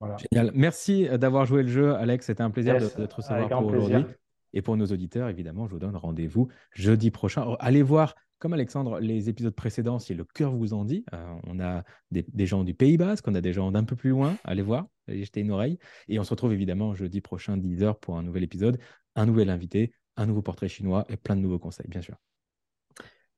Voilà. 0.00 0.16
Génial. 0.32 0.52
Merci 0.54 1.08
d'avoir 1.18 1.46
joué 1.46 1.62
le 1.62 1.68
jeu, 1.68 1.94
Alex. 1.94 2.26
C'était 2.26 2.42
un 2.42 2.50
plaisir 2.50 2.74
Yes, 2.74 2.96
de, 2.96 3.02
de 3.02 3.06
te 3.06 3.14
recevoir 3.14 3.48
pour 3.50 3.66
aujourd'hui. 3.68 4.06
Et 4.52 4.62
pour 4.62 4.76
nos 4.76 4.86
auditeurs, 4.86 5.28
évidemment, 5.28 5.66
je 5.66 5.72
vous 5.72 5.78
donne 5.78 5.96
rendez-vous 5.96 6.48
jeudi 6.72 7.10
prochain. 7.10 7.44
Oh, 7.46 7.56
Allez 7.60 7.82
voir, 7.82 8.14
comme 8.38 8.52
Alexandre, 8.52 9.00
les 9.00 9.28
épisodes 9.28 9.54
précédents, 9.54 9.98
si 9.98 10.14
le 10.14 10.24
cœur 10.24 10.54
vous 10.54 10.74
en 10.74 10.84
dit. 10.84 11.04
Euh, 11.14 11.34
on 11.46 11.60
a 11.60 11.84
des, 12.10 12.24
des 12.28 12.46
gens 12.46 12.64
du 12.64 12.74
Pays 12.74 12.96
Basque, 12.96 13.26
on 13.28 13.34
a 13.34 13.40
des 13.40 13.52
gens 13.52 13.70
d'un 13.70 13.84
peu 13.84 13.96
plus 13.96 14.10
loin. 14.10 14.36
Allez 14.44 14.62
voir, 14.62 14.86
allez 15.08 15.24
jeter 15.24 15.40
une 15.40 15.50
oreille. 15.50 15.78
Et 16.08 16.18
on 16.18 16.24
se 16.24 16.30
retrouve 16.30 16.52
évidemment 16.52 16.94
jeudi 16.94 17.20
prochain, 17.20 17.56
10h, 17.56 17.98
pour 18.00 18.18
un 18.18 18.22
nouvel 18.22 18.42
épisode, 18.42 18.78
un 19.14 19.26
nouvel 19.26 19.50
invité, 19.50 19.92
un 20.16 20.26
nouveau 20.26 20.42
portrait 20.42 20.68
chinois 20.68 21.04
et 21.08 21.16
plein 21.16 21.36
de 21.36 21.40
nouveaux 21.40 21.58
conseils, 21.58 21.88
bien 21.88 22.02
sûr. 22.02 22.16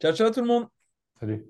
Ciao, 0.01 0.15
ciao 0.15 0.31
tout 0.31 0.41
le 0.41 0.47
monde. 0.47 0.67
Salut. 1.21 1.45